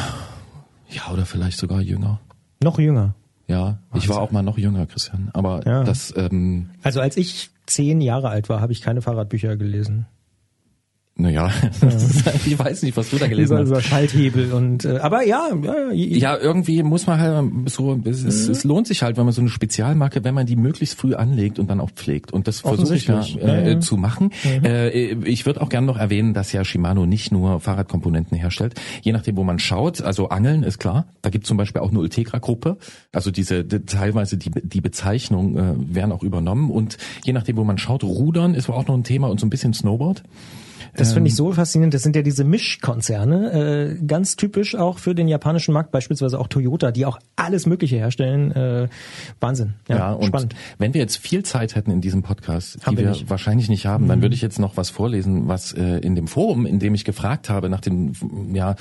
[0.91, 2.21] Ja, oder vielleicht sogar jünger.
[2.63, 3.15] Noch jünger.
[3.47, 5.31] Ja, ich war auch mal noch jünger, Christian.
[5.33, 5.83] Aber Ja.
[5.83, 10.07] das, ähm, Also als ich zehn Jahre alt war, habe ich keine Fahrradbücher gelesen.
[11.21, 11.51] Naja,
[11.81, 13.69] ist, ich weiß nicht, was du da gelesen Über, hast.
[13.71, 18.47] über Schalthebel und äh, aber ja, ja, Ja, irgendwie muss man halt so, es, es,
[18.47, 18.53] Mhm.
[18.53, 21.59] es lohnt sich halt, wenn man so eine Spezialmarke, wenn man die möglichst früh anlegt
[21.59, 22.33] und dann auch pflegt.
[22.33, 23.45] Und das versuche ich ja, Offensichtlich.
[23.49, 24.31] äh, Ja, zu machen.
[24.65, 24.91] Äh,
[25.25, 28.75] ich würde auch gerne noch erwähnen, dass ja Shimano nicht nur Fahrradkomponenten herstellt.
[29.03, 31.07] Je nachdem, wo man schaut, also Angeln ist klar.
[31.23, 32.79] Da gibt zum Beispiel auch eine Ultegra-Gruppe.
[33.13, 36.71] Also diese die, teilweise die, die Bezeichnung äh, werden auch übernommen.
[36.71, 39.51] Und je nachdem, wo man schaut, Rudern ist auch noch ein Thema und so ein
[39.51, 40.23] bisschen Snowboard.
[40.97, 41.37] Das finde ich Ähm.
[41.37, 41.95] so faszinierend.
[41.95, 46.49] Das sind ja diese Mischkonzerne, äh, ganz typisch auch für den japanischen Markt, beispielsweise auch
[46.49, 48.53] Toyota, die auch alles Mögliche herstellen.
[48.53, 48.89] Äh,
[49.41, 49.75] Wahnsinn.
[49.89, 50.55] Ja, Ja, und spannend.
[50.79, 53.25] wenn wir jetzt viel Zeit hätten in diesem Podcast, Haben die wir nicht.
[53.25, 53.31] Mhm.
[53.31, 56.67] wahrscheinlich nicht haben, dann würde ich jetzt noch was vorlesen, was äh, in dem Forum,
[56.67, 58.13] in dem ich gefragt habe nach den
[58.53, 58.75] ja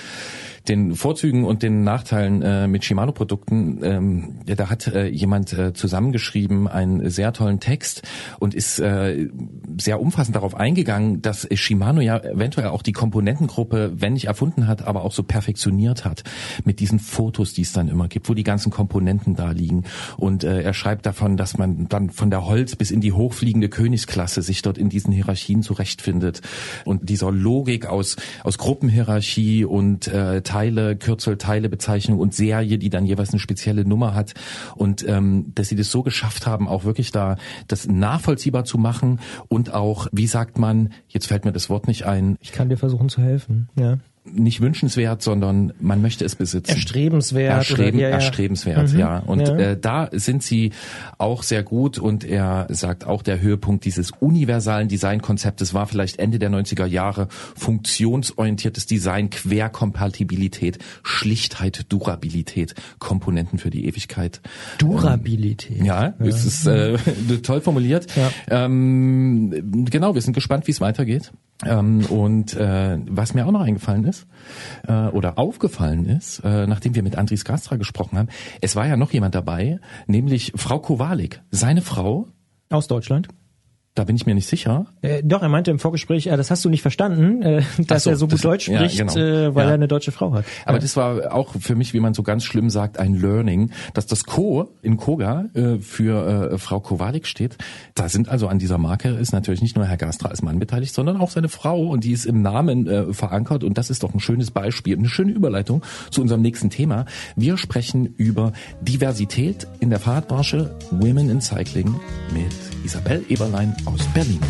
[0.67, 5.73] den Vorzügen und den Nachteilen äh, mit Shimano-Produkten, ähm, ja, da hat äh, jemand äh,
[5.73, 8.03] zusammengeschrieben einen sehr tollen Text
[8.39, 9.29] und ist äh,
[9.79, 14.85] sehr umfassend darauf eingegangen, dass Shimano ja eventuell auch die Komponentengruppe, wenn nicht erfunden hat,
[14.85, 16.23] aber auch so perfektioniert hat
[16.63, 19.83] mit diesen Fotos, die es dann immer gibt, wo die ganzen Komponenten da liegen.
[20.17, 23.69] Und äh, er schreibt davon, dass man dann von der Holz bis in die hochfliegende
[23.69, 26.41] Königsklasse sich dort in diesen Hierarchien zurechtfindet
[26.85, 33.05] und dieser Logik aus aus Gruppenhierarchie und äh, Teile, Kürzel, Teilebezeichnung und Serie, die dann
[33.05, 34.33] jeweils eine spezielle Nummer hat
[34.75, 37.37] und ähm, dass sie das so geschafft haben, auch wirklich da
[37.67, 42.05] das nachvollziehbar zu machen und auch, wie sagt man, jetzt fällt mir das Wort nicht
[42.05, 43.67] ein, Ich kann dir versuchen zu helfen.
[43.77, 43.97] Ja.
[44.31, 46.69] nicht wünschenswert, sondern man möchte es besitzen.
[46.69, 47.51] Erstrebenswert.
[47.51, 48.15] Erstreben, oder, ja, ja.
[48.15, 49.19] Erstrebenswert, Mhm, ja.
[49.19, 49.55] Und ja.
[49.57, 50.71] Äh, da sind sie
[51.17, 56.37] auch sehr gut und er sagt auch, der Höhepunkt dieses universalen Designkonzeptes war vielleicht Ende
[56.37, 64.41] der 90er Jahre funktionsorientiertes Design, Querkompatibilität, Schlichtheit, Durabilität, Komponenten für die Ewigkeit.
[64.77, 65.83] Durabilität.
[65.83, 66.97] Ja, es ist äh,
[67.41, 68.05] toll formuliert.
[68.15, 68.31] Ja.
[68.65, 71.31] Ähm, genau, wir sind gespannt, wie es weitergeht.
[71.65, 74.27] Ähm, und äh, was mir auch noch eingefallen ist
[74.87, 78.29] äh, oder aufgefallen ist, äh, nachdem wir mit Andris Gastra gesprochen haben,
[78.61, 82.27] es war ja noch jemand dabei, nämlich Frau Kowalik, seine Frau.
[82.69, 83.27] Aus Deutschland.
[83.95, 84.85] Da bin ich mir nicht sicher.
[85.01, 88.11] Äh, doch, er meinte im Vorgespräch, äh, das hast du nicht verstanden, äh, dass so,
[88.11, 89.15] er so gut das- Deutsch ja, spricht, genau.
[89.17, 89.71] äh, weil Ja.
[89.71, 90.45] er eine deutsche Frau hat.
[90.65, 90.81] Aber ja.
[90.81, 94.23] das war auch für mich, wie man so ganz schlimm sagt, ein Learning, dass das
[94.25, 97.57] Co in Koga äh, für äh, Frau Kowalik steht.
[97.95, 100.93] Da sind also an dieser Marke ist natürlich nicht nur Herr Gastra als Mann beteiligt,
[100.93, 104.13] sondern auch seine Frau und die ist im Namen äh, verankert und das ist doch
[104.13, 107.05] ein schönes Beispiel, eine schöne Überleitung zu unserem nächsten Thema.
[107.35, 111.95] Wir sprechen über Diversität in der Fahrradbranche, Women in Cycling
[112.33, 112.53] mit
[112.85, 114.41] Isabel Eberlein aus Berlin.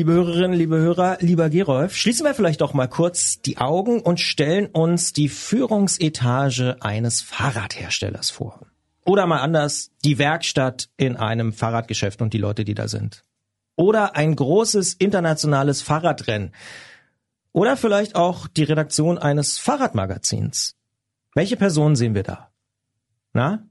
[0.00, 4.18] Liebe Hörerinnen, liebe Hörer, lieber Gerolf, schließen wir vielleicht doch mal kurz die Augen und
[4.18, 8.66] stellen uns die Führungsetage eines Fahrradherstellers vor.
[9.04, 13.24] Oder mal anders, die Werkstatt in einem Fahrradgeschäft und die Leute, die da sind.
[13.76, 16.54] Oder ein großes internationales Fahrradrennen.
[17.52, 20.76] Oder vielleicht auch die Redaktion eines Fahrradmagazins.
[21.34, 22.48] Welche Person sehen wir da?
[23.34, 23.68] Na?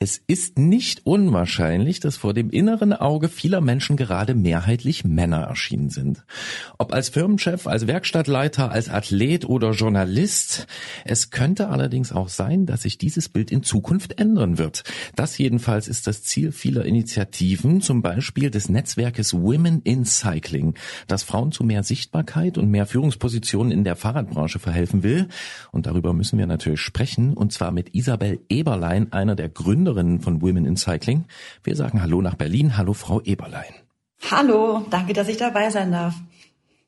[0.00, 5.90] Es ist nicht unwahrscheinlich, dass vor dem inneren Auge vieler Menschen gerade mehrheitlich Männer erschienen
[5.90, 6.24] sind.
[6.78, 10.68] Ob als Firmenchef, als Werkstattleiter, als Athlet oder Journalist.
[11.04, 14.84] Es könnte allerdings auch sein, dass sich dieses Bild in Zukunft ändern wird.
[15.16, 20.74] Das jedenfalls ist das Ziel vieler Initiativen, zum Beispiel des Netzwerkes Women in Cycling,
[21.08, 25.26] das Frauen zu mehr Sichtbarkeit und mehr Führungspositionen in der Fahrradbranche verhelfen will.
[25.72, 30.20] Und darüber müssen wir natürlich sprechen, und zwar mit Isabel Eberlein, einer der Gründer Gründerin
[30.20, 31.24] von Women in Cycling.
[31.64, 32.76] Wir sagen Hallo nach Berlin.
[32.76, 33.72] Hallo, Frau Eberlein.
[34.30, 36.14] Hallo, danke, dass ich dabei sein darf.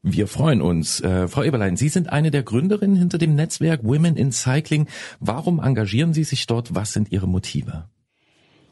[0.03, 1.01] Wir freuen uns.
[1.01, 4.87] Äh, Frau Eberlein, Sie sind eine der Gründerinnen hinter dem Netzwerk Women in Cycling.
[5.19, 6.75] Warum engagieren Sie sich dort?
[6.75, 7.85] Was sind Ihre Motive?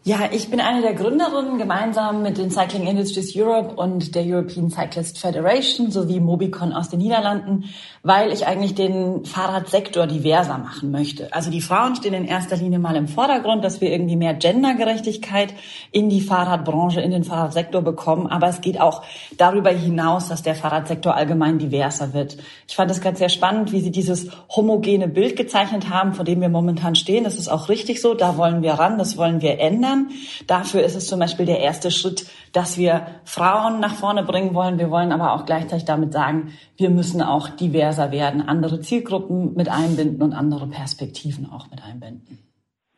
[0.09, 4.71] Ja, ich bin eine der Gründerinnen gemeinsam mit den Cycling Industries Europe und der European
[4.71, 7.65] Cyclist Federation sowie Mobicon aus den Niederlanden,
[8.03, 11.31] weil ich eigentlich den Fahrradsektor diverser machen möchte.
[11.35, 15.53] Also die Frauen stehen in erster Linie mal im Vordergrund, dass wir irgendwie mehr Gendergerechtigkeit
[15.93, 18.29] in die Fahrradbranche, in den Fahrradsektor bekommen.
[18.29, 19.03] Aber es geht auch
[19.37, 22.39] darüber hinaus, dass der Fahrradsektor allgemein diverser wird.
[22.67, 26.41] Ich fand es ganz sehr spannend, wie Sie dieses homogene Bild gezeichnet haben, vor dem
[26.41, 27.25] wir momentan stehen.
[27.25, 28.15] Das ist auch richtig so.
[28.15, 30.19] Da wollen wir ran, das wollen wir ändern verändern.
[30.47, 34.79] Dafür ist es zum Beispiel der erste Schritt, dass wir Frauen nach vorne bringen wollen.
[34.79, 39.69] Wir wollen aber auch gleichzeitig damit sagen, wir müssen auch diverser werden, andere Zielgruppen mit
[39.69, 42.39] einbinden und andere Perspektiven auch mit einbinden.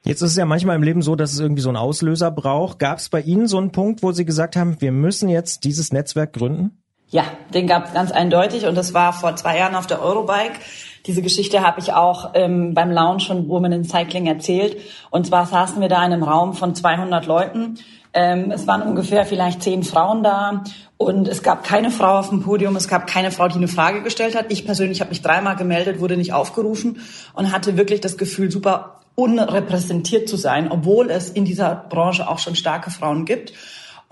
[0.02, 2.78] Jetzt ist es ja manchmal im Leben so, dass es irgendwie so einen Auslöser braucht.
[2.78, 5.92] Gab es bei Ihnen so einen Punkt, wo Sie gesagt haben, wir müssen jetzt dieses
[5.92, 6.82] Netzwerk gründen?
[7.10, 10.60] Ja, den gab es ganz eindeutig und das war vor zwei Jahren auf der Eurobike.
[11.06, 14.76] Diese Geschichte habe ich auch ähm, beim Lounge von Women in Cycling erzählt.
[15.10, 17.78] Und zwar saßen wir da in einem Raum von 200 Leuten.
[18.12, 20.64] Ähm, es waren ungefähr vielleicht zehn Frauen da
[20.96, 24.02] und es gab keine Frau auf dem Podium, es gab keine Frau, die eine Frage
[24.02, 24.46] gestellt hat.
[24.48, 27.00] Ich persönlich habe mich dreimal gemeldet, wurde nicht aufgerufen
[27.34, 32.38] und hatte wirklich das Gefühl, super unrepräsentiert zu sein, obwohl es in dieser Branche auch
[32.38, 33.52] schon starke Frauen gibt.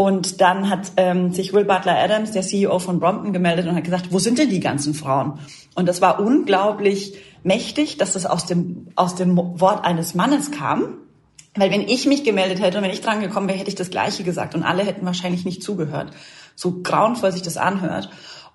[0.00, 3.82] Und dann hat ähm, sich Will Butler Adams, der CEO von Brompton, gemeldet und hat
[3.82, 5.40] gesagt, wo sind denn die ganzen Frauen?
[5.74, 10.98] Und das war unglaublich mächtig, dass das aus dem, aus dem Wort eines Mannes kam.
[11.56, 13.90] Weil wenn ich mich gemeldet hätte und wenn ich dran gekommen wäre, hätte ich das
[13.90, 16.12] Gleiche gesagt und alle hätten wahrscheinlich nicht zugehört.
[16.54, 18.08] So grauenvoll sich das anhört.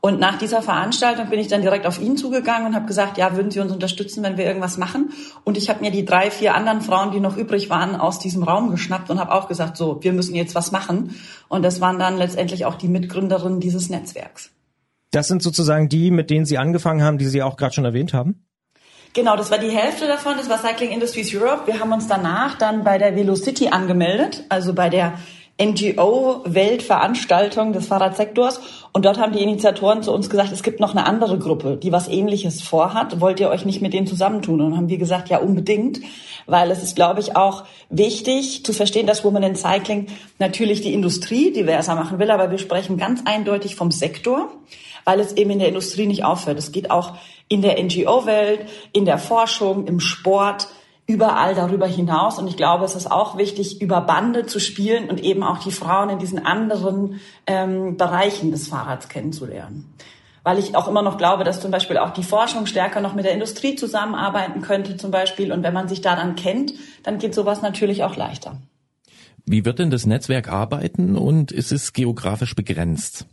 [0.05, 3.37] Und nach dieser Veranstaltung bin ich dann direkt auf ihn zugegangen und habe gesagt, ja,
[3.37, 5.13] würden Sie uns unterstützen, wenn wir irgendwas machen?
[5.45, 8.43] Und ich habe mir die drei, vier anderen Frauen, die noch übrig waren, aus diesem
[8.43, 11.15] Raum geschnappt und habe auch gesagt, so, wir müssen jetzt was machen.
[11.47, 14.51] Und das waren dann letztendlich auch die Mitgründerinnen dieses Netzwerks.
[15.11, 18.13] Das sind sozusagen die, mit denen Sie angefangen haben, die Sie auch gerade schon erwähnt
[18.13, 18.45] haben?
[19.13, 20.33] Genau, das war die Hälfte davon.
[20.35, 21.67] Das war Cycling Industries Europe.
[21.67, 25.13] Wir haben uns danach dann bei der Velocity angemeldet, also bei der
[25.59, 28.59] NGO-Weltveranstaltung des Fahrradsektors.
[28.91, 31.91] Und dort haben die Initiatoren zu uns gesagt, es gibt noch eine andere Gruppe, die
[31.91, 33.21] was Ähnliches vorhat.
[33.21, 34.61] Wollt ihr euch nicht mit denen zusammentun?
[34.61, 35.99] Und haben wir gesagt, ja, unbedingt.
[36.47, 40.07] Weil es ist, glaube ich, auch wichtig zu verstehen, dass Women in Cycling
[40.39, 42.31] natürlich die Industrie diverser machen will.
[42.31, 44.51] Aber wir sprechen ganz eindeutig vom Sektor,
[45.05, 46.57] weil es eben in der Industrie nicht aufhört.
[46.57, 47.13] Es geht auch
[47.47, 50.67] in der NGO-Welt, in der Forschung, im Sport,
[51.05, 52.39] überall darüber hinaus.
[52.39, 55.71] Und ich glaube, es ist auch wichtig, über Bande zu spielen und eben auch die
[55.71, 59.93] Frauen in diesen anderen ähm, Bereichen des Fahrrads kennenzulernen.
[60.43, 63.25] Weil ich auch immer noch glaube, dass zum Beispiel auch die Forschung stärker noch mit
[63.25, 65.51] der Industrie zusammenarbeiten könnte zum Beispiel.
[65.51, 66.73] Und wenn man sich daran kennt,
[67.03, 68.57] dann geht sowas natürlich auch leichter.
[69.45, 73.25] Wie wird denn das Netzwerk arbeiten und ist es geografisch begrenzt?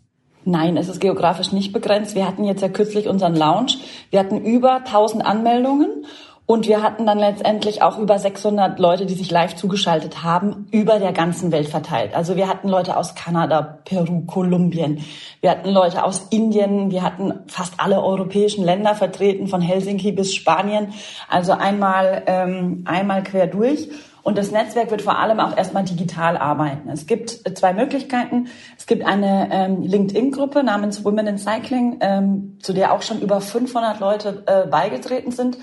[0.44, 2.14] Nein, es ist geografisch nicht begrenzt.
[2.14, 3.74] Wir hatten jetzt ja kürzlich unseren Lounge.
[4.10, 6.06] Wir hatten über 1000 Anmeldungen
[6.50, 10.98] und wir hatten dann letztendlich auch über 600 Leute, die sich live zugeschaltet haben, über
[10.98, 12.12] der ganzen Welt verteilt.
[12.12, 14.98] Also wir hatten Leute aus Kanada, Peru, Kolumbien.
[15.40, 16.90] Wir hatten Leute aus Indien.
[16.90, 20.92] Wir hatten fast alle europäischen Länder vertreten, von Helsinki bis Spanien.
[21.28, 23.88] Also einmal, ähm, einmal quer durch.
[24.24, 26.88] Und das Netzwerk wird vor allem auch erstmal digital arbeiten.
[26.88, 28.48] Es gibt zwei Möglichkeiten.
[28.76, 33.40] Es gibt eine ähm, LinkedIn-Gruppe namens Women in Cycling, ähm, zu der auch schon über
[33.40, 35.56] 500 Leute äh, beigetreten sind.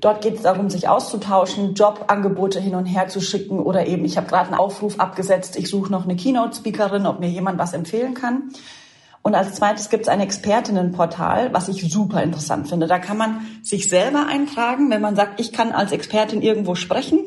[0.00, 4.16] Dort geht es darum, sich auszutauschen, Jobangebote hin und her zu schicken oder eben, ich
[4.16, 8.14] habe gerade einen Aufruf abgesetzt, ich suche noch eine Keynote-Speakerin, ob mir jemand was empfehlen
[8.14, 8.50] kann.
[9.22, 12.86] Und als zweites gibt es ein Expertinnenportal, was ich super interessant finde.
[12.86, 17.20] Da kann man sich selber eintragen, wenn man sagt, ich kann als Expertin irgendwo sprechen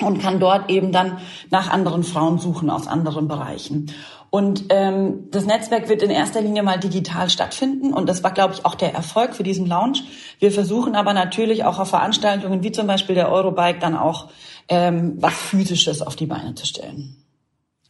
[0.00, 1.18] und kann dort eben dann
[1.50, 3.92] nach anderen Frauen suchen aus anderen Bereichen.
[4.32, 7.92] Und ähm, das Netzwerk wird in erster Linie mal digital stattfinden.
[7.92, 9.98] Und das war, glaube ich, auch der Erfolg für diesen Lounge.
[10.38, 14.30] Wir versuchen aber natürlich auch auf Veranstaltungen wie zum Beispiel der Eurobike dann auch
[14.68, 17.14] ähm, was Physisches auf die Beine zu stellen.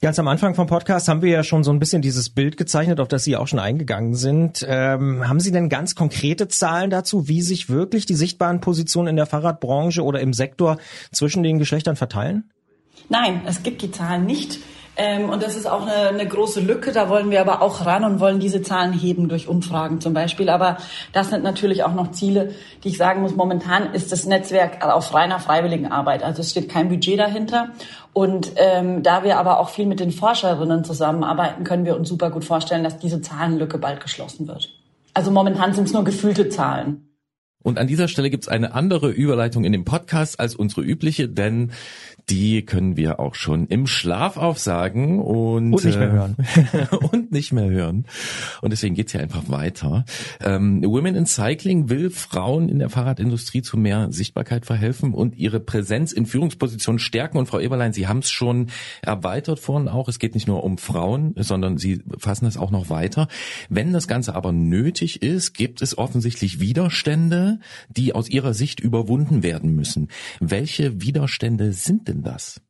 [0.00, 2.98] Ganz am Anfang vom Podcast haben wir ja schon so ein bisschen dieses Bild gezeichnet,
[2.98, 4.66] auf das Sie auch schon eingegangen sind.
[4.68, 9.16] Ähm, haben Sie denn ganz konkrete Zahlen dazu, wie sich wirklich die sichtbaren Positionen in
[9.16, 10.78] der Fahrradbranche oder im Sektor
[11.12, 12.50] zwischen den Geschlechtern verteilen?
[13.08, 14.58] Nein, es gibt die Zahlen nicht.
[14.96, 16.92] Ähm, und das ist auch eine, eine, große Lücke.
[16.92, 20.50] Da wollen wir aber auch ran und wollen diese Zahlen heben durch Umfragen zum Beispiel.
[20.50, 20.76] Aber
[21.12, 22.54] das sind natürlich auch noch Ziele,
[22.84, 23.34] die ich sagen muss.
[23.34, 26.22] Momentan ist das Netzwerk auf reiner freiwilligen Arbeit.
[26.22, 27.70] Also es steht kein Budget dahinter.
[28.12, 32.30] Und ähm, da wir aber auch viel mit den Forscherinnen zusammenarbeiten, können wir uns super
[32.30, 34.68] gut vorstellen, dass diese Zahlenlücke bald geschlossen wird.
[35.14, 37.11] Also momentan sind es nur gefühlte Zahlen.
[37.62, 41.72] Und an dieser Stelle gibt's eine andere Überleitung in dem Podcast als unsere übliche, denn
[42.28, 46.36] die können wir auch schon im Schlaf aufsagen und, und nicht mehr hören.
[47.12, 48.06] und nicht mehr hören.
[48.60, 50.04] Und deswegen geht's hier einfach weiter.
[50.40, 55.60] Ähm, Women in Cycling will Frauen in der Fahrradindustrie zu mehr Sichtbarkeit verhelfen und ihre
[55.60, 57.38] Präsenz in Führungspositionen stärken.
[57.38, 58.68] Und Frau Eberlein, Sie haben es schon
[59.02, 60.08] erweitert vorhin auch.
[60.08, 63.28] Es geht nicht nur um Frauen, sondern Sie fassen es auch noch weiter.
[63.68, 67.51] Wenn das Ganze aber nötig ist, gibt es offensichtlich Widerstände,
[67.88, 70.08] die aus Ihrer Sicht überwunden werden müssen.
[70.40, 72.60] Welche Widerstände sind denn das?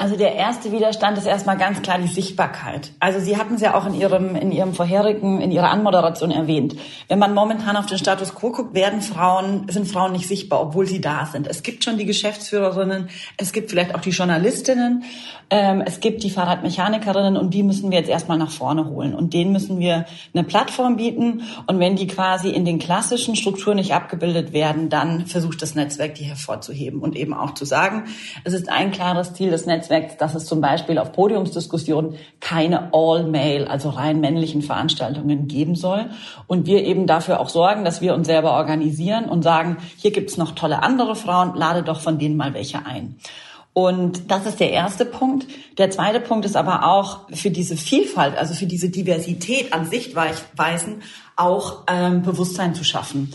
[0.00, 2.90] Also der erste Widerstand ist erstmal ganz klar die Sichtbarkeit.
[3.00, 6.74] Also Sie hatten es ja auch in Ihrem, in Ihrem vorherigen, in Ihrer Anmoderation erwähnt.
[7.08, 10.86] Wenn man momentan auf den Status quo guckt, werden Frauen, sind Frauen nicht sichtbar, obwohl
[10.86, 11.46] sie da sind.
[11.46, 15.04] Es gibt schon die Geschäftsführerinnen, es gibt vielleicht auch die Journalistinnen,
[15.50, 19.14] ähm, es gibt die Fahrradmechanikerinnen und die müssen wir jetzt erstmal nach vorne holen.
[19.14, 21.42] Und denen müssen wir eine Plattform bieten.
[21.66, 26.14] Und wenn die quasi in den klassischen Strukturen nicht abgebildet werden, dann versucht das Netzwerk,
[26.14, 28.04] die hervorzuheben und eben auch zu sagen,
[28.44, 32.94] es ist ein klares Ziel des Netzwerks, Netzwerks, dass es zum Beispiel auf Podiumsdiskussionen keine
[32.94, 36.06] All-Male, also rein männlichen Veranstaltungen geben soll.
[36.46, 40.36] Und wir eben dafür auch sorgen, dass wir uns selber organisieren und sagen, hier gibt's
[40.36, 43.16] noch tolle andere Frauen, lade doch von denen mal welche ein.
[43.72, 45.46] Und das ist der erste Punkt.
[45.78, 51.02] Der zweite Punkt ist aber auch für diese Vielfalt, also für diese Diversität an Sichtweisen
[51.36, 53.32] auch ähm, Bewusstsein zu schaffen.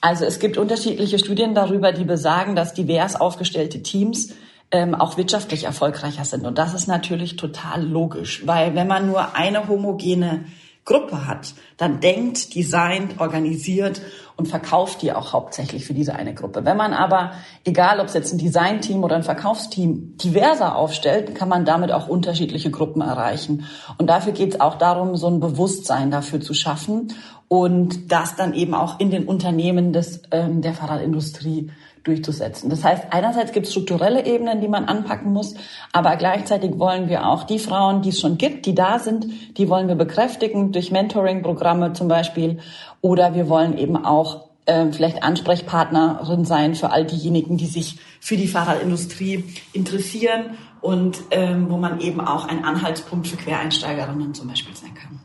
[0.00, 4.34] Also es gibt unterschiedliche Studien darüber, die besagen, dass divers aufgestellte Teams
[4.70, 6.46] ähm, auch wirtschaftlich erfolgreicher sind.
[6.46, 10.44] Und das ist natürlich total logisch, weil wenn man nur eine homogene
[10.88, 14.00] Gruppe hat, dann denkt, designt, organisiert
[14.36, 16.64] und verkauft die auch hauptsächlich für diese eine Gruppe.
[16.64, 17.32] Wenn man aber,
[17.64, 22.08] egal ob es jetzt ein Designteam oder ein Verkaufsteam, diverser aufstellt, kann man damit auch
[22.08, 23.66] unterschiedliche Gruppen erreichen.
[23.98, 27.12] Und dafür geht es auch darum, so ein Bewusstsein dafür zu schaffen
[27.48, 31.70] und das dann eben auch in den Unternehmen des, ähm, der Fahrradindustrie
[32.08, 32.70] durchzusetzen.
[32.70, 35.54] Das heißt, einerseits gibt es strukturelle Ebenen, die man anpacken muss,
[35.92, 39.26] aber gleichzeitig wollen wir auch die Frauen, die es schon gibt, die da sind,
[39.56, 42.58] die wollen wir bekräftigen durch Mentoring-Programme zum Beispiel
[43.00, 48.36] oder wir wollen eben auch äh, vielleicht Ansprechpartnerin sein für all diejenigen, die sich für
[48.36, 54.76] die Fahrradindustrie interessieren und ähm, wo man eben auch ein Anhaltspunkt für Quereinsteigerinnen zum Beispiel
[54.76, 55.20] sein kann.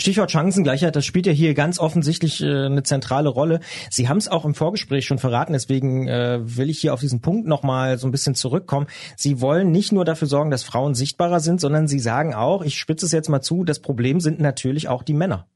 [0.00, 3.60] Stichwort Chancengleichheit, das spielt ja hier ganz offensichtlich äh, eine zentrale Rolle.
[3.90, 7.20] Sie haben es auch im Vorgespräch schon verraten, deswegen äh, will ich hier auf diesen
[7.20, 8.86] Punkt nochmal so ein bisschen zurückkommen.
[9.16, 12.78] Sie wollen nicht nur dafür sorgen, dass Frauen sichtbarer sind, sondern Sie sagen auch, ich
[12.78, 15.46] spitze es jetzt mal zu, das Problem sind natürlich auch die Männer.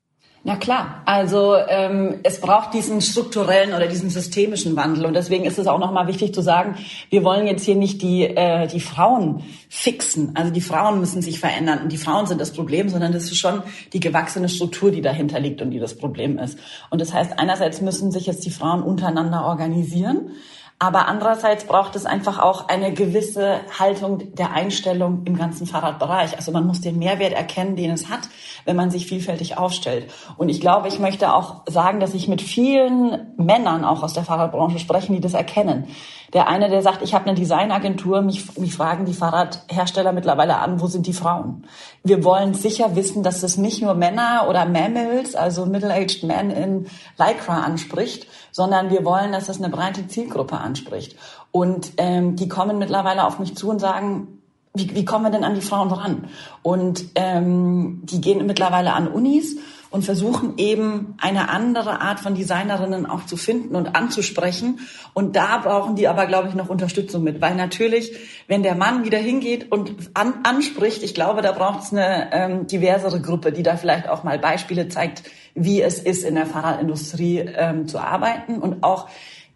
[0.46, 5.06] Na klar, also ähm, es braucht diesen strukturellen oder diesen systemischen Wandel.
[5.06, 6.76] Und deswegen ist es auch nochmal wichtig zu sagen,
[7.08, 11.40] wir wollen jetzt hier nicht die äh, die Frauen fixen, also die Frauen müssen sich
[11.40, 11.84] verändern.
[11.84, 13.62] Und die Frauen sind das Problem, sondern das ist schon
[13.94, 16.58] die gewachsene Struktur, die dahinter liegt und die das Problem ist.
[16.90, 20.32] Und das heißt, einerseits müssen sich jetzt die Frauen untereinander organisieren,
[20.78, 26.36] aber andererseits braucht es einfach auch eine gewisse Haltung der Einstellung im ganzen Fahrradbereich.
[26.36, 28.28] Also man muss den Mehrwert erkennen, den es hat,
[28.64, 30.12] wenn man sich vielfältig aufstellt.
[30.36, 34.24] Und ich glaube, ich möchte auch sagen, dass ich mit vielen Männern auch aus der
[34.24, 35.86] Fahrradbranche spreche, die das erkennen.
[36.34, 40.80] Der eine, der sagt, ich habe eine Designagentur, mich, mich fragen die Fahrradhersteller mittlerweile an,
[40.80, 41.64] wo sind die Frauen?
[42.02, 46.86] Wir wollen sicher wissen, dass es nicht nur Männer oder Mammals, also Middle-aged Men in
[47.16, 51.16] Lycra anspricht, sondern wir wollen, dass es eine breite Zielgruppe anspricht.
[51.52, 54.40] Und ähm, die kommen mittlerweile auf mich zu und sagen,
[54.74, 56.28] wie, wie kommen wir denn an die Frauen ran?
[56.62, 59.56] Und ähm, die gehen mittlerweile an Unis
[59.94, 64.80] und versuchen eben eine andere Art von Designerinnen auch zu finden und anzusprechen.
[65.12, 67.40] Und da brauchen die aber, glaube ich, noch Unterstützung mit.
[67.40, 68.10] Weil natürlich,
[68.48, 72.66] wenn der Mann wieder hingeht und an, anspricht, ich glaube, da braucht es eine ähm,
[72.66, 75.22] diversere Gruppe, die da vielleicht auch mal Beispiele zeigt,
[75.54, 79.08] wie es ist, in der Fahrradindustrie ähm, zu arbeiten und auch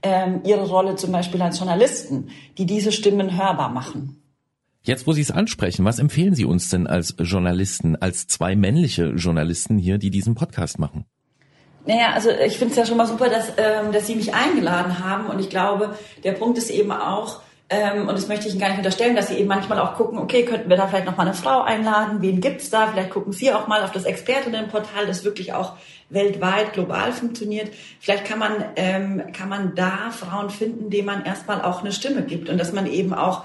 [0.04, 2.28] ähm, ihre Rolle zum Beispiel als Journalisten,
[2.58, 4.17] die diese Stimmen hörbar machen.
[4.88, 9.08] Jetzt, wo Sie es ansprechen, was empfehlen Sie uns denn als Journalisten, als zwei männliche
[9.08, 11.04] Journalisten hier, die diesen Podcast machen?
[11.84, 15.04] Naja, also ich finde es ja schon mal super, dass, ähm, dass Sie mich eingeladen
[15.04, 15.26] haben.
[15.26, 15.94] Und ich glaube,
[16.24, 19.28] der Punkt ist eben auch, ähm, und das möchte ich Ihnen gar nicht unterstellen, dass
[19.28, 22.22] Sie eben manchmal auch gucken, okay, könnten wir da vielleicht noch mal eine Frau einladen?
[22.22, 22.86] Wen gibt's da?
[22.86, 25.74] Vielleicht gucken Sie auch mal auf das Expertinnenportal, das wirklich auch
[26.08, 27.74] weltweit, global funktioniert.
[28.00, 32.22] Vielleicht kann man, ähm, kann man da Frauen finden, denen man erstmal auch eine Stimme
[32.22, 33.44] gibt und dass man eben auch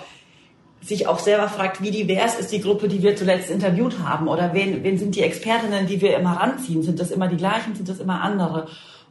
[0.84, 4.54] sich auch selber fragt, wie divers ist die Gruppe, die wir zuletzt interviewt haben oder
[4.54, 6.84] wen, wen sind die Expertinnen, die wir immer ranziehen?
[6.84, 8.68] Sind das immer die gleichen, sind das immer andere?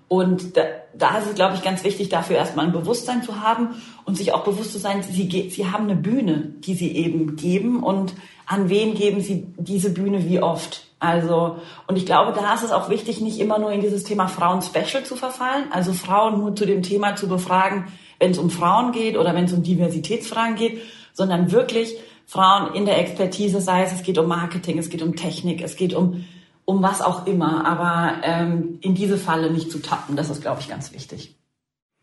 [0.09, 3.70] Und da, da ist es, glaube ich, ganz wichtig, dafür erstmal ein Bewusstsein zu haben
[4.05, 7.82] und sich auch bewusst zu sein, sie, sie haben eine Bühne, die sie eben geben
[7.82, 8.12] und
[8.44, 10.85] an wen geben sie diese Bühne wie oft.
[10.99, 14.28] Also, und ich glaube, da ist es auch wichtig, nicht immer nur in dieses Thema
[14.28, 17.86] Frauen-Special zu verfallen, also Frauen nur zu dem Thema zu befragen,
[18.19, 20.82] wenn es um Frauen geht oder wenn es um Diversitätsfragen geht,
[21.13, 25.17] sondern wirklich Frauen in der Expertise, sei es, es geht um Marketing, es geht um
[25.17, 26.25] Technik, es geht um,
[26.65, 30.61] um was auch immer, aber ähm, in diese Falle nicht zu tappen, das ist, glaube
[30.61, 31.37] ich, ganz wichtig.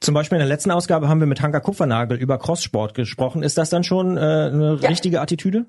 [0.02, 3.44] Zum Beispiel in der letzten Ausgabe haben wir mit Hanka Kupfernagel über Crosssport gesprochen.
[3.44, 4.88] Ist das dann schon äh, eine ja.
[4.88, 5.65] richtige Attitüde?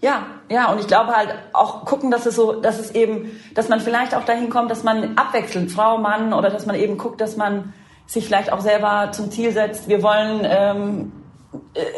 [0.00, 3.68] Ja, ja, und ich glaube halt auch gucken, dass es so, dass es eben, dass
[3.68, 7.20] man vielleicht auch dahin kommt, dass man abwechselnd Frau, Mann oder dass man eben guckt,
[7.20, 7.72] dass man
[8.06, 11.23] sich vielleicht auch selber zum Ziel setzt, wir wollen ähm, äh,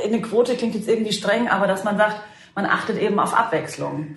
[0.04, 2.16] eine Quote klingt jetzt irgendwie streng, aber dass man sagt,
[2.54, 4.16] man achtet eben auf Abwechslung.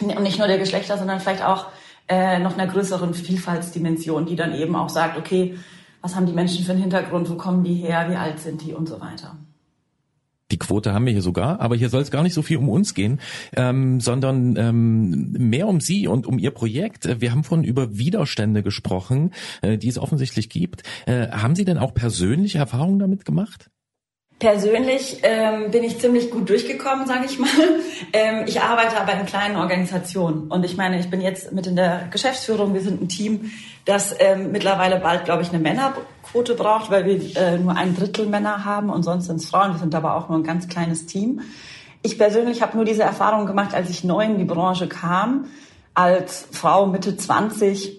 [0.00, 1.66] Und nicht nur der Geschlechter, sondern vielleicht auch
[2.08, 5.58] äh, noch einer größeren Vielfaltsdimension, die dann eben auch sagt, okay,
[6.00, 8.72] was haben die Menschen für einen Hintergrund, wo kommen die her, wie alt sind die
[8.72, 9.36] und so weiter.
[10.50, 12.70] Die Quote haben wir hier sogar, aber hier soll es gar nicht so viel um
[12.70, 13.20] uns gehen,
[13.54, 17.20] ähm, sondern ähm, mehr um Sie und um Ihr Projekt.
[17.20, 20.84] Wir haben vorhin über Widerstände gesprochen, äh, die es offensichtlich gibt.
[21.04, 23.70] Äh, haben Sie denn auch persönliche Erfahrungen damit gemacht?
[24.38, 27.48] Persönlich ähm, bin ich ziemlich gut durchgekommen, sage ich mal.
[28.12, 31.76] Ähm, ich arbeite aber in kleinen Organisationen und ich meine, ich bin jetzt mit in
[31.76, 32.72] der Geschäftsführung.
[32.72, 33.50] Wir sind ein Team,
[33.84, 38.26] das ähm, mittlerweile bald, glaube ich, eine Männerquote braucht, weil wir äh, nur ein Drittel
[38.26, 39.72] Männer haben und sonst sind es Frauen.
[39.72, 41.42] Wir sind aber auch nur ein ganz kleines Team.
[42.02, 45.46] Ich persönlich habe nur diese Erfahrung gemacht, als ich neu in die Branche kam,
[45.92, 47.98] als Frau Mitte 20,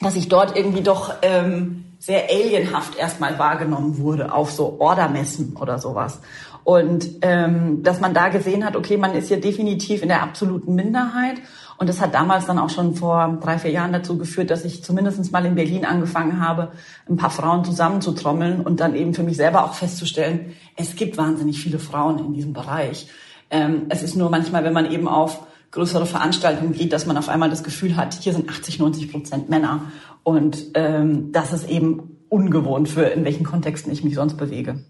[0.00, 5.78] dass ich dort irgendwie doch ähm, sehr alienhaft erstmal wahrgenommen wurde auf so Ordermessen oder
[5.78, 6.20] sowas.
[6.64, 10.74] Und ähm, dass man da gesehen hat, okay, man ist hier definitiv in der absoluten
[10.74, 11.36] Minderheit.
[11.76, 14.82] Und das hat damals dann auch schon vor drei, vier Jahren dazu geführt, dass ich
[14.82, 16.72] zumindest mal in Berlin angefangen habe,
[17.10, 21.60] ein paar Frauen zusammenzutrommeln und dann eben für mich selber auch festzustellen, es gibt wahnsinnig
[21.60, 23.08] viele Frauen in diesem Bereich.
[23.50, 25.40] Ähm, es ist nur manchmal, wenn man eben auf
[25.70, 29.50] größere Veranstaltungen geht, dass man auf einmal das Gefühl hat, hier sind 80, 90 Prozent
[29.50, 29.92] Männer.
[30.22, 34.84] Und ähm, das ist eben ungewohnt für in welchen Kontexten ich mich sonst bewege.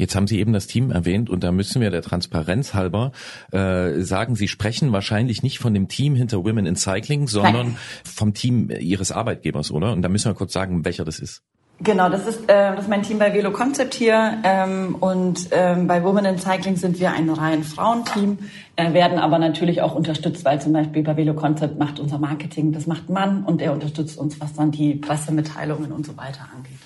[0.00, 3.12] Jetzt haben Sie eben das Team erwähnt und da müssen wir der Transparenz halber
[3.52, 7.76] äh, sagen, Sie sprechen wahrscheinlich nicht von dem Team hinter Women in Cycling, sondern Nein.
[8.04, 9.92] vom Team Ihres Arbeitgebers, oder?
[9.92, 11.42] Und da müssen wir kurz sagen, welcher das ist.
[11.82, 15.86] Genau, das ist, äh, das ist mein Team bei Velo Concept hier ähm, und ähm,
[15.86, 18.38] bei Women in Cycling sind wir ein rein Frauenteam,
[18.76, 22.72] äh, werden aber natürlich auch unterstützt, weil zum Beispiel bei Velo Concept macht unser Marketing,
[22.72, 26.78] das macht Mann und er unterstützt uns, was dann die Pressemitteilungen und so weiter angeht.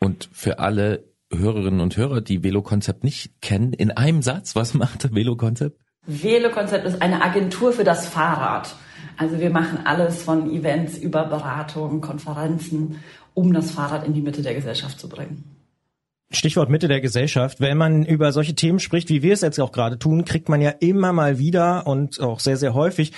[0.00, 4.74] Und für alle Hörerinnen und Hörer, die Velo Concept nicht kennen, in einem Satz, was
[4.74, 5.80] macht Velo Concept?
[6.06, 8.76] Velo Concept ist eine Agentur für das Fahrrad.
[9.16, 13.00] Also wir machen alles von Events über Beratungen, Konferenzen
[13.36, 15.44] um das Fahrrad in die Mitte der Gesellschaft zu bringen.
[16.30, 17.60] Stichwort Mitte der Gesellschaft.
[17.60, 20.60] Wenn man über solche Themen spricht, wie wir es jetzt auch gerade tun, kriegt man
[20.60, 23.12] ja immer mal wieder und auch sehr, sehr häufig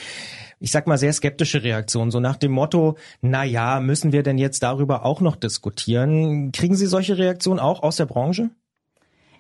[0.61, 4.39] ich sag mal, sehr skeptische Reaktionen, so nach dem Motto, na ja, müssen wir denn
[4.39, 6.51] jetzt darüber auch noch diskutieren?
[6.53, 8.51] Kriegen Sie solche Reaktionen auch aus der Branche?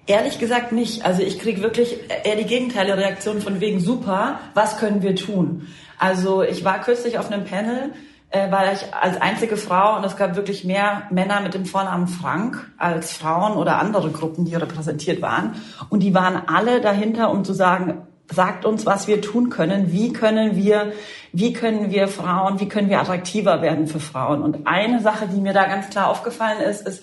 [0.07, 1.05] Ehrlich gesagt nicht.
[1.05, 5.67] Also ich kriege wirklich eher die Gegenteile Reaktionen von wegen super, was können wir tun?
[5.99, 7.91] Also ich war kürzlich auf einem Panel,
[8.31, 12.09] äh, weil ich als einzige Frau, und es gab wirklich mehr Männer mit dem Vornamen
[12.09, 15.57] Frank als Frauen oder andere Gruppen, die repräsentiert waren.
[15.89, 19.91] Und die waren alle dahinter, um zu sagen, sagt uns, was wir tun können.
[19.93, 20.93] Wie können wir,
[21.33, 24.43] wie können wir Frauen, wie können wir attraktiver werden für Frauen?
[24.43, 27.03] Und eine Sache, die mir da ganz klar aufgefallen ist, ist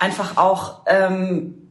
[0.00, 1.63] einfach auch ähm,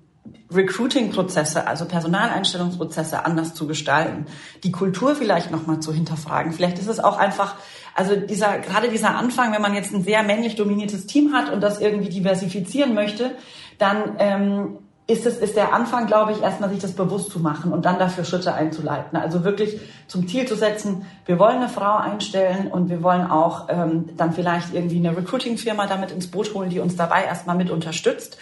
[0.52, 4.26] Recruiting-Prozesse, also Personaleinstellungsprozesse anders zu gestalten,
[4.64, 6.54] die Kultur vielleicht nochmal zu hinterfragen.
[6.54, 7.56] Vielleicht ist es auch einfach
[7.96, 11.62] also dieser, gerade dieser Anfang, wenn man jetzt ein sehr männlich dominiertes Team hat und
[11.62, 13.32] das irgendwie diversifizieren möchte,
[13.78, 17.74] dann ähm, ist es ist der Anfang, glaube ich, erstmal sich das bewusst zu machen
[17.74, 19.18] und dann dafür Schritte einzuleiten.
[19.18, 23.68] Also wirklich zum Ziel zu setzen, wir wollen eine Frau einstellen und wir wollen auch
[23.70, 27.70] ähm, dann vielleicht irgendwie eine Recruiting-Firma damit ins Boot holen, die uns dabei erstmal mit
[27.70, 28.38] unterstützt.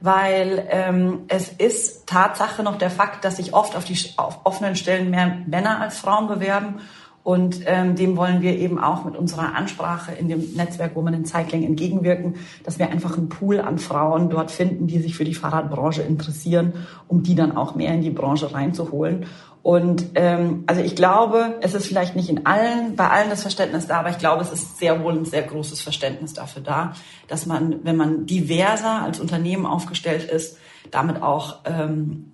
[0.00, 4.76] Weil ähm, es ist Tatsache noch der Fakt, dass sich oft auf die auf offenen
[4.76, 6.80] Stellen mehr Männer als Frauen bewerben.
[7.26, 11.24] Und ähm, dem wollen wir eben auch mit unserer Ansprache in dem Netzwerk Women in
[11.24, 15.34] Cycling entgegenwirken, dass wir einfach einen Pool an Frauen dort finden, die sich für die
[15.34, 16.74] Fahrradbranche interessieren,
[17.08, 19.26] um die dann auch mehr in die Branche reinzuholen.
[19.66, 23.88] Und ähm, also ich glaube, es ist vielleicht nicht in allen, bei allen das Verständnis
[23.88, 26.94] da, aber ich glaube, es ist sehr wohl ein sehr großes Verständnis dafür da,
[27.26, 30.56] dass man, wenn man diverser als Unternehmen aufgestellt ist,
[30.92, 32.30] damit auch ähm,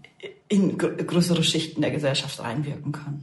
[0.48, 3.22] in größere Schichten der Gesellschaft reinwirken kann.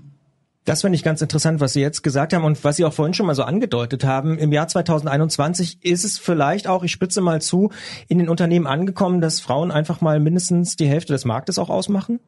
[0.66, 3.14] Das finde ich ganz interessant, was Sie jetzt gesagt haben und was Sie auch vorhin
[3.14, 4.40] schon mal so angedeutet haben.
[4.40, 7.70] Im Jahr 2021 ist es vielleicht auch, ich spitze mal zu,
[8.08, 12.20] in den Unternehmen angekommen, dass Frauen einfach mal mindestens die Hälfte des Marktes auch ausmachen?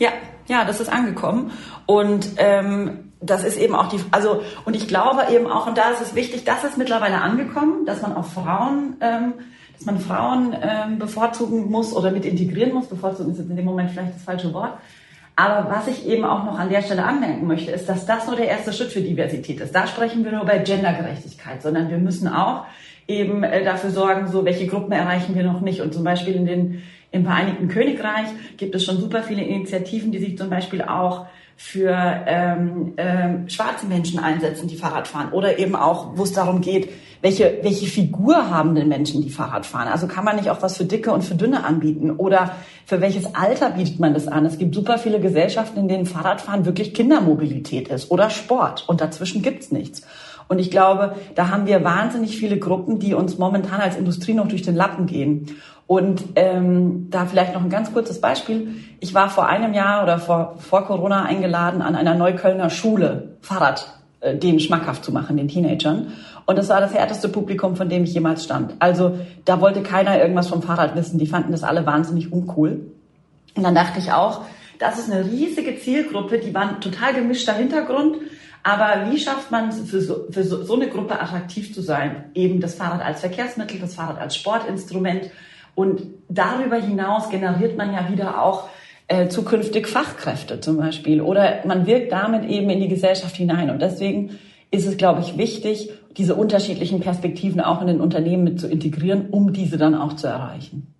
[0.00, 0.10] Ja,
[0.48, 1.52] ja, das ist angekommen.
[1.86, 5.90] Und ähm, das ist eben auch die, also und ich glaube eben auch, und da
[5.90, 9.34] ist es wichtig, das ist mittlerweile angekommen, dass man auf Frauen, ähm,
[9.76, 12.86] dass man Frauen ähm, bevorzugen muss oder mit integrieren muss.
[12.86, 14.72] Bevorzugen ist jetzt in dem Moment vielleicht das falsche Wort.
[15.36, 18.36] Aber was ich eben auch noch an der Stelle anmerken möchte, ist, dass das nur
[18.36, 19.74] der erste Schritt für Diversität ist.
[19.74, 22.64] Da sprechen wir nur bei Gendergerechtigkeit, sondern wir müssen auch
[23.06, 25.80] eben äh, dafür sorgen, so welche Gruppen erreichen wir noch nicht.
[25.80, 26.82] Und zum Beispiel in den
[27.12, 31.26] im Vereinigten Königreich gibt es schon super viele Initiativen, die sich zum Beispiel auch
[31.56, 31.94] für
[32.26, 35.32] ähm, ähm, schwarze Menschen einsetzen, die Fahrrad fahren.
[35.32, 36.88] Oder eben auch, wo es darum geht,
[37.20, 39.88] welche, welche Figur haben denn Menschen, die Fahrrad fahren?
[39.88, 42.12] Also kann man nicht auch was für Dicke und für Dünne anbieten?
[42.12, 42.56] Oder
[42.86, 44.46] für welches Alter bietet man das an?
[44.46, 48.88] Es gibt super viele Gesellschaften, in denen Fahrradfahren wirklich Kindermobilität ist oder Sport.
[48.88, 50.02] Und dazwischen gibt's nichts.
[50.48, 54.48] Und ich glaube, da haben wir wahnsinnig viele Gruppen, die uns momentan als Industrie noch
[54.48, 55.46] durch den Lappen gehen.
[55.90, 58.76] Und ähm, da vielleicht noch ein ganz kurzes Beispiel.
[59.00, 63.98] Ich war vor einem Jahr oder vor, vor Corona eingeladen an einer Neuköllner Schule, Fahrrad
[64.20, 66.12] äh, denen schmackhaft zu machen, den Teenagern.
[66.46, 68.76] Und das war das härteste Publikum, von dem ich jemals stand.
[68.78, 71.18] Also da wollte keiner irgendwas vom Fahrrad wissen.
[71.18, 72.82] Die fanden das alle wahnsinnig uncool.
[73.56, 74.42] Und dann dachte ich auch,
[74.78, 78.14] das ist eine riesige Zielgruppe, die waren total gemischter Hintergrund.
[78.62, 82.26] Aber wie schafft man es für, so, für so, so eine Gruppe attraktiv zu sein?
[82.34, 85.32] Eben das Fahrrad als Verkehrsmittel, das Fahrrad als Sportinstrument.
[85.74, 88.68] Und darüber hinaus generiert man ja wieder auch
[89.08, 91.20] äh, zukünftig Fachkräfte zum Beispiel.
[91.20, 93.70] Oder man wirkt damit eben in die Gesellschaft hinein.
[93.70, 94.38] Und deswegen
[94.70, 99.28] ist es, glaube ich, wichtig, diese unterschiedlichen Perspektiven auch in den Unternehmen mit zu integrieren,
[99.30, 100.94] um diese dann auch zu erreichen.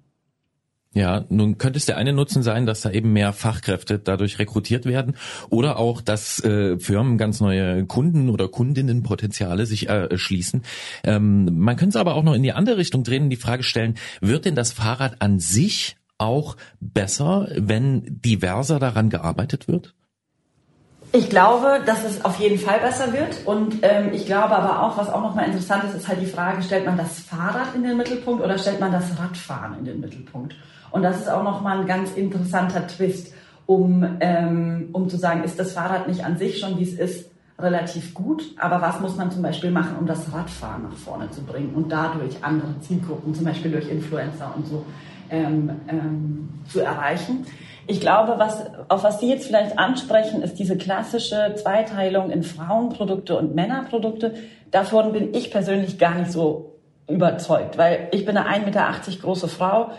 [0.93, 4.87] Ja, nun könnte es der eine Nutzen sein, dass da eben mehr Fachkräfte dadurch rekrutiert
[4.87, 5.15] werden
[5.49, 10.63] oder auch, dass äh, Firmen ganz neue Kunden oder Kundinnenpotenziale sich erschließen.
[11.05, 13.37] Äh, ähm, man könnte es aber auch noch in die andere Richtung drehen und die
[13.37, 19.95] Frage stellen, wird denn das Fahrrad an sich auch besser, wenn diverser daran gearbeitet wird?
[21.13, 23.45] Ich glaube, dass es auf jeden Fall besser wird.
[23.45, 26.63] Und ähm, ich glaube aber auch, was auch nochmal interessant ist, ist halt die Frage,
[26.63, 30.55] stellt man das Fahrrad in den Mittelpunkt oder stellt man das Radfahren in den Mittelpunkt?
[30.91, 33.33] Und das ist auch nochmal ein ganz interessanter Twist,
[33.67, 37.31] um, ähm, um zu sagen, ist das Fahrrad nicht an sich schon, wie es ist,
[37.61, 41.43] relativ gut, aber was muss man zum Beispiel machen, um das Radfahren nach vorne zu
[41.43, 44.85] bringen und dadurch andere Zielgruppen, zum Beispiel durch Influencer und so,
[45.31, 47.47] ähm, ähm, zu erreichen.
[47.87, 53.37] Ich glaube, was, auf was Sie jetzt vielleicht ansprechen, ist diese klassische Zweiteilung in Frauenprodukte
[53.37, 54.35] und Männerprodukte.
[54.71, 56.77] Davon bin ich persönlich gar nicht so
[57.09, 59.91] überzeugt, weil ich bin eine 1,80 Meter große Frau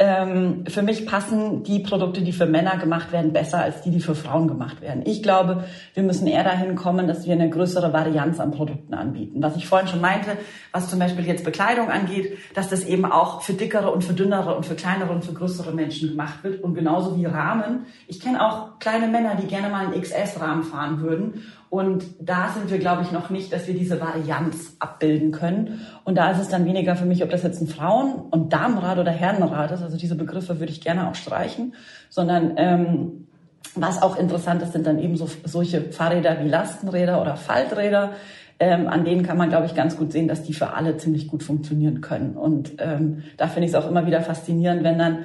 [0.00, 4.00] ähm, für mich passen die Produkte, die für Männer gemacht werden, besser als die, die
[4.00, 5.02] für Frauen gemacht werden.
[5.04, 5.64] Ich glaube,
[5.94, 9.42] wir müssen eher dahin kommen, dass wir eine größere Varianz an Produkten anbieten.
[9.42, 10.36] Was ich vorhin schon meinte,
[10.70, 14.54] was zum Beispiel jetzt Bekleidung angeht, dass das eben auch für dickere und für dünnere
[14.54, 16.62] und für kleinere und für größere Menschen gemacht wird.
[16.62, 17.86] Und genauso wie Rahmen.
[18.06, 21.42] Ich kenne auch kleine Männer, die gerne mal einen XS-Rahmen fahren würden.
[21.70, 25.80] Und da sind wir, glaube ich, noch nicht, dass wir diese Varianz abbilden können.
[26.04, 28.98] Und da ist es dann weniger für mich, ob das jetzt ein Frauen- und Damenrad
[28.98, 29.82] oder Herrenrad ist.
[29.82, 31.74] Also diese Begriffe würde ich gerne auch streichen,
[32.08, 33.26] sondern ähm,
[33.74, 38.12] was auch interessant ist, sind dann eben so, solche Fahrräder wie Lastenräder oder Falträder.
[38.60, 41.28] Ähm, an denen kann man, glaube ich, ganz gut sehen, dass die für alle ziemlich
[41.28, 42.34] gut funktionieren können.
[42.36, 45.18] Und ähm, da finde ich es auch immer wieder faszinierend, wenn dann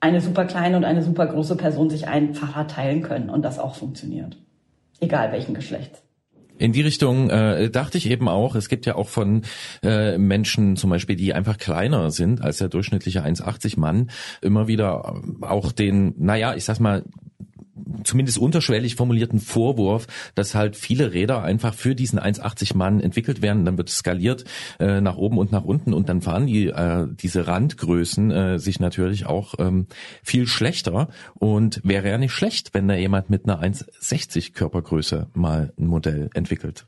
[0.00, 3.58] eine super kleine und eine super große Person sich ein Fahrrad teilen können und das
[3.58, 4.36] auch funktioniert
[5.00, 6.02] egal welchen Geschlechts.
[6.58, 9.42] In die Richtung äh, dachte ich eben auch, es gibt ja auch von
[9.82, 14.10] äh, Menschen zum Beispiel, die einfach kleiner sind als der durchschnittliche 1,80 Mann,
[14.40, 17.04] immer wieder auch den, naja, ich sag mal,
[18.04, 23.64] zumindest unterschwellig formulierten Vorwurf, dass halt viele Räder einfach für diesen 1,80 Mann entwickelt werden,
[23.64, 24.44] dann wird skaliert
[24.78, 28.80] äh, nach oben und nach unten und dann fahren die äh, diese Randgrößen äh, sich
[28.80, 29.86] natürlich auch ähm,
[30.22, 35.72] viel schlechter und wäre ja nicht schlecht, wenn da jemand mit einer 1,60 Körpergröße mal
[35.78, 36.86] ein Modell entwickelt.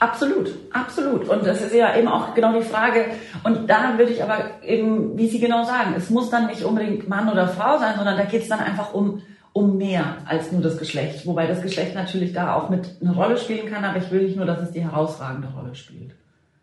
[0.00, 1.28] Absolut, absolut.
[1.28, 3.06] Und das ist ja eben auch genau die Frage.
[3.42, 7.08] Und da würde ich aber eben, wie Sie genau sagen, es muss dann nicht unbedingt
[7.08, 9.22] Mann oder Frau sein, sondern da geht es dann einfach um,
[9.52, 11.26] um mehr als nur das Geschlecht.
[11.26, 14.36] Wobei das Geschlecht natürlich da auch mit eine Rolle spielen kann, aber ich will nicht
[14.36, 16.14] nur, dass es die herausragende Rolle spielt.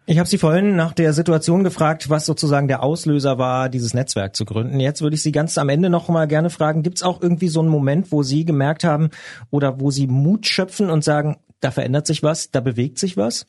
[0.08, 4.36] Ich habe Sie vorhin nach der Situation gefragt, was sozusagen der Auslöser war, dieses Netzwerk
[4.36, 4.80] zu gründen.
[4.80, 7.48] Jetzt würde ich Sie ganz am Ende noch mal gerne fragen, gibt es auch irgendwie
[7.48, 9.10] so einen Moment, wo Sie gemerkt haben
[9.50, 13.48] oder wo Sie Mut schöpfen und sagen, da verändert sich was, da bewegt sich was?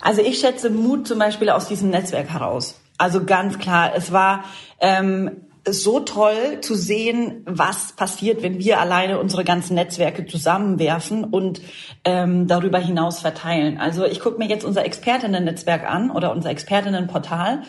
[0.00, 2.80] Also ich schätze Mut zum Beispiel aus diesem Netzwerk heraus.
[2.96, 4.44] Also ganz klar, es war
[4.80, 5.30] ähm,
[5.72, 11.60] so toll zu sehen, was passiert, wenn wir alleine unsere ganzen Netzwerke zusammenwerfen und
[12.04, 13.78] ähm, darüber hinaus verteilen.
[13.78, 17.62] Also ich gucke mir jetzt unser Expertinnen-Netzwerk an oder unser Expertinnen-Portal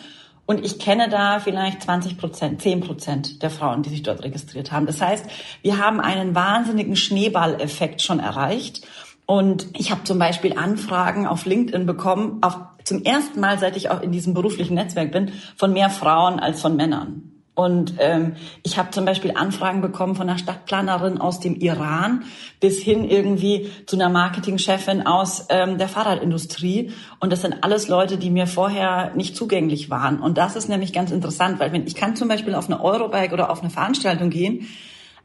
[0.44, 4.72] und ich kenne da vielleicht 20 Prozent, 10 Prozent der Frauen, die sich dort registriert
[4.72, 4.86] haben.
[4.86, 5.24] Das heißt,
[5.62, 8.86] wir haben einen wahnsinnigen Schneeballeffekt schon erreicht.
[9.24, 13.88] Und ich habe zum Beispiel Anfragen auf LinkedIn bekommen, auf, zum ersten Mal, seit ich
[13.88, 17.31] auch in diesem beruflichen Netzwerk bin, von mehr Frauen als von Männern.
[17.54, 22.24] Und ähm, ich habe zum Beispiel Anfragen bekommen von einer Stadtplanerin aus dem Iran
[22.60, 26.92] bis hin irgendwie zu einer Marketingchefin aus ähm, der Fahrradindustrie.
[27.20, 30.20] Und das sind alles Leute, die mir vorher nicht zugänglich waren.
[30.20, 33.34] Und das ist nämlich ganz interessant, weil wenn ich kann zum Beispiel auf eine Eurobike
[33.34, 34.66] oder auf eine Veranstaltung gehen,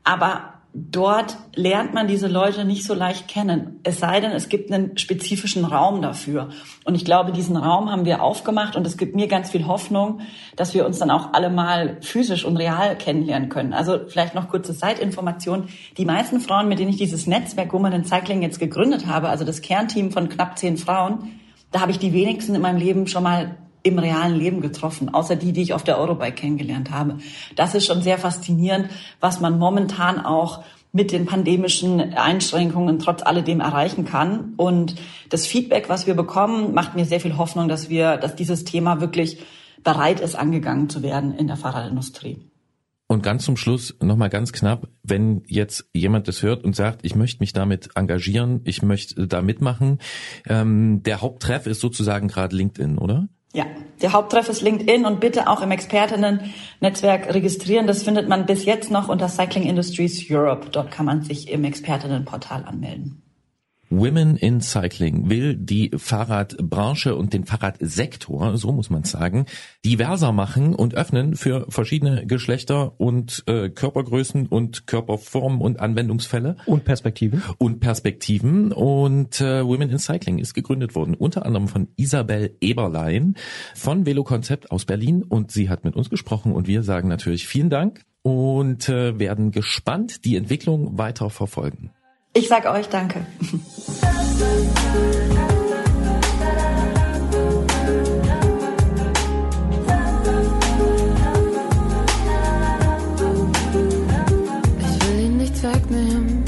[0.04, 3.80] aber dort lernt man diese Leute nicht so leicht kennen.
[3.84, 6.50] Es sei denn, es gibt einen spezifischen Raum dafür.
[6.86, 10.22] Und ich glaube, diesen Raum haben wir aufgemacht und es gibt mir ganz viel Hoffnung,
[10.56, 13.74] dass wir uns dann auch alle mal physisch und real kennenlernen können.
[13.74, 15.68] Also vielleicht noch kurze Zeitinformation.
[15.98, 19.46] Die meisten Frauen, mit denen ich dieses Netzwerk Women in Cycling jetzt gegründet habe, also
[19.46, 21.40] das Kernteam von knapp zehn Frauen,
[21.72, 23.58] da habe ich die wenigsten in meinem Leben schon mal
[23.88, 27.18] im realen Leben getroffen, außer die, die ich auf der Eurobike kennengelernt habe.
[27.56, 28.90] Das ist schon sehr faszinierend,
[29.20, 34.54] was man momentan auch mit den pandemischen Einschränkungen trotz alledem erreichen kann.
[34.58, 34.96] Und
[35.30, 39.02] das Feedback, was wir bekommen, macht mir sehr viel Hoffnung, dass wir, dass dieses Thema
[39.02, 39.40] wirklich
[39.84, 42.40] bereit ist, angegangen zu werden in der Fahrradindustrie.
[43.10, 47.16] Und ganz zum Schluss nochmal ganz knapp, wenn jetzt jemand das hört und sagt, ich
[47.16, 50.00] möchte mich damit engagieren, ich möchte da mitmachen,
[50.46, 53.30] ähm, der Haupttreff ist sozusagen gerade LinkedIn, oder?
[53.54, 53.66] Ja,
[54.02, 57.88] der Haupttreff ist LinkedIn und bitte auch im Expertinnen-Netzwerk registrieren.
[57.88, 60.70] Das findet man bis jetzt noch unter Cycling Industries Europe.
[60.72, 63.24] Dort kann man sich im Expertinnenportal anmelden.
[63.90, 69.46] Women in Cycling will die Fahrradbranche und den Fahrradsektor, so muss man sagen,
[69.86, 76.58] diverser machen und öffnen für verschiedene Geschlechter und äh, Körpergrößen und Körperformen und Anwendungsfälle.
[76.66, 77.42] Und Perspektiven.
[77.58, 78.72] Und Perspektiven.
[78.72, 83.36] Und äh, Women in Cycling ist gegründet worden, unter anderem von Isabel Eberlein
[83.76, 85.24] von Velokonzept aus Berlin.
[85.24, 89.52] Und sie hat mit uns gesprochen und wir sagen natürlich vielen Dank und äh, werden
[89.52, 91.92] gespannt die Entwicklung weiter verfolgen.
[92.38, 93.26] Ich sage euch danke.
[93.42, 93.52] Ich
[105.02, 106.44] will ihn nicht wegnehmen,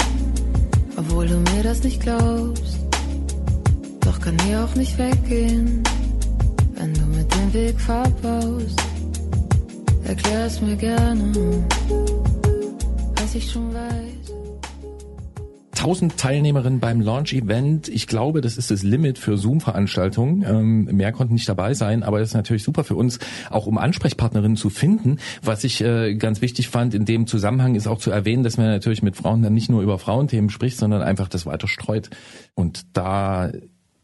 [0.96, 2.78] obwohl du mir das nicht glaubst.
[4.02, 5.82] Doch kann hier auch nicht weggehen,
[6.76, 8.80] wenn du mit dem Weg verbaust.
[10.04, 11.32] Erklär's mir gerne,
[13.16, 14.09] was ich schon weiß.
[15.80, 17.88] 1000 Teilnehmerinnen beim Launch-Event.
[17.88, 20.44] Ich glaube, das ist das Limit für Zoom-Veranstaltungen.
[20.46, 23.78] Ähm, mehr konnten nicht dabei sein, aber das ist natürlich super für uns, auch um
[23.78, 25.16] Ansprechpartnerinnen zu finden.
[25.42, 28.66] Was ich äh, ganz wichtig fand in dem Zusammenhang ist auch zu erwähnen, dass man
[28.66, 32.10] natürlich mit Frauen dann nicht nur über Frauenthemen spricht, sondern einfach das weiter streut.
[32.54, 33.50] Und da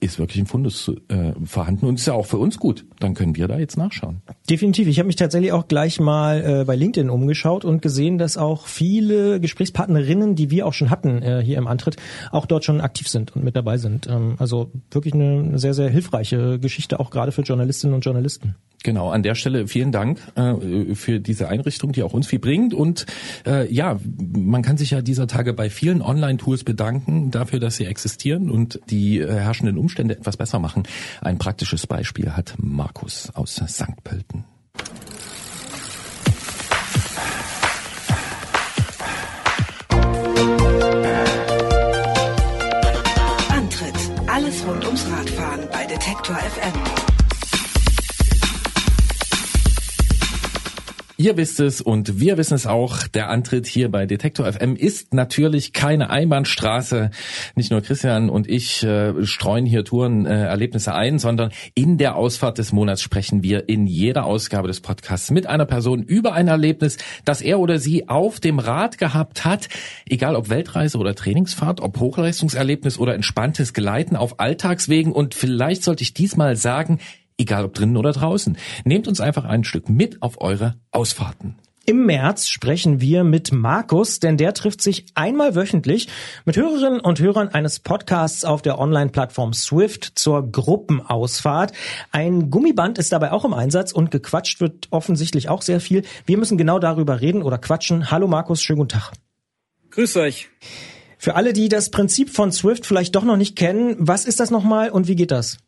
[0.00, 2.86] ist wirklich ein Fundus äh, vorhanden und ist ja auch für uns gut.
[3.00, 4.22] Dann können wir da jetzt nachschauen.
[4.48, 4.86] Definitiv.
[4.86, 8.68] Ich habe mich tatsächlich auch gleich mal äh, bei LinkedIn umgeschaut und gesehen, dass auch
[8.68, 11.96] viele Gesprächspartnerinnen, die wir auch schon hatten äh, hier im Antritt,
[12.30, 14.06] auch dort schon aktiv sind und mit dabei sind.
[14.06, 18.54] Ähm, also wirklich eine, sehr, sehr hilfreiche Geschichte, auch gerade für Journalistinnen und Journalisten.
[18.84, 22.72] Genau, an der Stelle vielen Dank äh, für diese Einrichtung, die auch uns viel bringt.
[22.72, 23.04] Und
[23.44, 23.98] äh, ja,
[24.36, 28.78] man kann sich ja dieser Tage bei vielen Online-Tools bedanken dafür, dass sie existieren und
[28.90, 30.84] die äh, herrschenden Umstände etwas besser machen.
[31.20, 34.04] Ein praktisches Beispiel hat Markus aus St.
[34.04, 34.35] Pölten.
[43.48, 43.94] Antritt.
[44.26, 47.15] Alles rund ums Radfahren bei Detektor FM.
[51.18, 53.08] Ihr wisst es und wir wissen es auch.
[53.08, 57.10] Der Antritt hier bei Detektor FM ist natürlich keine Einbahnstraße.
[57.54, 62.58] Nicht nur Christian und ich äh, streuen hier Tourenerlebnisse äh, ein, sondern in der Ausfahrt
[62.58, 66.98] des Monats sprechen wir in jeder Ausgabe des Podcasts mit einer Person über ein Erlebnis,
[67.24, 69.70] das er oder sie auf dem Rad gehabt hat.
[70.06, 75.12] Egal ob Weltreise oder Trainingsfahrt, ob Hochleistungserlebnis oder entspanntes Gleiten auf Alltagswegen.
[75.12, 76.98] Und vielleicht sollte ich diesmal sagen,
[77.38, 78.56] egal ob drinnen oder draußen.
[78.84, 81.56] Nehmt uns einfach ein Stück mit auf eure Ausfahrten.
[81.88, 86.08] Im März sprechen wir mit Markus, denn der trifft sich einmal wöchentlich
[86.44, 91.72] mit Hörerinnen und Hörern eines Podcasts auf der Online-Plattform Swift zur Gruppenausfahrt.
[92.10, 96.02] Ein Gummiband ist dabei auch im Einsatz und gequatscht wird offensichtlich auch sehr viel.
[96.24, 98.10] Wir müssen genau darüber reden oder quatschen.
[98.10, 99.12] Hallo Markus, schönen guten Tag.
[99.90, 100.48] Grüß euch.
[101.18, 104.50] Für alle, die das Prinzip von Swift vielleicht doch noch nicht kennen, was ist das
[104.50, 105.58] nochmal und wie geht das?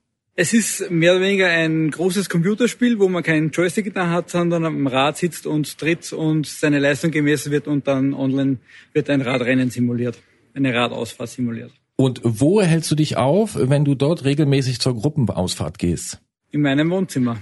[0.40, 4.64] Es ist mehr oder weniger ein großes Computerspiel, wo man keinen Joystick da hat, sondern
[4.66, 8.58] am Rad sitzt und tritt und seine Leistung gemessen wird und dann online
[8.92, 10.16] wird ein Radrennen simuliert,
[10.54, 11.72] eine Radausfahrt simuliert.
[11.96, 16.20] Und wo hältst du dich auf, wenn du dort regelmäßig zur Gruppenausfahrt gehst?
[16.52, 17.38] In meinem Wohnzimmer.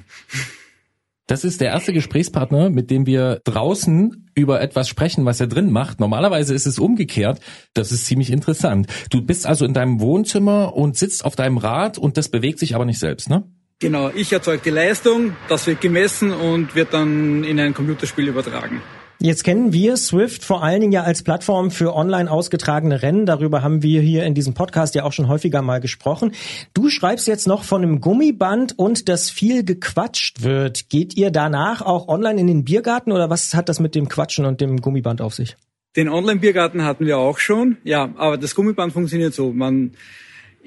[1.28, 5.72] Das ist der erste Gesprächspartner, mit dem wir draußen über etwas sprechen, was er drin
[5.72, 5.98] macht.
[5.98, 7.40] Normalerweise ist es umgekehrt.
[7.74, 8.86] Das ist ziemlich interessant.
[9.10, 12.76] Du bist also in deinem Wohnzimmer und sitzt auf deinem Rad und das bewegt sich
[12.76, 13.42] aber nicht selbst, ne?
[13.80, 18.80] Genau, ich erzeuge die Leistung, das wird gemessen und wird dann in ein Computerspiel übertragen.
[19.18, 23.24] Jetzt kennen wir Swift vor allen Dingen ja als Plattform für online ausgetragene Rennen.
[23.24, 26.32] Darüber haben wir hier in diesem Podcast ja auch schon häufiger mal gesprochen.
[26.74, 30.90] Du schreibst jetzt noch von einem Gummiband und dass viel gequatscht wird.
[30.90, 34.44] Geht ihr danach auch online in den Biergarten oder was hat das mit dem Quatschen
[34.44, 35.56] und dem Gummiband auf sich?
[35.96, 39.50] Den Online-Biergarten hatten wir auch schon, ja, aber das Gummiband funktioniert so.
[39.54, 39.92] Man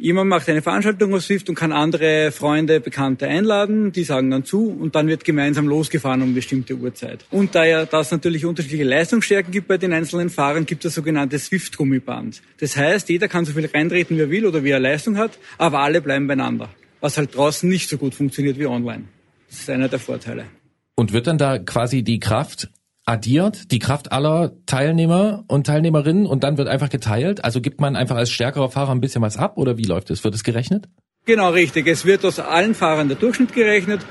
[0.02, 4.46] Jemand macht eine Veranstaltung auf Swift und kann andere Freunde, Bekannte einladen, die sagen dann
[4.46, 7.26] zu und dann wird gemeinsam losgefahren um bestimmte Uhrzeit.
[7.32, 11.38] Und da ja das natürlich unterschiedliche Leistungsstärken gibt bei den einzelnen Fahrern, gibt es sogenannte
[11.38, 12.42] Swift-Gummiband.
[12.62, 15.38] Das heißt, jeder kann so viel reintreten, wie er will oder wie er Leistung hat,
[15.58, 16.70] aber alle bleiben beieinander.
[17.02, 19.04] Was halt draußen nicht so gut funktioniert wie online.
[19.50, 20.46] Das ist einer der Vorteile.
[20.96, 22.70] Und wird dann da quasi die Kraft
[23.10, 27.44] addiert, die Kraft aller Teilnehmer und Teilnehmerinnen und dann wird einfach geteilt?
[27.44, 30.24] Also gibt man einfach als stärkerer Fahrer ein bisschen was ab oder wie läuft es?
[30.24, 30.88] Wird es gerechnet?
[31.26, 31.88] Genau, richtig.
[31.88, 34.02] Es wird aus allen Fahrern der Durchschnitt gerechnet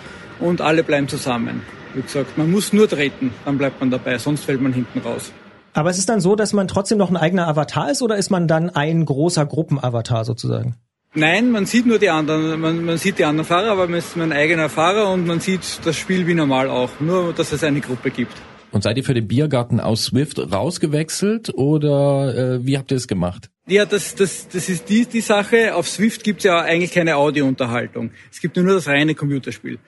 [0.41, 1.62] und alle bleiben zusammen.
[1.95, 5.33] Wie gesagt, man muss nur treten, dann bleibt man dabei, sonst fällt man hinten raus.
[5.75, 8.31] Aber es ist dann so, dass man trotzdem noch ein eigener Avatar ist oder ist
[8.31, 10.75] man dann ein großer Gruppenavatar sozusagen?
[11.15, 14.16] Nein, man sieht nur die anderen, man, man sieht die anderen Fahrer, aber man ist
[14.16, 17.81] mein eigener Fahrer und man sieht das Spiel wie normal auch, nur dass es eine
[17.81, 18.35] Gruppe gibt.
[18.70, 23.09] Und seid ihr für den Biergarten aus Swift rausgewechselt oder äh, wie habt ihr es
[23.09, 23.51] gemacht?
[23.66, 25.74] Ja, das, das, das ist die, die Sache.
[25.74, 28.11] Auf Swift gibt's ja eigentlich keine Audiounterhaltung.
[28.31, 29.78] Es gibt nur das reine Computerspiel.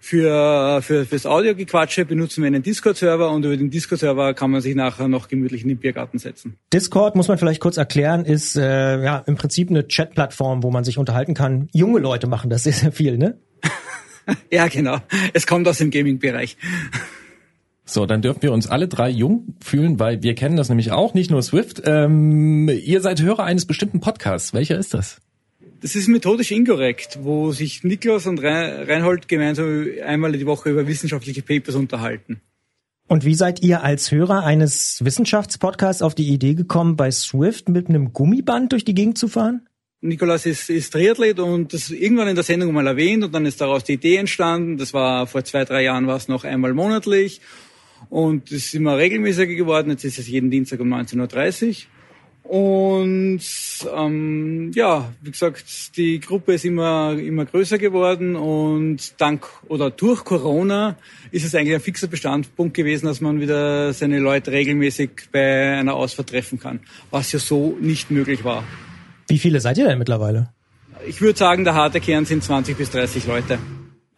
[0.00, 4.76] Für, für fürs Audiogequatsche benutzen wir einen Discord-Server und über den Discord-Server kann man sich
[4.76, 6.56] nachher noch gemütlich in den Biergarten setzen.
[6.72, 10.84] Discord, muss man vielleicht kurz erklären, ist äh, ja im Prinzip eine Chat-Plattform, wo man
[10.84, 11.68] sich unterhalten kann.
[11.72, 13.38] Junge Leute machen das sehr, sehr viel, ne?
[14.50, 14.98] ja, genau.
[15.32, 16.56] Es kommt aus dem Gaming-Bereich.
[17.90, 21.14] So, dann dürfen wir uns alle drei jung fühlen, weil wir kennen das nämlich auch,
[21.14, 21.82] nicht nur Swift.
[21.86, 24.52] Ähm, ihr seid Hörer eines bestimmten Podcasts.
[24.52, 25.22] Welcher ist das?
[25.80, 31.40] Das ist methodisch inkorrekt, wo sich Niklas und Reinhold gemeinsam einmal die Woche über wissenschaftliche
[31.40, 32.42] Papers unterhalten.
[33.06, 37.88] Und wie seid ihr als Hörer eines Wissenschaftspodcasts auf die Idee gekommen, bei Swift mit
[37.88, 39.66] einem Gummiband durch die Gegend zu fahren?
[40.02, 43.62] Nikolas ist, ist Triathlet und das irgendwann in der Sendung mal erwähnt und dann ist
[43.62, 44.76] daraus die Idee entstanden.
[44.76, 47.40] Das war vor zwei, drei Jahren war es noch einmal monatlich
[48.10, 49.90] und es ist immer regelmäßiger geworden.
[49.90, 51.74] Jetzt ist es jeden Dienstag um 19.30 Uhr.
[52.48, 53.42] Und
[53.94, 60.24] ähm, ja, wie gesagt, die Gruppe ist immer, immer größer geworden und dank oder durch
[60.24, 60.96] Corona
[61.30, 65.92] ist es eigentlich ein fixer Bestandpunkt gewesen, dass man wieder seine Leute regelmäßig bei einer
[65.92, 66.80] Ausfahrt treffen kann,
[67.10, 68.64] was ja so nicht möglich war.
[69.28, 70.48] Wie viele seid ihr denn mittlerweile?
[71.06, 73.58] Ich würde sagen, der harte Kern sind 20 bis 30 Leute.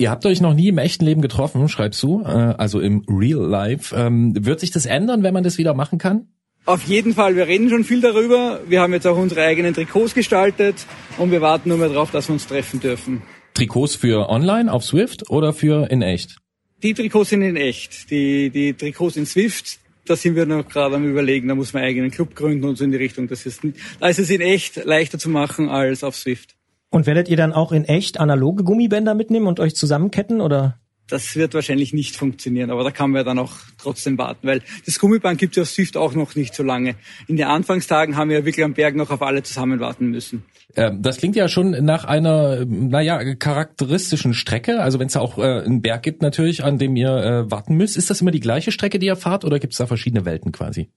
[0.01, 3.47] Ihr habt euch noch nie im echten Leben getroffen, schreibst du, äh, also im Real
[3.47, 3.95] Life.
[3.95, 6.27] Ähm, wird sich das ändern, wenn man das wieder machen kann?
[6.65, 8.61] Auf jeden Fall, wir reden schon viel darüber.
[8.67, 10.87] Wir haben jetzt auch unsere eigenen Trikots gestaltet
[11.19, 13.21] und wir warten nur mehr darauf, dass wir uns treffen dürfen.
[13.53, 16.39] Trikots für online auf Swift oder für in echt?
[16.83, 18.11] Die Trikots sind in echt.
[18.11, 21.83] Die, die Trikots in Swift, da sind wir noch gerade am überlegen, da muss man
[21.83, 23.29] einen eigenen Club gründen und so in die Richtung.
[23.29, 23.61] Das ist,
[24.01, 26.57] da ist es in echt leichter zu machen als auf Swift.
[26.91, 30.81] Und werdet ihr dann auch in echt analoge Gummibänder mitnehmen und euch zusammenketten oder?
[31.11, 34.63] das wird wahrscheinlich nicht funktionieren, aber da kann man ja dann auch trotzdem warten, weil
[34.87, 36.95] das Gummiband gibt es auf Swift auch noch nicht so lange.
[37.27, 40.45] In den Anfangstagen haben wir ja wirklich am Berg noch auf alle zusammen warten müssen.
[40.77, 44.81] Ähm, das klingt ja schon nach einer, naja, charakteristischen Strecke.
[44.81, 47.97] Also wenn es auch äh, einen Berg gibt natürlich, an dem ihr äh, warten müsst.
[47.97, 50.53] Ist das immer die gleiche Strecke, die ihr fahrt oder gibt es da verschiedene Welten
[50.53, 50.91] quasi?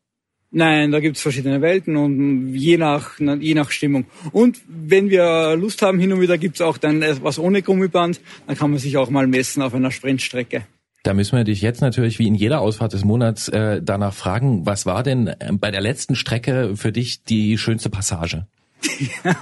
[0.56, 4.06] Nein, da gibt's verschiedene Welten und je nach, je nach Stimmung.
[4.32, 8.56] Und wenn wir Lust haben, hin und wieder gibt's auch dann etwas ohne Gummiband, dann
[8.56, 10.64] kann man sich auch mal messen auf einer Sprintstrecke.
[11.02, 14.66] Da müssen wir dich jetzt natürlich wie in jeder Ausfahrt des Monats äh, danach fragen,
[14.66, 18.46] was war denn äh, bei der letzten Strecke für dich die schönste Passage?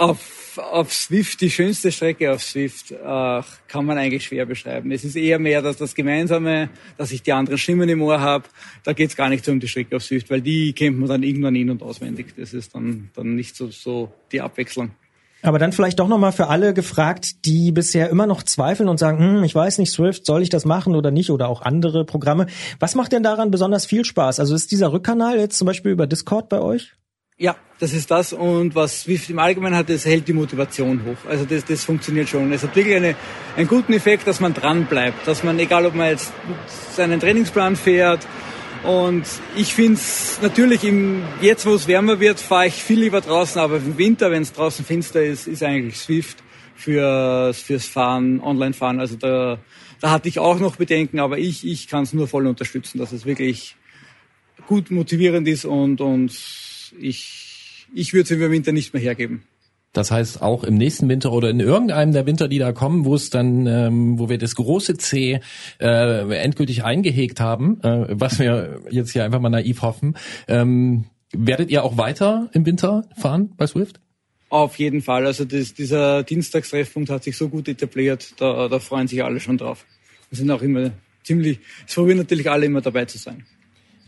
[0.00, 2.96] auf, auf Swift, die schönste Strecke auf Swift, äh,
[3.68, 4.92] kann man eigentlich schwer beschreiben.
[4.92, 8.44] Es ist eher mehr dass das Gemeinsame, dass ich die anderen Stimmen im Ohr habe.
[8.84, 11.22] Da geht's gar nicht so um die Strecke auf Swift, weil die kennt man dann
[11.22, 12.34] irgendwann in- und auswendig.
[12.36, 14.90] Das ist dann, dann nicht so, so die Abwechslung.
[15.42, 19.18] Aber dann vielleicht doch nochmal für alle gefragt, die bisher immer noch zweifeln und sagen,
[19.18, 22.46] hm, ich weiß nicht, Swift, soll ich das machen oder nicht oder auch andere Programme.
[22.78, 24.38] Was macht denn daran besonders viel Spaß?
[24.38, 26.94] Also ist dieser Rückkanal jetzt zum Beispiel über Discord bei euch?
[27.42, 28.34] Ja, das ist das.
[28.34, 31.26] Und was Swift im Allgemeinen hat, das hält die Motivation hoch.
[31.26, 32.52] Also das, das funktioniert schon.
[32.52, 33.16] Es hat wirklich eine,
[33.56, 35.26] einen guten Effekt, dass man dran bleibt.
[35.26, 36.34] Dass man, egal ob man jetzt
[36.94, 38.26] seinen Trainingsplan fährt,
[38.82, 39.24] und
[39.56, 43.60] ich finde es natürlich, im, jetzt wo es wärmer wird, fahre ich viel lieber draußen,
[43.60, 46.42] aber im Winter, wenn es draußen finster ist, ist eigentlich Swift
[46.76, 49.00] für, fürs Fahren, Online-Fahren.
[49.00, 49.58] Also da,
[50.00, 53.12] da hatte ich auch noch Bedenken, aber ich, ich kann es nur voll unterstützen, dass
[53.12, 53.76] es wirklich
[54.66, 56.32] gut motivierend ist und, und
[57.00, 59.42] ich, ich würde es im Winter nicht mehr hergeben.
[59.92, 63.16] Das heißt, auch im nächsten Winter oder in irgendeinem der Winter, die da kommen, wo
[63.16, 65.40] es dann, ähm, wo wir das große C
[65.80, 70.16] äh, endgültig eingehegt haben, äh, was wir jetzt hier einfach mal naiv hoffen,
[70.46, 74.00] ähm, werdet ihr auch weiter im Winter fahren bei Swift?
[74.48, 75.26] Auf jeden Fall.
[75.26, 79.58] Also das, dieser Dienstagstreffpunkt hat sich so gut etabliert, da, da freuen sich alle schon
[79.58, 79.86] drauf.
[80.28, 80.92] Wir sind auch immer
[81.24, 83.44] ziemlich, es freuen natürlich alle immer dabei zu sein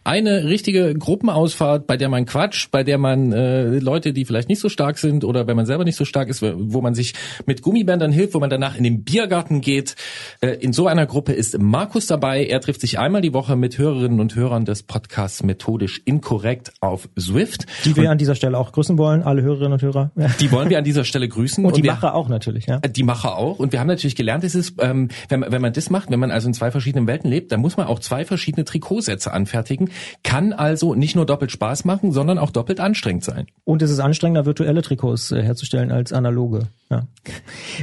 [0.05, 4.59] eine richtige Gruppenausfahrt, bei der man quatscht, bei der man äh, Leute, die vielleicht nicht
[4.59, 7.15] so stark sind oder wenn man selber nicht so stark ist, wo man sich
[7.47, 9.95] mit Gummibändern hilft, wo man danach in den Biergarten geht.
[10.41, 12.45] Äh, in so einer Gruppe ist Markus dabei.
[12.45, 17.09] Er trifft sich einmal die Woche mit Hörerinnen und Hörern des Podcasts Methodisch Inkorrekt auf
[17.19, 17.67] Swift.
[17.85, 20.11] Die wir und, an dieser Stelle auch grüßen wollen, alle Hörerinnen und Hörer.
[20.41, 21.65] Die wollen wir an dieser Stelle grüßen.
[21.65, 22.79] Und, und die Macher auch natürlich, ja.
[22.79, 23.59] Die Macher auch.
[23.59, 26.31] Und wir haben natürlich gelernt, es ist, ähm, wenn, wenn man das macht, wenn man
[26.31, 29.91] also in zwei verschiedenen Welten lebt, dann muss man auch zwei verschiedene Trikotsätze anfertigen
[30.23, 33.47] kann also nicht nur doppelt Spaß machen, sondern auch doppelt anstrengend sein.
[33.65, 36.69] Und es ist anstrengender, virtuelle Trikots äh, herzustellen als analoge.
[36.91, 37.07] Ja.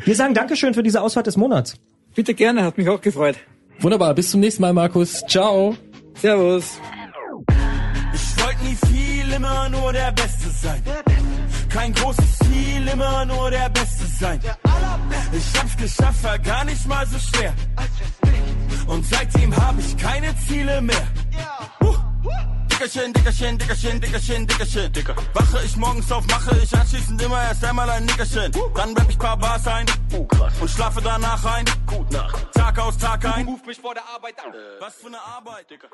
[0.06, 1.76] Wir sagen Dankeschön für diese Ausfahrt des Monats.
[2.15, 3.38] Bitte gerne, hat mich auch gefreut.
[3.80, 5.23] Wunderbar, bis zum nächsten Mal, Markus.
[5.27, 5.76] Ciao.
[6.15, 6.80] Servus.
[8.14, 10.84] Ich wollte nie viel, immer nur der Beste sein.
[11.69, 14.40] Kein großes Ziel, immer nur der Beste sein.
[15.31, 17.53] Ich hab's geschafft, war gar nicht mal so schwer.
[18.89, 21.07] Und seitdem hab ich keine Ziele mehr.
[21.81, 21.93] Uh.
[22.80, 24.93] Dickerchen, Dickerchen, Dickerchen, Dickerchen, Dickerchen.
[24.93, 25.15] Dicker.
[25.34, 28.53] Wache ich morgens auf, mache ich anschließend immer erst einmal ein Nickerchen.
[28.73, 30.26] Dann rapp ich paar Bars ein uh,
[30.61, 31.65] und schlafe danach ein.
[31.85, 32.53] Gut Nacht.
[32.53, 33.45] Tag aus, Tag ein.
[33.45, 34.53] Ruf mich vor der Arbeit an.
[34.53, 34.57] Äh.
[34.80, 35.89] Was für eine Arbeit, Dicker.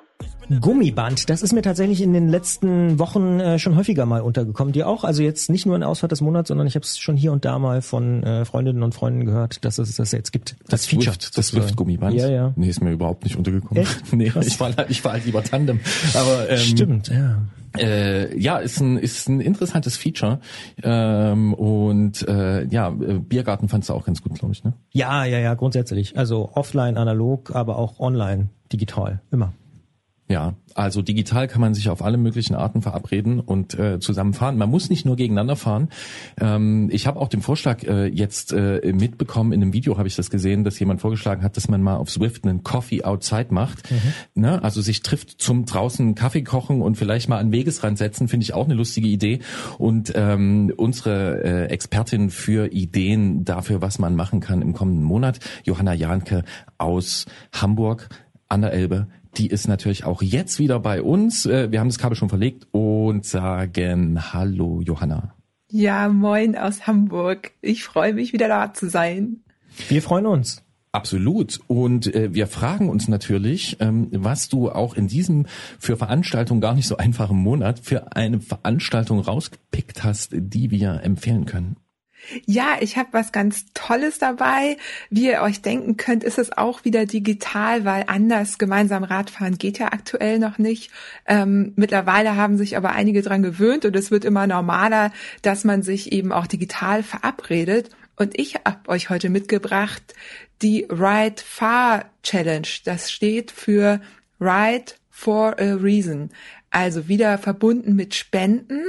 [0.62, 4.74] Gummiband, das ist mir tatsächlich in den letzten Wochen äh, schon häufiger mal untergekommen.
[4.74, 5.04] Dir auch?
[5.04, 7.46] Also jetzt nicht nur in Ausfahrt des Monats, sondern ich habe es schon hier und
[7.46, 10.56] da mal von äh, Freundinnen und Freunden gehört, dass es das jetzt gibt.
[10.62, 11.14] Das, das Feature.
[11.16, 12.16] Swift, das Swift-Gummiband?
[12.16, 12.54] Ja, ja.
[12.56, 13.84] Nee, ist mir überhaupt nicht untergekommen.
[13.84, 14.02] Echt?
[14.14, 15.80] nee, ich war, ich war halt lieber Tandem.
[16.14, 17.42] Aber, ähm, Stimmt, ja.
[17.78, 20.40] Äh, ja, ist ein ist ein interessantes Feature
[20.82, 24.74] ähm, und äh, ja, Biergarten fandst du auch ganz gut, glaube ich, ne?
[24.94, 26.18] Ja, ja, ja, grundsätzlich.
[26.18, 29.54] Also offline, analog, aber auch online, digital, immer.
[30.28, 34.58] Ja, also digital kann man sich auf alle möglichen Arten verabreden und äh, zusammen fahren.
[34.58, 35.90] Man muss nicht nur gegeneinander fahren.
[36.42, 40.16] Ähm, ich habe auch den Vorschlag äh, jetzt äh, mitbekommen, in einem Video habe ich
[40.16, 43.92] das gesehen, dass jemand vorgeschlagen hat, dass man mal auf Swift einen Coffee Outside macht.
[43.92, 44.42] Mhm.
[44.42, 44.64] Ne?
[44.64, 48.56] Also sich trifft zum draußen Kaffee kochen und vielleicht mal an Wegesrand setzen, finde ich
[48.56, 49.42] auch eine lustige Idee.
[49.78, 55.40] Und ähm, unsere äh, Expertin für Ideen dafür, was man machen kann im kommenden Monat,
[55.66, 56.44] Johanna Janke
[56.80, 58.10] aus Hamburg
[58.50, 59.08] an der Elbe,
[59.38, 61.46] die ist natürlich auch jetzt wieder bei uns.
[61.46, 65.36] Äh, wir haben das Kabel schon verlegt und sagen Hallo, Johanna.
[65.70, 67.52] Ja, moin aus Hamburg.
[67.62, 69.42] Ich freue mich wieder da zu sein.
[69.90, 70.64] Wir freuen uns.
[70.92, 71.60] Absolut.
[71.68, 75.46] Und äh, wir fragen uns natürlich, ähm, was du auch in diesem
[75.78, 81.46] für Veranstaltungen gar nicht so einfachen Monat für eine Veranstaltung rausgepickt hast, die wir empfehlen
[81.46, 81.76] können.
[82.46, 84.78] Ja, ich habe was ganz Tolles dabei.
[85.10, 89.80] Wie ihr euch denken könnt, ist es auch wieder digital, weil anders gemeinsam Radfahren geht
[89.80, 90.92] ja aktuell noch nicht.
[91.26, 95.12] Ähm, mittlerweile haben sich aber einige dran gewöhnt und es wird immer normaler,
[95.42, 97.90] dass man sich eben auch digital verabredet.
[98.16, 100.14] Und ich habe euch heute mitgebracht
[100.62, 102.68] die Ride Far Challenge.
[102.86, 104.02] Das steht für
[104.40, 106.30] Ride for a Reason.
[106.72, 108.84] Also wieder verbunden mit Spenden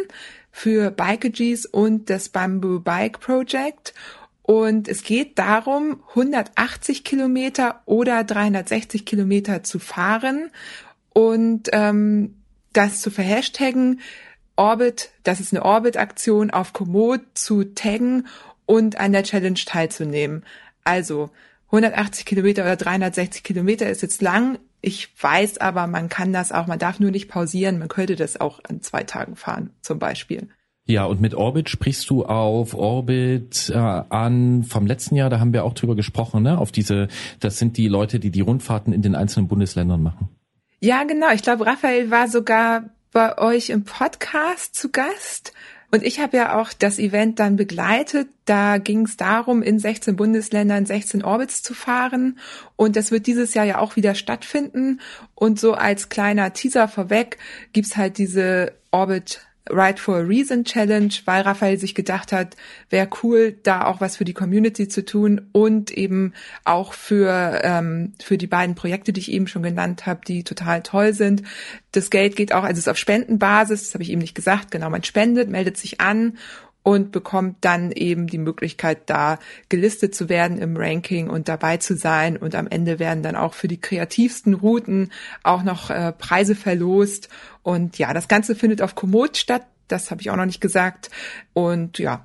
[0.56, 3.92] für Bikeagees und das Bamboo Bike Project.
[4.40, 10.50] Und es geht darum, 180 Kilometer oder 360 Kilometer zu fahren
[11.12, 12.36] und ähm,
[12.72, 14.00] das zu verhashtaggen,
[14.56, 18.26] Orbit, das ist eine Orbit-Aktion auf Komoot zu taggen
[18.64, 20.42] und an der Challenge teilzunehmen.
[20.84, 21.28] Also
[21.66, 24.58] 180 Kilometer oder 360 Kilometer ist jetzt lang.
[24.80, 27.78] Ich weiß aber, man kann das auch, man darf nur nicht pausieren.
[27.78, 30.48] Man könnte das auch an zwei Tagen fahren, zum Beispiel.
[30.88, 35.52] Ja, und mit Orbit sprichst du auf Orbit äh, an vom letzten Jahr, da haben
[35.52, 36.58] wir auch drüber gesprochen, ne?
[36.58, 37.08] Auf diese,
[37.40, 40.28] das sind die Leute, die die Rundfahrten in den einzelnen Bundesländern machen.
[40.80, 41.32] Ja, genau.
[41.32, 45.52] Ich glaube, Raphael war sogar bei euch im Podcast zu Gast.
[45.90, 48.28] Und ich habe ja auch das Event dann begleitet.
[48.44, 52.38] Da ging es darum, in 16 Bundesländern 16 Orbits zu fahren.
[52.76, 55.00] Und das wird dieses Jahr ja auch wieder stattfinden.
[55.34, 57.38] Und so als kleiner Teaser vorweg
[57.72, 62.56] gibt's halt diese Orbit Right for a Reason Challenge, weil Raphael sich gedacht hat,
[62.90, 66.34] wäre cool, da auch was für die Community zu tun und eben
[66.64, 70.82] auch für, ähm, für die beiden Projekte, die ich eben schon genannt habe, die total
[70.82, 71.42] toll sind.
[71.92, 74.70] Das Geld geht auch, also es ist auf Spendenbasis, das habe ich eben nicht gesagt,
[74.70, 76.38] genau, man spendet, meldet sich an
[76.86, 81.96] und bekommt dann eben die Möglichkeit, da gelistet zu werden im Ranking und dabei zu
[81.96, 82.36] sein.
[82.36, 85.10] Und am Ende werden dann auch für die kreativsten Routen
[85.42, 87.28] auch noch äh, Preise verlost.
[87.64, 89.66] Und ja, das Ganze findet auf Komoot statt.
[89.88, 91.10] Das habe ich auch noch nicht gesagt.
[91.54, 92.24] Und ja,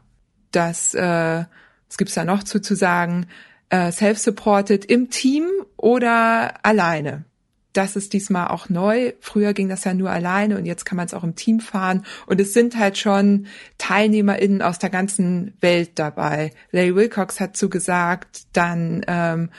[0.52, 1.44] das, äh,
[1.88, 3.26] was gibt's da noch zu, zu sagen?
[3.70, 7.26] Äh, Self-supported im Team oder alleine
[7.74, 9.14] das ist diesmal auch neu.
[9.20, 12.06] Früher ging das ja nur alleine und jetzt kann man es auch im Team fahren.
[12.26, 16.52] Und es sind halt schon TeilnehmerInnen aus der ganzen Welt dabei.
[16.72, 19.50] Larry Wilcox hat zugesagt, dann ähm,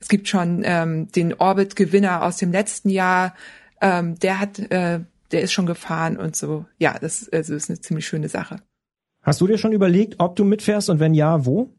[0.00, 3.34] es gibt schon ähm, den Orbit-Gewinner aus dem letzten Jahr,
[3.80, 5.00] ähm, der hat, äh,
[5.32, 6.66] der ist schon gefahren und so.
[6.78, 8.60] Ja, das also ist eine ziemlich schöne Sache.
[9.22, 11.70] Hast du dir schon überlegt, ob du mitfährst und wenn ja, wo?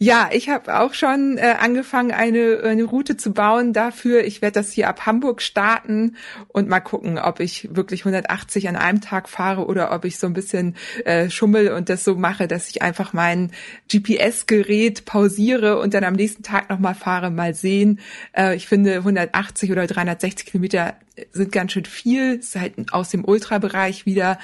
[0.00, 4.22] Ja, ich habe auch schon äh, angefangen, eine, eine Route zu bauen dafür.
[4.22, 6.14] Ich werde das hier ab Hamburg starten
[6.46, 10.28] und mal gucken, ob ich wirklich 180 an einem Tag fahre oder ob ich so
[10.28, 13.50] ein bisschen äh, schummel und das so mache, dass ich einfach mein
[13.90, 17.98] GPS-Gerät pausiere und dann am nächsten Tag nochmal fahre, mal sehen.
[18.36, 20.94] Äh, ich finde 180 oder 360 Kilometer
[21.32, 24.38] sind ganz schön viel, ist halt aus dem Ultrabereich wieder,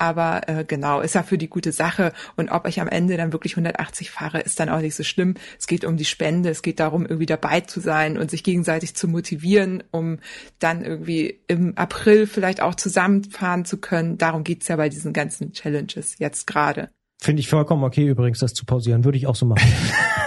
[0.00, 3.32] aber äh, genau, ist ja für die gute Sache und ob ich am Ende dann
[3.32, 5.34] wirklich 180 fahre, ist dann auch nicht so schlimm.
[5.58, 8.94] Es geht um die Spende, es geht darum, irgendwie dabei zu sein und sich gegenseitig
[8.94, 10.18] zu motivieren, um
[10.58, 14.16] dann irgendwie im April vielleicht auch zusammenfahren zu können.
[14.16, 16.88] Darum geht's ja bei diesen ganzen Challenges jetzt gerade.
[17.20, 19.04] Finde ich vollkommen okay übrigens, das zu pausieren.
[19.04, 19.70] Würde ich auch so machen.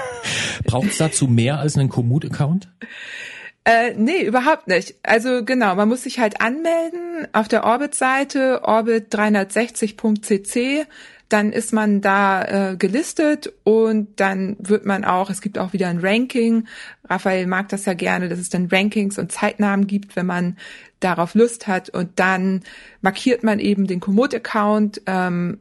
[0.65, 2.71] Braucht es dazu mehr als einen Komoot-Account?
[3.65, 4.95] Äh, nee, überhaupt nicht.
[5.03, 10.85] Also genau, man muss sich halt anmelden auf der Orbit-Seite, orbit360.cc.
[11.29, 15.87] Dann ist man da äh, gelistet und dann wird man auch, es gibt auch wieder
[15.87, 16.67] ein Ranking.
[17.09, 20.57] Raphael mag das ja gerne, dass es dann Rankings und Zeitnamen gibt, wenn man
[20.99, 21.87] darauf Lust hat.
[21.89, 22.63] Und dann
[23.01, 25.59] markiert man eben den Komoot-Account, ähm,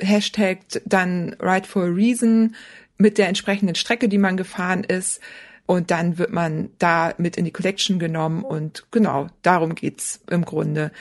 [0.00, 2.56] hashtagt dann Right for a Reason
[2.98, 5.20] mit der entsprechenden Strecke, die man gefahren ist
[5.66, 10.44] und dann wird man da mit in die Collection genommen und genau, darum geht's im
[10.44, 10.92] Grunde.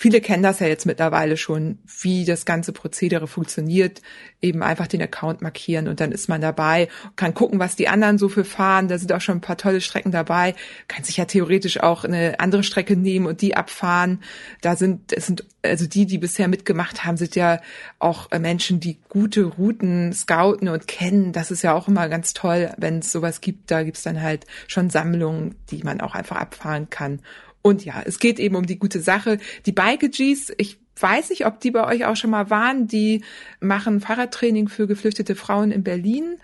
[0.00, 4.00] Viele kennen das ja jetzt mittlerweile schon, wie das ganze Prozedere funktioniert.
[4.40, 8.16] Eben einfach den Account markieren und dann ist man dabei, kann gucken, was die anderen
[8.16, 8.86] so für fahren.
[8.86, 10.54] Da sind auch schon ein paar tolle Strecken dabei.
[10.86, 14.22] Kann sich ja theoretisch auch eine andere Strecke nehmen und die abfahren.
[14.60, 17.60] Da sind, es sind, also die, die bisher mitgemacht haben, sind ja
[17.98, 21.32] auch Menschen, die gute Routen scouten und kennen.
[21.32, 23.68] Das ist ja auch immer ganz toll, wenn es sowas gibt.
[23.72, 27.20] Da gibt's dann halt schon Sammlungen, die man auch einfach abfahren kann.
[27.62, 29.38] Und ja, es geht eben um die gute Sache.
[29.66, 33.24] Die Bikeagees, ich weiß nicht, ob die bei euch auch schon mal waren, die
[33.60, 36.38] machen Fahrradtraining für geflüchtete Frauen in Berlin.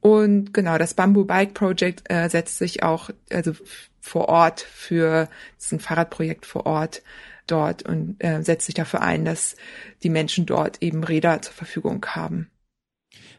[0.00, 3.52] Und genau, das Bamboo Bike Project äh, setzt sich auch also
[4.00, 7.02] vor Ort für, das ist ein Fahrradprojekt vor Ort
[7.46, 9.56] dort und äh, setzt sich dafür ein, dass
[10.02, 12.50] die Menschen dort eben Räder zur Verfügung haben.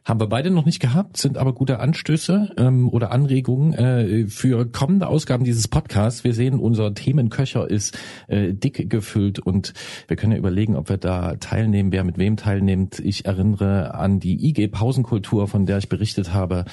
[0.05, 4.69] Haben wir beide noch nicht gehabt, sind aber gute Anstöße ähm, oder Anregungen äh, für
[4.69, 6.25] kommende Ausgaben dieses Podcasts.
[6.25, 7.97] Wir sehen, unser Themenköcher ist
[8.27, 9.73] äh, dick gefüllt und
[10.09, 12.99] wir können ja überlegen, ob wir da teilnehmen, wer mit wem teilnimmt.
[12.99, 16.65] Ich erinnere an die IG Pausenkultur, von der ich berichtet habe.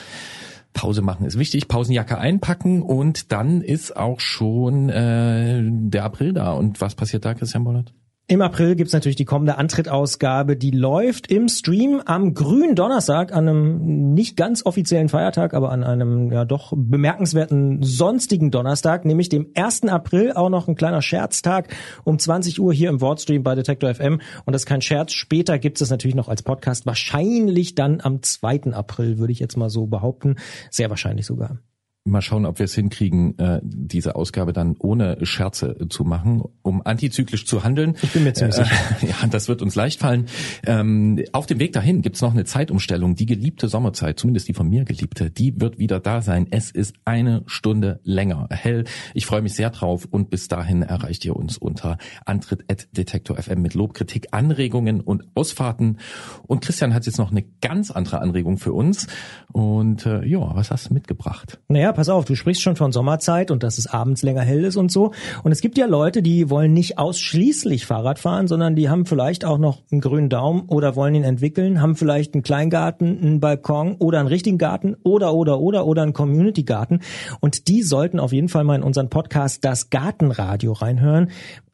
[0.72, 6.52] Pause machen ist wichtig, Pausenjacke einpacken und dann ist auch schon äh, der April da.
[6.52, 7.92] Und was passiert da, Christian Bollert?
[8.30, 13.48] Im April gibt's natürlich die kommende Antrittausgabe, die läuft im Stream am grünen Donnerstag, an
[13.48, 19.48] einem nicht ganz offiziellen Feiertag, aber an einem ja doch bemerkenswerten sonstigen Donnerstag, nämlich dem
[19.56, 19.88] 1.
[19.88, 21.74] April, auch noch ein kleiner Scherztag
[22.04, 24.20] um 20 Uhr hier im Wortstream bei Detektor FM.
[24.44, 25.10] Und das ist kein Scherz.
[25.10, 28.74] Später gibt's es natürlich noch als Podcast, wahrscheinlich dann am 2.
[28.74, 30.36] April, würde ich jetzt mal so behaupten.
[30.70, 31.58] Sehr wahrscheinlich sogar
[32.04, 36.80] mal schauen, ob wir es hinkriegen, äh, diese Ausgabe dann ohne Scherze zu machen, um
[36.84, 37.94] antizyklisch zu handeln.
[38.02, 38.76] Ich bin mir ziemlich äh, sicher.
[39.10, 40.26] Ja, das wird uns leicht fallen.
[40.66, 43.16] Ähm, auf dem Weg dahin gibt's noch eine Zeitumstellung.
[43.16, 46.46] Die geliebte Sommerzeit, zumindest die von mir geliebte, die wird wieder da sein.
[46.50, 48.84] Es ist eine Stunde länger hell.
[49.14, 53.94] Ich freue mich sehr drauf und bis dahin erreicht ihr uns unter antritt.detektor.fm mit Lob,
[53.94, 55.98] Kritik, Anregungen und Ausfahrten.
[56.46, 59.06] Und Christian hat jetzt noch eine ganz andere Anregung für uns.
[59.52, 61.60] Und äh, ja, was hast du mitgebracht?
[61.68, 64.76] Naja, pass auf, du sprichst schon von Sommerzeit und dass es abends länger hell ist
[64.76, 65.12] und so.
[65.42, 69.44] Und es gibt ja Leute, die wollen nicht ausschließlich Fahrrad fahren, sondern die haben vielleicht
[69.44, 73.96] auch noch einen grünen Daumen oder wollen ihn entwickeln, haben vielleicht einen Kleingarten, einen Balkon
[73.96, 77.00] oder einen richtigen Garten oder, oder, oder, oder einen Community-Garten.
[77.40, 81.30] Und die sollten auf jeden Fall mal in unseren Podcast Das Gartenradio reinhören.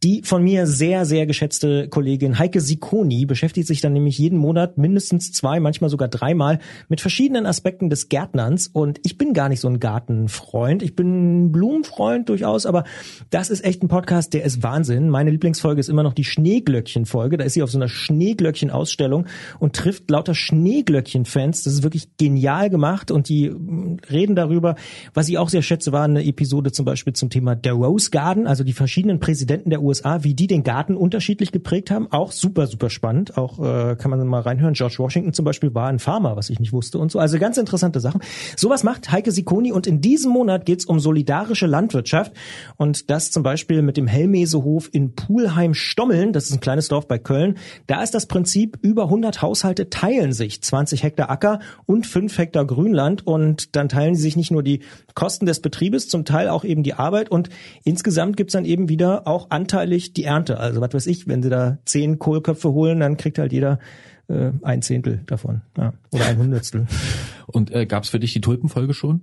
[0.06, 4.78] Die von mir sehr, sehr geschätzte Kollegin Heike Sikoni beschäftigt sich dann nämlich jeden Monat
[4.78, 8.68] mindestens zwei, manchmal sogar dreimal mit verschiedenen Aspekten des Gärtnerns.
[8.68, 10.84] Und ich bin gar nicht so ein Gartenfreund.
[10.84, 12.84] Ich bin Blumenfreund durchaus, aber
[13.30, 15.08] das ist echt ein Podcast, der ist Wahnsinn.
[15.08, 17.36] Meine Lieblingsfolge ist immer noch die Schneeglöckchen-Folge.
[17.36, 19.26] Da ist sie auf so einer Schneeglöckchen-Ausstellung
[19.58, 21.64] und trifft lauter Schneeglöckchen-Fans.
[21.64, 23.52] Das ist wirklich genial gemacht und die
[24.08, 24.76] reden darüber.
[25.14, 28.46] Was ich auch sehr schätze, war eine Episode zum Beispiel zum Thema der Rose Garden,
[28.46, 32.08] also die verschiedenen Präsidenten der USA, wie die den Garten unterschiedlich geprägt haben.
[32.10, 33.36] Auch super, super spannend.
[33.36, 34.74] Auch äh, kann man mal reinhören.
[34.74, 37.18] George Washington zum Beispiel war ein Farmer, was ich nicht wusste und so.
[37.18, 38.20] Also ganz interessante Sachen.
[38.56, 42.32] Sowas macht Heike Sikoni und in diesem Monat geht's um solidarische Landwirtschaft
[42.76, 46.32] und das zum Beispiel mit dem Hellmesehof in Pulheim-Stommeln.
[46.32, 47.56] Das ist ein kleines Dorf bei Köln.
[47.86, 52.66] Da ist das Prinzip, über 100 Haushalte teilen sich 20 Hektar Acker und 5 Hektar
[52.66, 54.80] Grünland und dann teilen sie sich nicht nur die
[55.14, 57.48] Kosten des Betriebes, zum Teil auch eben die Arbeit und
[57.84, 59.50] insgesamt gibt's dann eben wieder auch
[59.86, 60.58] anteilig die Ernte.
[60.58, 63.78] Also was weiß ich, wenn sie da zehn Kohlköpfe holen, dann kriegt halt jeder
[64.28, 66.86] äh, ein Zehntel davon ja, oder ein Hundertstel.
[67.46, 69.22] Und äh, gab's für dich die Tulpenfolge schon?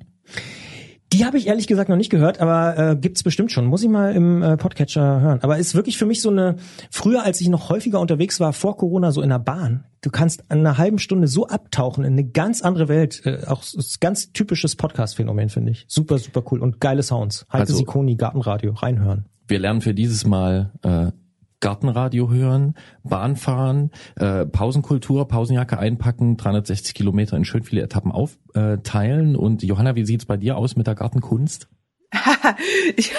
[1.11, 3.65] Die habe ich ehrlich gesagt noch nicht gehört, aber äh, gibt's bestimmt schon.
[3.65, 5.39] Muss ich mal im äh, Podcatcher hören.
[5.43, 6.55] Aber ist wirklich für mich so eine,
[6.89, 9.83] früher als ich noch häufiger unterwegs war, vor Corona, so in der Bahn.
[10.01, 13.21] Du kannst an einer halben Stunde so abtauchen in eine ganz andere Welt.
[13.25, 15.85] Äh, auch ist ganz typisches Podcast-Phänomen, finde ich.
[15.87, 16.61] Super, super cool.
[16.61, 17.45] Und geile Sounds.
[17.51, 19.25] Heike Also- Sikoni, Gartenradio, reinhören.
[19.47, 21.11] Wir lernen für dieses Mal äh,
[21.59, 29.35] Gartenradio hören, Bahn fahren, äh, Pausenkultur, Pausenjacke einpacken, 360 Kilometer in schön viele Etappen aufteilen.
[29.37, 31.69] Und Johanna, wie sieht's bei dir aus mit der Gartenkunst?
[32.95, 33.13] ich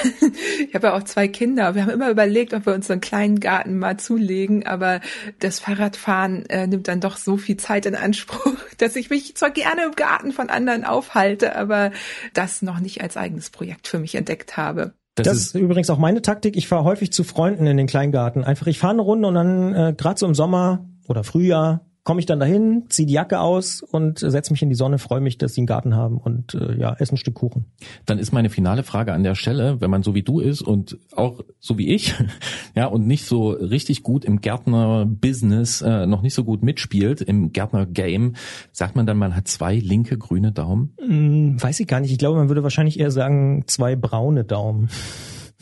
[0.61, 1.75] ich habe ja auch zwei Kinder.
[1.75, 5.01] Wir haben immer überlegt, ob wir uns so einen kleinen Garten mal zulegen, aber
[5.41, 9.51] das Fahrradfahren äh, nimmt dann doch so viel Zeit in Anspruch, dass ich mich zwar
[9.51, 11.93] gerne im Garten von anderen aufhalte, aber
[12.35, 14.93] das noch nicht als eigenes Projekt für mich entdeckt habe.
[15.15, 16.57] Das, ist übrigens auch meine Taktik.
[16.57, 18.43] Ich fahre häufig zu Freunden in den Kleingarten.
[18.43, 22.21] Einfach, ich fahre eine Runde und dann äh, gerade so im Sommer oder Frühjahr komme
[22.21, 25.39] ich dann dahin, ziehe die Jacke aus und setze mich in die Sonne, freue mich,
[25.39, 27.65] dass sie einen Garten haben und äh, ja, esse ein Stück Kuchen.
[28.05, 30.99] Dann ist meine finale Frage an der Stelle, wenn man so wie du ist und
[31.17, 32.15] auch so wie ich,
[32.75, 37.53] ja, und nicht so richtig gut im Gärtner-Business, äh, noch nicht so gut mitspielt, im
[37.53, 38.35] Gärtner-Game,
[38.73, 40.93] sagt man dann, man hat zwei linke grüne Daumen?
[41.01, 42.13] Hm, weiß ich gar nicht.
[42.13, 44.89] Ich glaube, man würde wahrscheinlich eher sagen, zwei braune Daumen.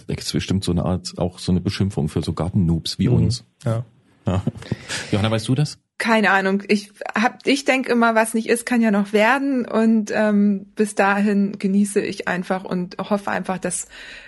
[0.08, 3.14] Da gibt's bestimmt so eine Art, auch so eine Beschimpfung für so Gartennoobs wie Mhm.
[3.14, 3.44] uns.
[3.64, 3.84] Ja.
[4.26, 4.42] Ja.
[5.12, 5.78] Johanna, weißt du das?
[5.98, 6.62] Keine Ahnung.
[6.66, 9.66] Ich hab, ich denke immer, was nicht ist, kann ja noch werden.
[9.66, 13.86] Und ähm, bis dahin genieße ich einfach und hoffe einfach, dass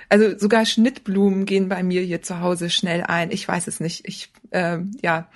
[0.09, 3.33] also sogar Schnittblumen gehen bei mir hier zu Hause schnell ein.
[3.33, 4.07] Ich weiß es nicht.
[4.07, 5.29] Ich ähm, ja,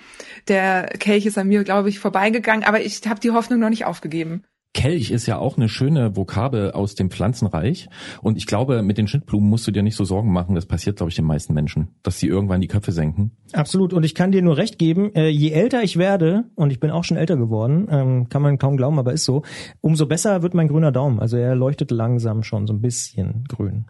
[0.47, 3.85] der Kelch ist an mir, glaube ich, vorbeigegangen, aber ich habe die Hoffnung noch nicht
[3.85, 4.43] aufgegeben.
[4.73, 7.89] Kelch ist ja auch eine schöne Vokabel aus dem Pflanzenreich.
[8.21, 10.55] Und ich glaube, mit den Schnittblumen musst du dir nicht so Sorgen machen.
[10.55, 13.31] Das passiert, glaube ich, den meisten Menschen, dass sie irgendwann die Köpfe senken.
[13.51, 13.93] Absolut.
[13.93, 16.91] Und ich kann dir nur recht geben, äh, je älter ich werde, und ich bin
[16.91, 19.41] auch schon älter geworden, ähm, kann man kaum glauben, aber ist so,
[19.81, 21.19] umso besser wird mein grüner Daumen.
[21.19, 23.85] Also er leuchtet langsam schon so ein bisschen grün.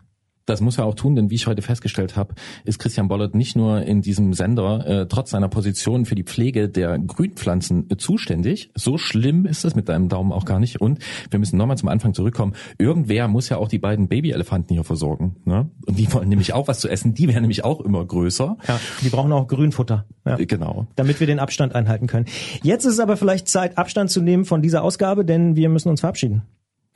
[0.50, 2.34] Das muss er auch tun, denn wie ich heute festgestellt habe,
[2.66, 6.70] ist Christian Bollert nicht nur in diesem Sender äh, trotz seiner Position für die Pflege
[6.70, 8.72] der Grünpflanzen äh, zuständig.
[8.74, 10.82] So schlimm ist das mit deinem Daumen auch gar nicht.
[10.82, 10.98] Und
[11.30, 12.54] wir müssen nochmal zum Anfang zurückkommen.
[12.80, 15.36] Irgendwer muss ja auch die beiden Babyelefanten hier versorgen.
[15.46, 15.70] Ne?
[15.86, 17.14] Und die wollen nämlich auch was zu essen.
[17.14, 18.58] Die werden nämlich auch immer größer.
[18.68, 20.08] Ja, die brauchen auch Grünfutter.
[20.26, 20.40] Ja.
[20.40, 20.88] Äh, Genau.
[20.96, 22.26] Damit wir den Abstand einhalten können.
[22.64, 25.90] Jetzt ist es aber vielleicht Zeit, Abstand zu nehmen von dieser Ausgabe, denn wir müssen
[25.90, 26.42] uns verabschieden.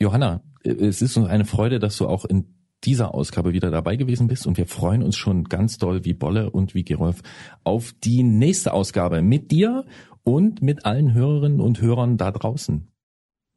[0.00, 2.46] Johanna, äh, es ist uns eine Freude, dass du auch in
[2.84, 6.50] dieser Ausgabe wieder dabei gewesen bist und wir freuen uns schon ganz doll wie Bolle
[6.50, 7.22] und wie Gerolf
[7.64, 9.84] auf die nächste Ausgabe mit dir
[10.22, 12.88] und mit allen Hörerinnen und Hörern da draußen.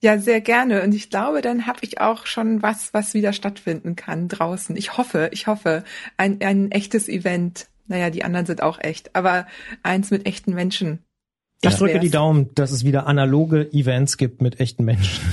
[0.02, 0.84] Ja, sehr gerne.
[0.84, 4.76] Und ich glaube, dann habe ich auch schon was, was wieder stattfinden kann draußen.
[4.76, 5.84] Ich hoffe, ich hoffe,
[6.18, 7.68] ein, ein echtes Event.
[7.88, 9.48] Naja, die anderen sind auch echt, aber
[9.82, 10.99] eins mit echten Menschen.
[11.62, 12.04] Das ich drücke wär's.
[12.04, 15.24] die Daumen, dass es wieder analoge Events gibt mit echten Menschen.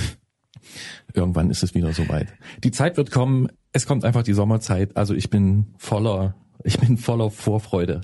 [1.14, 2.28] Irgendwann ist es wieder soweit.
[2.62, 3.48] Die Zeit wird kommen.
[3.72, 4.96] Es kommt einfach die Sommerzeit.
[4.96, 6.34] Also ich bin voller,
[6.64, 8.02] ich bin voller Vorfreude.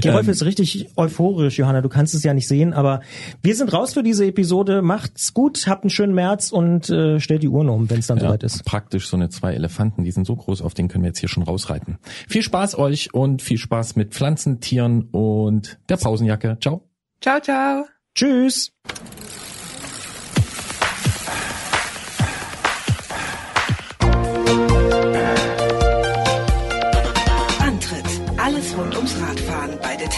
[0.00, 1.80] Gerolf ähm, ist richtig euphorisch, Johanna.
[1.80, 3.00] Du kannst es ja nicht sehen, aber
[3.42, 4.82] wir sind raus für diese Episode.
[4.82, 8.18] Macht's gut, habt einen schönen März und äh, stellt die Uhren um, wenn es dann
[8.18, 8.64] ja, soweit ist.
[8.64, 11.28] Praktisch so eine zwei Elefanten, die sind so groß, auf denen können wir jetzt hier
[11.28, 11.98] schon rausreiten.
[12.28, 16.58] Viel Spaß euch und viel Spaß mit Pflanzen, Tieren und der Pausenjacke.
[16.60, 16.88] Ciao.
[17.20, 17.84] Ciao, ciao.
[18.14, 18.72] Tschüss.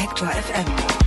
[0.03, 1.02] Detektor FM.